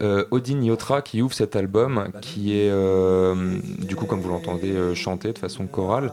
euh, 0.00 0.24
Odin 0.30 0.62
Yotra 0.62 1.02
qui 1.02 1.20
ouvre 1.20 1.34
cet 1.34 1.56
album, 1.56 2.08
qui 2.22 2.54
est 2.58 2.70
euh, 2.70 3.58
du 3.86 3.96
coup 3.96 4.06
comme 4.06 4.20
vous 4.20 4.30
l'entendez 4.30 4.70
euh, 4.72 4.94
chanté 4.94 5.32
de 5.32 5.38
façon 5.38 5.66
chorale. 5.66 6.12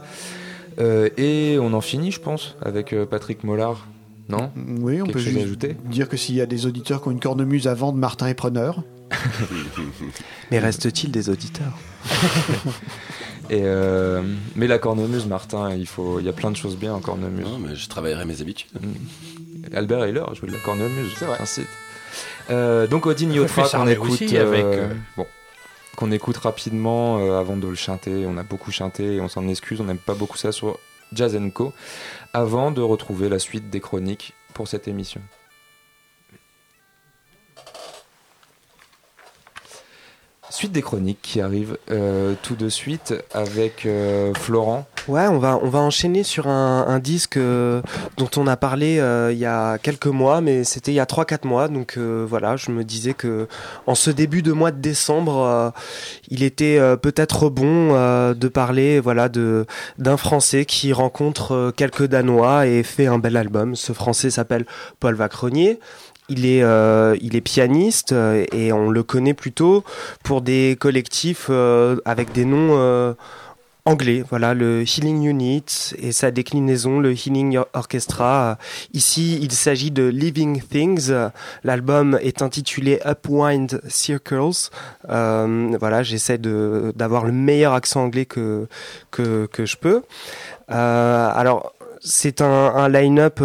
Euh, 0.79 1.09
et 1.17 1.57
on 1.59 1.73
en 1.73 1.81
finit 1.81 2.11
je 2.11 2.19
pense 2.19 2.55
avec 2.61 2.91
euh, 2.93 3.05
Patrick 3.05 3.43
Mollard, 3.45 3.87
non? 4.29 4.51
Oui, 4.81 5.01
on 5.01 5.05
Quelque 5.05 5.13
peut 5.13 5.19
juste 5.19 5.37
ajouter? 5.37 5.77
dire 5.85 6.09
que 6.09 6.17
s'il 6.17 6.35
y 6.35 6.41
a 6.41 6.45
des 6.45 6.65
auditeurs 6.65 7.01
qui 7.01 7.07
ont 7.07 7.11
une 7.11 7.19
cornemuse 7.21 7.67
à 7.67 7.73
vendre, 7.73 7.97
Martin 7.97 8.27
est 8.27 8.33
preneur. 8.35 8.83
Mais 10.51 10.59
reste-t-il 10.59 11.11
des 11.11 11.29
auditeurs? 11.29 11.73
Et 13.49 13.61
euh, 13.63 14.21
mais 14.55 14.67
la 14.67 14.79
cornemuse, 14.79 15.25
Martin, 15.25 15.73
il 15.73 15.87
faut, 15.87 16.19
il 16.19 16.25
y 16.25 16.29
a 16.29 16.33
plein 16.33 16.51
de 16.51 16.55
choses 16.57 16.77
bien 16.77 16.93
en 16.93 16.99
cornemuse. 16.99 17.45
Non, 17.45 17.59
mais 17.59 17.75
je 17.75 17.87
travaillerai 17.87 18.25
mes 18.25 18.41
habitudes. 18.41 18.71
Albert 19.73 20.03
Heller 20.03 20.25
jouait 20.33 20.49
de 20.49 20.53
la 20.53 20.59
cornemuse, 20.59 21.13
c'est 21.17 21.25
vrai. 21.25 21.37
Euh, 22.49 22.87
donc 22.87 23.05
Odin 23.05 23.29
Yotra 23.31 23.67
qu'on 23.67 23.87
écoute, 23.87 24.21
avec, 24.21 24.65
euh, 24.65 24.93
bon, 25.17 25.25
qu'on 25.95 26.11
écoute 26.11 26.37
rapidement 26.37 27.19
euh, 27.19 27.39
avant 27.39 27.57
de 27.57 27.67
le 27.67 27.75
chanter. 27.75 28.25
On 28.25 28.37
a 28.37 28.43
beaucoup 28.43 28.71
chanté 28.71 29.15
et 29.15 29.21
on 29.21 29.27
s'en 29.27 29.47
excuse. 29.47 29.81
On 29.81 29.85
n'aime 29.85 29.97
pas 29.97 30.13
beaucoup 30.13 30.37
ça 30.37 30.51
sur 30.51 30.79
Jazz 31.13 31.37
Co. 31.53 31.73
Avant 32.33 32.71
de 32.71 32.81
retrouver 32.81 33.29
la 33.29 33.39
suite 33.39 33.69
des 33.69 33.79
chroniques 33.79 34.33
pour 34.53 34.67
cette 34.67 34.87
émission. 34.87 35.21
Suite 40.49 40.71
des 40.71 40.81
chroniques 40.81 41.19
qui 41.21 41.41
arrive 41.41 41.77
euh, 41.91 42.33
tout 42.41 42.55
de 42.55 42.69
suite 42.69 43.13
avec 43.33 43.85
euh, 43.85 44.33
Florent. 44.33 44.87
Ouais, 45.09 45.27
on 45.27 45.39
va, 45.39 45.59
on 45.61 45.69
va 45.69 45.79
enchaîner 45.79 46.23
sur 46.23 46.47
un, 46.47 46.99
disque 46.99 47.37
euh, 47.37 47.81
dont 48.17 48.29
on 48.35 48.47
a 48.47 48.57
parlé 48.57 48.99
euh, 48.99 49.31
il 49.31 49.37
y 49.37 49.45
a 49.45 49.77
quelques 49.77 50.07
mois, 50.07 50.41
mais 50.41 50.63
c'était 50.63 50.91
il 50.91 50.95
y 50.95 50.99
a 50.99 51.05
3-4 51.05 51.47
mois. 51.47 51.67
Donc 51.67 51.97
voilà, 51.97 52.55
je 52.55 52.71
me 52.71 52.83
disais 52.83 53.13
que 53.13 53.47
en 53.87 53.95
ce 53.95 54.09
début 54.09 54.41
de 54.41 54.51
mois 54.51 54.71
de 54.71 54.79
décembre, 54.79 55.73
il 56.29 56.43
était 56.43 56.79
peut-être 57.01 57.49
bon 57.49 57.93
de 58.33 58.47
parler 58.47 58.99
voilà, 58.99 59.29
de, 59.29 59.65
d'un 59.97 60.17
Français 60.17 60.65
qui 60.65 60.91
rencontre 60.91 61.71
quelques 61.75 62.05
Danois 62.05 62.67
et 62.67 62.83
fait 62.83 63.07
un 63.07 63.19
bel 63.19 63.37
album. 63.37 63.75
Ce 63.75 63.93
Français 63.93 64.29
s'appelle 64.29 64.65
Paul 64.99 65.15
Vacronier. 65.15 65.79
Il 66.29 66.45
est, 66.45 66.61
euh, 66.61 67.15
il 67.21 67.37
est 67.37 67.41
pianiste 67.41 68.11
euh, 68.11 68.45
et 68.51 68.73
on 68.73 68.89
le 68.89 69.01
connaît 69.01 69.33
plutôt 69.33 69.85
pour 70.23 70.41
des 70.41 70.75
collectifs 70.77 71.47
euh, 71.49 71.95
avec 72.03 72.33
des 72.33 72.43
noms 72.43 72.71
euh, 72.77 73.13
anglais. 73.85 74.25
Voilà, 74.29 74.53
le 74.53 74.81
Healing 74.81 75.23
Unit 75.23 75.63
et 75.97 76.11
sa 76.11 76.29
déclinaison, 76.31 76.99
le 76.99 77.13
Healing 77.13 77.59
Orchestra. 77.71 78.57
Ici, 78.93 79.39
il 79.41 79.53
s'agit 79.53 79.89
de 79.89 80.03
Living 80.03 80.61
Things. 80.61 81.13
L'album 81.63 82.19
est 82.21 82.41
intitulé 82.41 82.99
Upwind 83.05 83.79
Circles. 83.87 84.69
Euh, 85.09 85.77
voilà, 85.79 86.03
j'essaie 86.03 86.37
d'avoir 86.37 87.23
le 87.23 87.31
meilleur 87.31 87.71
accent 87.71 88.03
anglais 88.03 88.25
que 88.25 88.67
que, 89.11 89.45
que 89.45 89.65
je 89.65 89.77
peux. 89.77 90.01
Euh, 90.69 91.29
alors, 91.33 91.71
c'est 92.01 92.41
un, 92.41 92.45
un 92.75 92.89
line-up. 92.89 93.39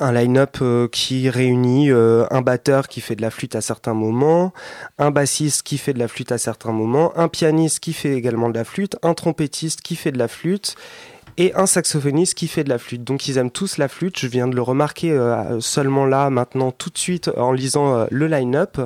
Un 0.00 0.12
line-up 0.12 0.58
euh, 0.60 0.88
qui 0.88 1.28
réunit 1.30 1.90
euh, 1.90 2.26
un 2.30 2.42
batteur 2.42 2.88
qui 2.88 3.00
fait 3.00 3.16
de 3.16 3.22
la 3.22 3.30
flûte 3.30 3.54
à 3.54 3.60
certains 3.60 3.94
moments, 3.94 4.52
un 4.98 5.10
bassiste 5.10 5.62
qui 5.62 5.78
fait 5.78 5.92
de 5.92 5.98
la 5.98 6.08
flûte 6.08 6.32
à 6.32 6.38
certains 6.38 6.72
moments, 6.72 7.16
un 7.16 7.28
pianiste 7.28 7.80
qui 7.80 7.92
fait 7.92 8.14
également 8.14 8.48
de 8.48 8.54
la 8.54 8.64
flûte, 8.64 8.96
un 9.02 9.14
trompettiste 9.14 9.80
qui 9.82 9.96
fait 9.96 10.12
de 10.12 10.18
la 10.18 10.28
flûte 10.28 10.76
et 11.36 11.54
un 11.54 11.66
saxophoniste 11.66 12.34
qui 12.34 12.48
fait 12.48 12.64
de 12.64 12.68
la 12.68 12.78
flûte. 12.78 13.04
Donc 13.04 13.26
ils 13.28 13.38
aiment 13.38 13.50
tous 13.50 13.78
la 13.78 13.88
flûte. 13.88 14.18
Je 14.18 14.26
viens 14.26 14.46
de 14.46 14.54
le 14.54 14.62
remarquer 14.62 15.12
euh, 15.12 15.60
seulement 15.60 16.06
là, 16.06 16.30
maintenant, 16.30 16.70
tout 16.70 16.90
de 16.90 16.98
suite, 16.98 17.30
en 17.36 17.52
lisant 17.52 17.94
euh, 17.94 18.06
le 18.10 18.26
line-up. 18.26 18.80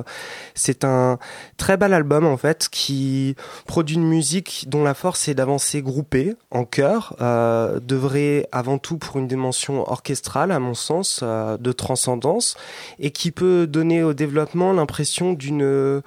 C'est 0.55 0.83
un 0.83 1.19
très 1.57 1.77
bel 1.77 1.93
album 1.93 2.25
en 2.25 2.37
fait 2.37 2.69
qui 2.69 3.35
produit 3.65 3.95
une 3.95 4.07
musique 4.07 4.65
dont 4.67 4.83
la 4.83 4.93
force 4.93 5.27
est 5.27 5.35
d'avancer 5.35 5.81
groupée 5.81 6.35
en 6.51 6.65
chœur, 6.65 7.15
euh, 7.21 7.79
devrait 7.79 8.47
avant 8.51 8.77
tout 8.77 8.97
pour 8.97 9.17
une 9.17 9.27
dimension 9.27 9.89
orchestrale 9.89 10.51
à 10.51 10.59
mon 10.59 10.73
sens, 10.73 11.21
euh, 11.23 11.57
de 11.57 11.71
transcendance, 11.71 12.55
et 12.99 13.11
qui 13.11 13.31
peut 13.31 13.67
donner 13.67 14.03
au 14.03 14.13
développement 14.13 14.73
l'impression 14.73 15.33
d'une 15.33 16.01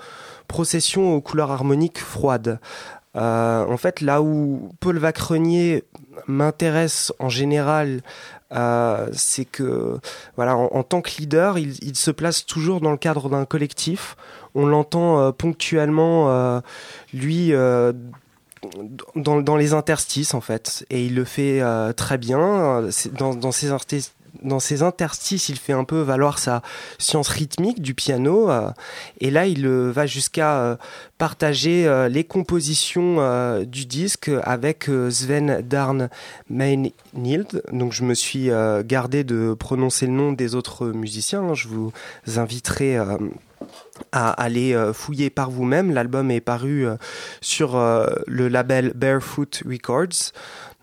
procession 0.49 1.15
aux 1.15 1.21
couleurs 1.21 1.51
harmoniques 1.51 1.99
froides. 1.99 2.59
Euh, 3.15 3.67
en 3.67 3.77
fait, 3.77 4.01
là 4.01 4.23
où 4.23 4.71
Paul 4.81 4.99
Vacrenier 4.99 5.85
m'intéresse 6.27 7.13
en 7.19 7.29
général, 7.29 8.03
euh, 8.53 9.09
c'est 9.13 9.45
que, 9.45 9.99
voilà, 10.37 10.57
en, 10.57 10.83
tant 10.83 11.01
que 11.01 11.11
leader, 11.19 11.59
il, 11.59 11.97
se 11.97 12.11
place 12.11 12.45
toujours 12.45 12.81
dans 12.81 12.91
le 12.91 12.97
cadre 12.97 13.29
d'un 13.29 13.45
collectif. 13.45 14.17
On 14.55 14.67
l'entend 14.67 15.21
euh, 15.21 15.33
ponctuellement, 15.33 16.31
euh, 16.31 16.61
lui. 17.13 17.53
Dans, 19.17 19.57
les 19.57 19.75
interstices 19.75 20.35
en 20.35 20.41
fait 20.41 20.87
et 20.89 21.05
il 21.05 21.17
le 21.17 21.25
fait 21.25 21.61
très 21.97 22.17
bien 22.17 22.89
dans, 23.19 23.35
dans 23.35 23.51
ces 23.51 23.73
interstices 23.73 24.15
dans 24.41 24.61
ses 24.61 24.83
interstices, 24.83 25.49
il 25.49 25.59
fait 25.59 25.73
un 25.73 25.85
peu 25.85 26.01
valoir 26.01 26.39
sa 26.39 26.63
science 26.99 27.29
rythmique 27.29 27.83
du 27.83 27.95
piano. 27.95 28.51
Euh, 28.51 28.71
et 29.21 29.31
là, 29.31 29.47
il 29.47 29.67
euh, 29.67 29.93
va 29.93 30.07
jusqu'à 30.07 30.59
euh, 30.59 30.77
partager 31.19 31.89
les 32.11 32.25
compositions 32.25 33.63
du 33.63 33.87
disque 33.87 34.29
avec 34.43 34.91
Sven 35.11 35.63
Darn 35.63 36.09
Meynild. 36.51 37.63
Donc, 37.71 37.93
je 37.93 38.03
me 38.03 38.15
suis 38.15 38.51
gardé 38.85 39.23
de 39.23 39.55
prononcer 39.55 40.07
le 40.07 40.13
nom 40.13 40.33
des 40.33 40.57
autres 40.57 40.89
musiciens. 40.89 41.55
Je 41.55 41.69
vous 41.69 41.93
inviterai 42.35 42.97
à 44.11 44.31
aller 44.31 44.77
fouiller 44.93 45.31
par 45.31 45.53
vous-même. 45.53 45.93
L'album 45.93 46.33
est 46.33 46.41
paru 46.41 46.87
sur 47.41 47.77
le 48.27 48.49
label 48.49 48.93
Barefoot 48.97 49.63
Records. 49.65 50.33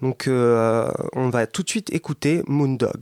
Donc 0.02 0.30
on 0.30 1.30
va 1.30 1.48
tout 1.48 1.64
de 1.64 1.70
suite 1.70 1.94
écouter 1.94 2.44
Moondog. 2.48 3.02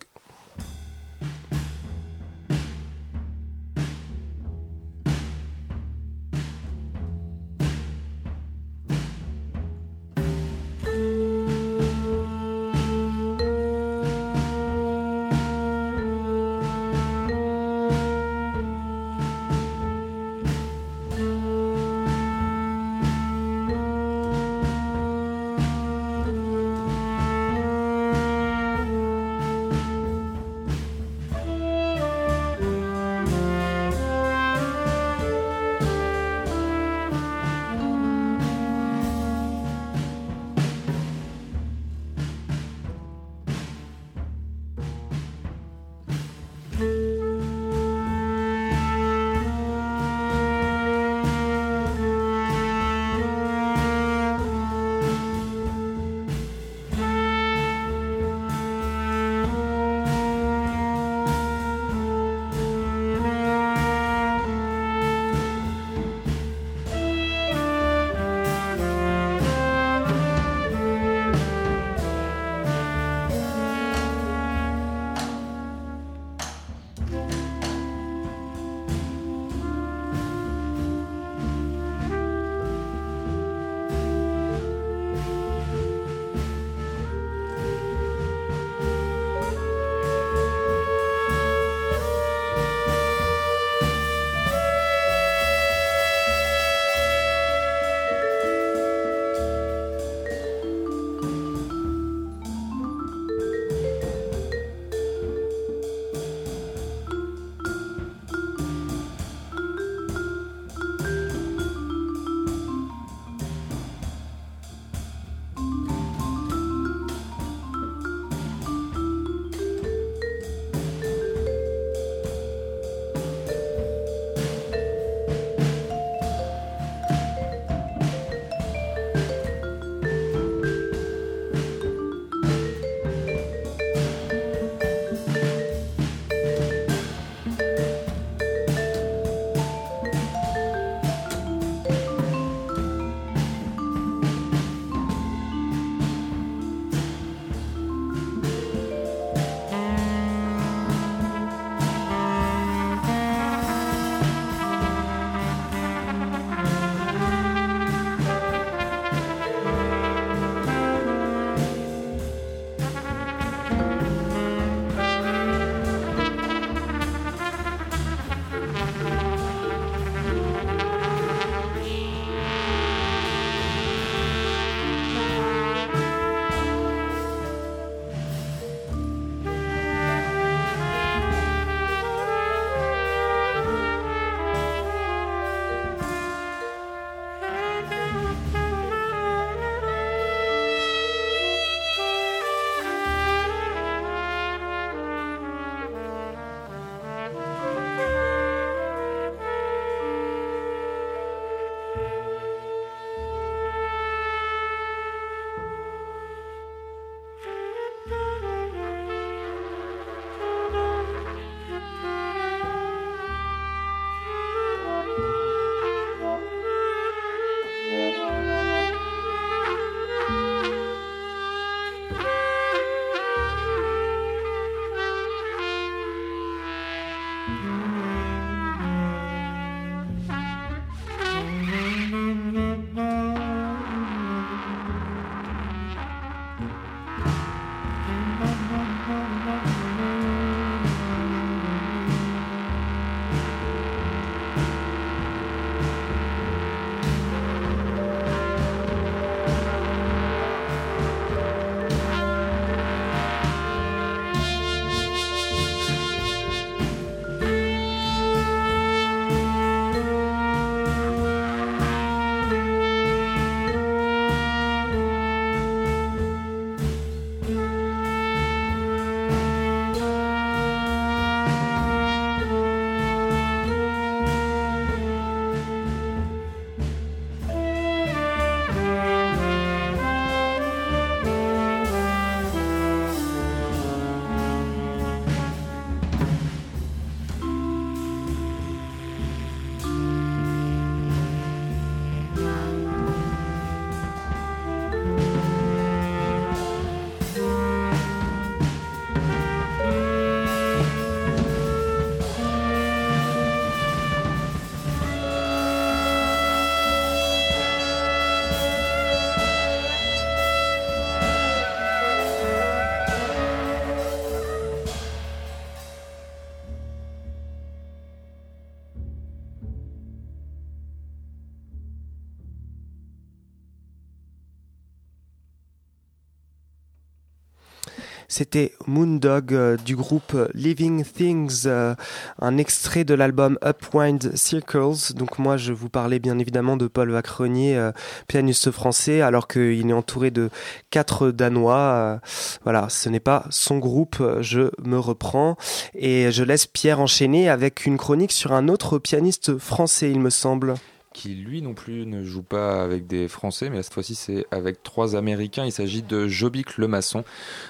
C'était 328.37 328.73
Moondog 328.85 329.51
euh, 329.51 329.77
du 329.77 329.95
groupe 329.95 330.37
Living 330.53 331.03
Things, 331.03 331.63
euh, 331.65 331.95
un 332.39 332.59
extrait 332.59 333.03
de 333.03 333.15
l'album 333.15 333.57
Upwind 333.65 334.35
Circles. 334.35 335.15
Donc 335.15 335.39
moi, 335.39 335.57
je 335.57 335.73
vous 335.73 335.89
parlais 335.89 336.19
bien 336.19 336.37
évidemment 336.37 336.77
de 336.77 336.85
Paul 336.85 337.09
Vacrenier, 337.09 337.75
euh, 337.75 337.91
pianiste 338.27 338.69
français, 338.69 339.21
alors 339.21 339.47
qu'il 339.47 339.89
est 339.89 339.93
entouré 339.93 340.29
de 340.29 340.51
quatre 340.91 341.31
Danois. 341.31 342.21
voilà, 342.61 342.89
ce 342.89 343.09
n'est 343.09 343.19
pas 343.19 343.43
son 343.49 343.79
groupe, 343.79 344.21
je 344.41 344.69
me 344.83 344.99
reprends. 344.99 345.57
Et 345.95 346.31
je 346.31 346.43
laisse 346.43 346.67
Pierre 346.67 346.99
enchaîner 346.99 347.49
avec 347.49 347.87
une 347.87 347.97
chronique 347.97 348.31
sur 348.31 348.53
un 348.53 348.67
autre 348.67 348.99
pianiste 348.99 349.57
français, 349.57 350.11
il 350.11 350.19
me 350.19 350.29
semble 350.29 350.75
qui 351.17 351.33
lui 351.33 351.63
non 351.63 351.73
plus 351.73 352.05
ne 352.05 352.23
joue 352.23 352.43
pas 352.43 352.83
avec 352.83 353.07
des 353.07 353.27
Français, 353.27 353.71
mais 353.71 353.81
cette 353.81 353.93
fois-ci 353.93 354.13
c'est 354.13 354.45
avec 354.51 354.83
trois 354.83 355.15
Américains. 355.15 355.65
Il 355.65 355.71
s'agit 355.71 356.03
de 356.03 356.27
Jobic 356.27 356.77
Le 356.77 356.87
Maçon, 356.87 357.23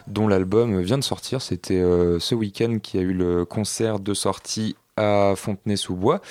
dont 0.07 0.28
l'album 0.28 0.82
vient 0.82 0.98
de 0.98 1.03
sortir. 1.03 1.41
C'était 1.41 1.80
euh, 1.80 2.19
ce 2.19 2.36
week-end 2.36 2.80
qui 2.84 2.98
a 2.98 3.02
eu 3.02 3.14
le 3.14 3.45
concert 3.45 3.99
de 3.99 4.14
sortie 4.14 4.76
à 4.98 5.34
Fontenay-sous-Bois. 5.36 6.22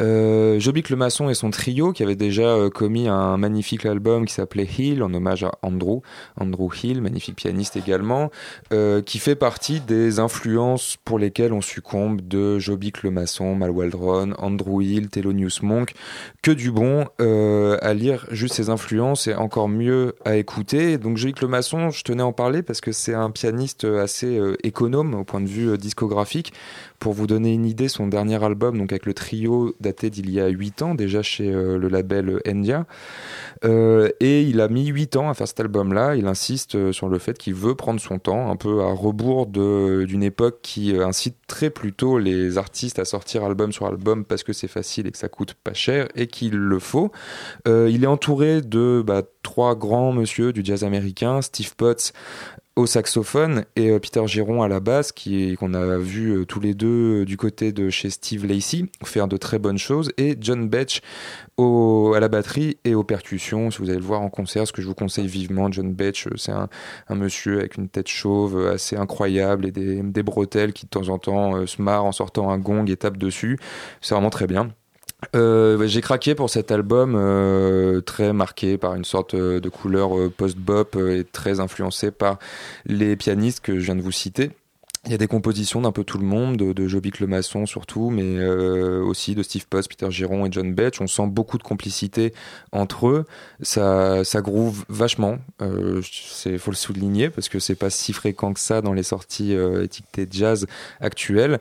Euh, 0.00 0.58
Jobic 0.60 0.90
Le 0.90 0.96
Maçon 0.96 1.28
et 1.28 1.34
son 1.34 1.50
trio 1.50 1.92
qui 1.92 2.02
avait 2.02 2.16
déjà 2.16 2.48
euh, 2.48 2.70
commis 2.70 3.08
un 3.08 3.36
magnifique 3.36 3.86
album 3.86 4.26
qui 4.26 4.34
s'appelait 4.34 4.68
Hill 4.78 5.02
en 5.02 5.12
hommage 5.12 5.44
à 5.44 5.52
Andrew, 5.62 6.00
Andrew 6.40 6.70
Hill, 6.82 7.02
magnifique 7.02 7.36
pianiste 7.36 7.76
également, 7.76 8.30
euh, 8.72 9.02
qui 9.02 9.18
fait 9.18 9.34
partie 9.34 9.80
des 9.80 10.18
influences 10.18 10.96
pour 11.04 11.18
lesquelles 11.18 11.52
on 11.52 11.60
succombe 11.60 12.20
de 12.26 12.58
Jobic 12.58 13.02
Le 13.02 13.10
Maçon, 13.10 13.54
Mal 13.54 13.72
Andrew 14.38 14.82
Hill, 14.82 15.08
Thelonious 15.08 15.62
Monk, 15.62 15.94
que 16.42 16.50
du 16.50 16.70
bon 16.70 17.06
euh, 17.20 17.78
à 17.82 17.94
lire 17.94 18.26
juste 18.30 18.54
ces 18.54 18.70
influences 18.70 19.26
et 19.26 19.34
encore 19.34 19.68
mieux 19.68 20.14
à 20.24 20.36
écouter. 20.36 20.98
Donc 20.98 21.16
Jobic 21.16 21.40
Le 21.40 21.48
Maçon, 21.48 21.90
je 21.90 22.04
tenais 22.04 22.22
à 22.22 22.26
en 22.26 22.32
parler 22.32 22.62
parce 22.62 22.80
que 22.80 22.92
c'est 22.92 23.14
un 23.14 23.30
pianiste 23.30 23.84
assez 23.84 24.40
économe 24.62 25.14
au 25.14 25.24
point 25.24 25.40
de 25.40 25.48
vue 25.48 25.76
discographique. 25.78 26.52
Pour 26.98 27.12
vous 27.12 27.26
donner 27.26 27.52
une 27.52 27.66
idée, 27.66 27.88
son 27.88 28.06
dernier 28.06 28.42
album, 28.42 28.78
donc 28.78 28.92
avec 28.92 29.06
le 29.06 29.14
trio 29.14 29.74
daté 29.80 30.10
d'il 30.10 30.30
y 30.30 30.40
a 30.40 30.48
8 30.48 30.82
ans, 30.82 30.94
déjà 30.94 31.22
chez 31.22 31.52
euh, 31.52 31.78
le 31.78 31.88
label 31.88 32.40
Endia, 32.48 32.86
euh, 33.64 34.10
et 34.20 34.42
il 34.42 34.60
a 34.60 34.68
mis 34.68 34.86
8 34.86 35.16
ans 35.16 35.28
à 35.28 35.34
faire 35.34 35.48
cet 35.48 35.60
album-là. 35.60 36.16
Il 36.16 36.26
insiste 36.26 36.74
euh, 36.74 36.92
sur 36.92 37.08
le 37.08 37.18
fait 37.18 37.38
qu'il 37.38 37.54
veut 37.54 37.74
prendre 37.74 38.00
son 38.00 38.18
temps, 38.18 38.50
un 38.50 38.56
peu 38.56 38.82
à 38.82 38.92
rebours 38.92 39.46
d'une 39.46 40.22
époque 40.22 40.58
qui 40.62 40.96
incite 40.96 41.36
très 41.46 41.70
plutôt 41.70 42.18
les 42.18 42.58
artistes 42.58 42.98
à 42.98 43.04
sortir 43.04 43.44
album 43.44 43.72
sur 43.72 43.86
album 43.86 44.24
parce 44.24 44.42
que 44.42 44.52
c'est 44.52 44.68
facile 44.68 45.06
et 45.06 45.12
que 45.12 45.18
ça 45.18 45.28
coûte 45.28 45.54
pas 45.54 45.74
cher 45.74 46.08
et 46.14 46.26
qu'il 46.26 46.56
le 46.56 46.78
faut. 46.78 47.10
il 47.66 48.02
est 48.02 48.08
entouré 48.08 48.60
de 48.60 49.02
bah, 49.06 49.22
trois 49.42 49.74
grands 49.76 50.12
monsieur 50.12 50.52
du 50.52 50.64
jazz 50.64 50.84
américain, 50.84 51.42
Steve 51.42 51.74
Potts, 51.76 52.12
au 52.76 52.84
saxophone 52.84 53.64
et 53.74 53.90
euh, 53.90 53.98
Peter 53.98 54.22
Giron 54.26 54.62
à 54.62 54.68
la 54.68 54.80
basse, 54.80 55.10
qui 55.10 55.56
qu'on 55.56 55.72
a 55.72 55.96
vu 55.96 56.30
euh, 56.30 56.44
tous 56.44 56.60
les 56.60 56.74
deux 56.74 57.22
euh, 57.22 57.24
du 57.24 57.38
côté 57.38 57.72
de 57.72 57.88
chez 57.88 58.10
Steve 58.10 58.44
Lacey 58.44 58.84
faire 59.02 59.28
de 59.28 59.38
très 59.38 59.58
bonnes 59.58 59.78
choses, 59.78 60.12
et 60.18 60.36
John 60.38 60.68
Betch 60.68 61.00
à 61.58 62.20
la 62.20 62.28
batterie 62.28 62.76
et 62.84 62.94
aux 62.94 63.02
percussions. 63.02 63.70
Si 63.70 63.78
vous 63.78 63.88
allez 63.88 63.98
le 63.98 64.04
voir 64.04 64.20
en 64.20 64.28
concert, 64.28 64.66
ce 64.66 64.72
que 64.72 64.82
je 64.82 64.86
vous 64.86 64.94
conseille 64.94 65.26
vivement, 65.26 65.72
John 65.72 65.94
Betch, 65.94 66.28
c'est 66.36 66.52
un, 66.52 66.68
un, 67.08 67.14
monsieur 67.14 67.58
avec 67.60 67.76
une 67.76 67.88
tête 67.88 68.08
chauve 68.08 68.66
assez 68.66 68.96
incroyable 68.96 69.64
et 69.64 69.72
des, 69.72 70.02
des 70.02 70.22
bretelles 70.22 70.74
qui 70.74 70.84
de 70.84 70.90
temps 70.90 71.08
en 71.08 71.18
temps 71.18 71.66
se 71.66 71.80
marre 71.80 72.04
en 72.04 72.12
sortant 72.12 72.50
un 72.50 72.58
gong 72.58 72.84
et 72.86 72.96
tape 72.96 73.16
dessus. 73.16 73.58
C'est 74.02 74.14
vraiment 74.14 74.30
très 74.30 74.46
bien. 74.46 74.70
Euh, 75.34 75.86
j'ai 75.86 76.00
craqué 76.00 76.34
pour 76.34 76.50
cet 76.50 76.70
album 76.70 77.14
euh, 77.16 78.00
très 78.00 78.32
marqué 78.32 78.78
par 78.78 78.94
une 78.94 79.04
sorte 79.04 79.34
euh, 79.34 79.60
de 79.60 79.68
couleur 79.68 80.10
post-bop 80.36 80.96
et 80.96 81.24
très 81.24 81.60
influencé 81.60 82.10
par 82.10 82.38
les 82.84 83.16
pianistes 83.16 83.60
que 83.60 83.78
je 83.78 83.86
viens 83.86 83.96
de 83.96 84.02
vous 84.02 84.12
citer. 84.12 84.52
Il 85.06 85.12
y 85.12 85.14
a 85.14 85.18
des 85.18 85.28
compositions 85.28 85.80
d'un 85.80 85.92
peu 85.92 86.02
tout 86.02 86.18
le 86.18 86.24
monde, 86.24 86.56
de, 86.56 86.72
de 86.72 86.88
Jobic 86.88 87.20
Le 87.20 87.28
surtout, 87.40 88.10
mais 88.10 88.24
euh, 88.24 89.04
aussi 89.04 89.36
de 89.36 89.44
Steve 89.44 89.68
Post, 89.68 89.88
Peter 89.88 90.10
Giron 90.10 90.46
et 90.46 90.48
John 90.50 90.74
Betch. 90.74 91.00
On 91.00 91.06
sent 91.06 91.28
beaucoup 91.28 91.58
de 91.58 91.62
complicité 91.62 92.34
entre 92.72 93.06
eux. 93.06 93.24
Ça, 93.60 94.24
ça 94.24 94.40
groove 94.40 94.84
vachement. 94.88 95.38
Euh, 95.62 96.02
faut 96.58 96.72
le 96.72 96.76
souligner 96.76 97.30
parce 97.30 97.48
que 97.48 97.60
c'est 97.60 97.76
pas 97.76 97.88
si 97.88 98.12
fréquent 98.12 98.52
que 98.52 98.58
ça 98.58 98.82
dans 98.82 98.94
les 98.94 99.04
sorties 99.04 99.54
euh, 99.54 99.84
étiquetées 99.84 100.26
jazz 100.28 100.66
actuelles. 100.98 101.60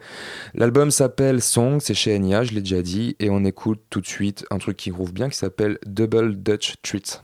L'album 0.56 0.90
s'appelle 0.90 1.40
Song, 1.40 1.80
c'est 1.80 1.94
chez 1.94 2.16
Enya, 2.16 2.44
je 2.46 2.52
l'ai 2.54 2.62
déjà 2.62 2.82
dit, 2.82 3.16
et 3.20 3.30
on 3.30 3.46
écoute 3.46 3.80
tout 3.92 4.02
de 4.02 4.08
suite 4.08 4.44
un 4.50 4.58
truc 4.58 4.76
qui 4.76 4.90
groove 4.90 5.14
bien 5.14 5.30
qui 5.30 5.38
s'appelle 5.38 5.78
Double 5.86 6.36
Dutch 6.36 6.74
Treat. 6.82 7.22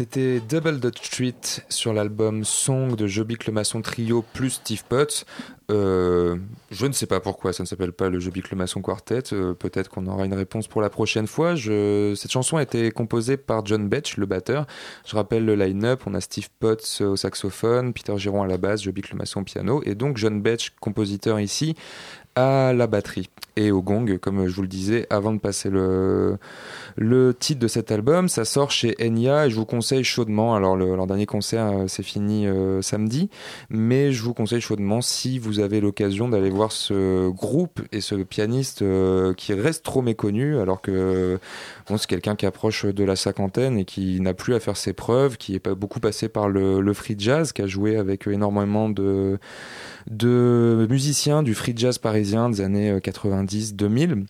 C'était 0.00 0.40
Double 0.40 0.80
Dutch 0.80 1.08
Street 1.08 1.62
sur 1.68 1.92
l'album 1.92 2.42
Song 2.42 2.96
de 2.96 3.06
Joby 3.06 3.36
Clemason 3.36 3.82
Trio 3.82 4.24
plus 4.32 4.48
Steve 4.48 4.82
Potts. 4.88 5.26
Euh, 5.70 6.36
je 6.70 6.86
ne 6.86 6.92
sais 6.92 7.04
pas 7.04 7.20
pourquoi 7.20 7.52
ça 7.52 7.64
ne 7.64 7.66
s'appelle 7.66 7.92
pas 7.92 8.08
le 8.08 8.18
Joby 8.18 8.40
Clemason 8.40 8.80
Quartet. 8.80 9.34
Euh, 9.34 9.52
peut-être 9.52 9.90
qu'on 9.90 10.06
aura 10.06 10.24
une 10.24 10.32
réponse 10.32 10.68
pour 10.68 10.80
la 10.80 10.88
prochaine 10.88 11.26
fois. 11.26 11.54
Je... 11.54 12.14
Cette 12.16 12.30
chanson 12.30 12.56
a 12.56 12.62
été 12.62 12.90
composée 12.90 13.36
par 13.36 13.66
John 13.66 13.90
Betch, 13.90 14.16
le 14.16 14.24
batteur. 14.24 14.66
Je 15.04 15.16
rappelle 15.16 15.44
le 15.44 15.54
line-up. 15.54 16.00
On 16.06 16.14
a 16.14 16.22
Steve 16.22 16.48
Potts 16.60 17.02
au 17.02 17.16
saxophone, 17.16 17.92
Peter 17.92 18.16
Giron 18.16 18.42
à 18.42 18.46
la 18.46 18.56
basse, 18.56 18.82
Joby 18.82 19.02
Clemason 19.02 19.42
au 19.42 19.44
piano. 19.44 19.82
Et 19.84 19.94
donc 19.94 20.16
John 20.16 20.40
Betch, 20.40 20.72
compositeur 20.80 21.38
ici, 21.40 21.76
à 22.36 22.72
la 22.72 22.86
batterie 22.86 23.28
et 23.56 23.70
au 23.70 23.82
gong, 23.82 24.18
comme 24.18 24.46
je 24.46 24.54
vous 24.54 24.62
le 24.62 24.68
disais 24.68 25.06
avant 25.10 25.32
de 25.32 25.38
passer 25.38 25.68
le, 25.68 26.38
le 26.96 27.34
titre 27.34 27.60
de 27.60 27.68
cet 27.68 27.90
album. 27.92 28.28
Ça 28.28 28.44
sort 28.44 28.70
chez 28.70 28.94
Enya 29.00 29.46
et 29.46 29.50
je 29.50 29.56
vous 29.56 29.66
conseille 29.66 30.04
chaudement. 30.04 30.54
Alors, 30.54 30.76
le, 30.76 30.96
leur 30.96 31.06
dernier 31.06 31.26
concert 31.26 31.66
euh, 31.66 31.84
c'est 31.88 32.02
fini 32.02 32.46
euh, 32.46 32.82
samedi, 32.82 33.30
mais 33.68 34.12
je 34.12 34.22
vous 34.22 34.34
conseille 34.34 34.60
chaudement 34.60 35.00
si 35.00 35.38
vous 35.38 35.60
avez 35.60 35.80
l'occasion 35.80 36.28
d'aller 36.28 36.50
voir 36.50 36.72
ce 36.72 37.28
groupe 37.30 37.80
et 37.92 38.00
ce 38.00 38.14
pianiste 38.14 38.82
euh, 38.82 39.34
qui 39.34 39.52
reste 39.54 39.84
trop 39.84 40.02
méconnu, 40.02 40.58
alors 40.58 40.80
que 40.80 41.38
bon, 41.88 41.96
c'est 41.96 42.08
quelqu'un 42.08 42.36
qui 42.36 42.46
approche 42.46 42.84
de 42.84 43.04
la 43.04 43.16
cinquantaine 43.16 43.78
et 43.78 43.84
qui 43.84 44.20
n'a 44.20 44.34
plus 44.34 44.54
à 44.54 44.60
faire 44.60 44.76
ses 44.76 44.92
preuves, 44.92 45.36
qui 45.36 45.54
est 45.54 45.60
pas 45.60 45.74
beaucoup 45.74 46.00
passé 46.00 46.28
par 46.28 46.48
le, 46.48 46.80
le 46.80 46.94
free 46.94 47.16
jazz, 47.18 47.52
qui 47.52 47.62
a 47.62 47.66
joué 47.66 47.96
avec 47.96 48.26
énormément 48.26 48.88
de 48.88 49.38
de 50.10 50.86
musiciens 50.88 51.42
du 51.42 51.54
free 51.54 51.74
jazz 51.76 51.98
parisien 51.98 52.50
des 52.50 52.60
années 52.60 52.98
90-2000. 52.98 54.24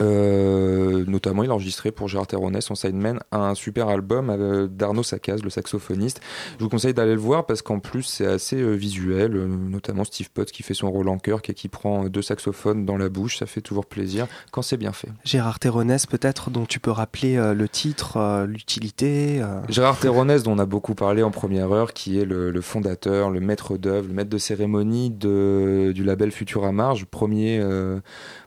Euh, 0.00 0.72
euh, 1.02 1.04
notamment, 1.06 1.42
il 1.42 1.50
a 1.50 1.54
enregistré 1.54 1.90
pour 1.90 2.08
Gérard 2.08 2.26
Terronet, 2.26 2.60
son 2.60 2.74
sideman, 2.74 3.20
un 3.32 3.54
super 3.54 3.88
album 3.88 4.30
euh, 4.30 4.66
d'Arnaud 4.66 5.02
Sacaz, 5.02 5.42
le 5.42 5.50
saxophoniste. 5.50 6.20
Je 6.58 6.64
vous 6.64 6.70
conseille 6.70 6.94
d'aller 6.94 7.14
le 7.14 7.20
voir 7.20 7.46
parce 7.46 7.62
qu'en 7.62 7.78
plus, 7.78 8.02
c'est 8.02 8.26
assez 8.26 8.56
euh, 8.56 8.72
visuel, 8.72 9.32
notamment 9.32 10.04
Steve 10.04 10.30
Potts 10.30 10.50
qui 10.50 10.62
fait 10.62 10.74
son 10.74 10.90
rôle 10.90 11.08
en 11.08 11.18
chœur, 11.18 11.42
qui, 11.42 11.54
qui 11.54 11.68
prend 11.68 12.04
deux 12.04 12.22
saxophones 12.22 12.84
dans 12.84 12.96
la 12.96 13.08
bouche. 13.08 13.38
Ça 13.38 13.46
fait 13.46 13.60
toujours 13.60 13.86
plaisir 13.86 14.26
quand 14.50 14.62
c'est 14.62 14.76
bien 14.76 14.92
fait. 14.92 15.08
Gérard 15.24 15.58
Terronès, 15.58 16.06
peut-être, 16.06 16.50
dont 16.50 16.66
tu 16.66 16.80
peux 16.80 16.90
rappeler 16.90 17.36
le 17.54 17.68
titre, 17.68 18.44
l'utilité 18.46 19.42
Gérard 19.68 19.98
Terronès, 19.98 20.42
dont 20.42 20.52
on 20.52 20.58
a 20.58 20.66
beaucoup 20.66 20.94
parlé 20.94 21.22
en 21.22 21.30
première 21.30 21.72
heure, 21.72 21.92
qui 21.92 22.18
est 22.18 22.24
le, 22.24 22.60
fondateur, 22.60 23.30
le 23.30 23.40
maître 23.40 23.76
d'œuvre, 23.76 24.08
le 24.08 24.14
maître 24.14 24.30
de 24.30 24.38
cérémonie 24.38 25.10
de, 25.10 25.92
du 25.94 26.04
label 26.04 26.30
Futura 26.30 26.72
Marge, 26.72 27.04
premier 27.06 27.62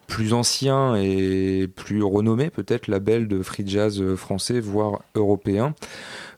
plus 0.08 0.34
ancien 0.34 0.96
et 0.96 1.68
plus 1.68 2.04
renommé 2.04 2.50
peut-être 2.50 2.88
label 2.88 3.28
de 3.28 3.42
free 3.42 3.68
jazz 3.68 4.16
français, 4.16 4.60
voire 4.60 5.02
européen. 5.16 5.74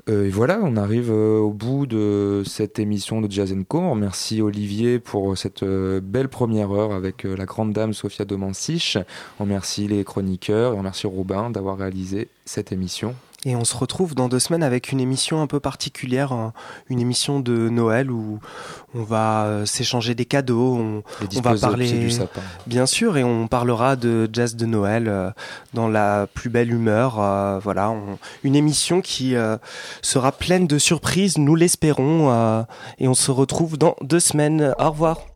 Euh, 0.10 0.26
et 0.26 0.30
voilà, 0.30 0.60
on 0.64 0.78
arrive 0.78 1.12
euh, 1.12 1.40
au 1.40 1.52
bout 1.52 1.86
de 1.86 2.44
cette 2.46 2.80
émission 2.80 3.20
de 3.22 3.30
Jazz 3.30 3.54
Co. 3.68 3.94
Merci 3.96 4.42
Olivier 4.42 5.00
pour 5.00 5.38
cette 5.38 5.64
euh, 5.64 6.00
belle 6.02 6.30
première 6.30 6.72
heure 6.72 6.94
avec 6.94 7.24
la 7.24 7.46
grande 7.46 7.74
dame 7.74 7.94
Sofia 7.94 8.24
Domansich. 8.24 8.98
On 9.40 9.44
remercie 9.44 9.88
les 9.88 10.04
chroniqueurs 10.04 10.74
et 10.74 10.76
on 10.76 10.80
remercie 10.80 11.08
Robin 11.08 11.50
d'avoir 11.50 11.78
réalisé 11.78 12.30
cette 12.46 12.72
émission. 12.72 13.16
Et 13.46 13.56
on 13.56 13.64
se 13.64 13.78
retrouve 13.78 14.16
dans 14.16 14.30
deux 14.30 14.40
semaines 14.40 14.64
avec 14.64 14.92
une 14.92 15.00
émission 15.00 15.44
un 15.44 15.48
peu 15.48 15.60
particulière, 15.60 16.32
hein. 16.32 16.54
une 16.90 17.00
émission 17.00 17.40
de 17.40 17.70
Noël 17.70 18.10
où 18.10 18.40
on 18.96 19.04
va 19.04 19.46
euh, 19.46 19.66
s'échanger 19.68 20.16
des 20.16 20.26
cadeaux, 20.26 20.76
on, 20.76 21.04
va 21.42 21.56
parler 21.56 21.92
du 21.92 22.10
sapin. 22.10 22.42
bien 22.66 22.88
sûr, 22.88 23.16
et 23.16 23.24
on 23.24 23.48
parlera 23.48 23.96
de 23.96 24.28
jazz 24.34 24.56
de 24.56 24.66
Noël 24.66 25.08
euh, 25.08 25.30
dans 25.76 25.88
la 25.88 26.26
plus 26.34 26.50
belle 26.50 26.74
humeur. 26.74 27.20
Euh, 27.20 27.60
voilà, 27.60 27.94
une 28.44 28.56
émission 28.56 29.02
qui 29.02 29.36
sera 30.02 30.32
pleine 30.32 30.66
de 30.66 30.80
surprises, 30.80 31.38
nous 31.38 31.56
l'espérons, 31.56 32.66
et 32.98 33.08
on 33.08 33.14
se 33.14 33.30
retrouve 33.30 33.78
dans 33.78 33.96
deux 34.02 34.20
semaines. 34.20 34.74
Au 34.80 34.90
revoir. 34.90 35.28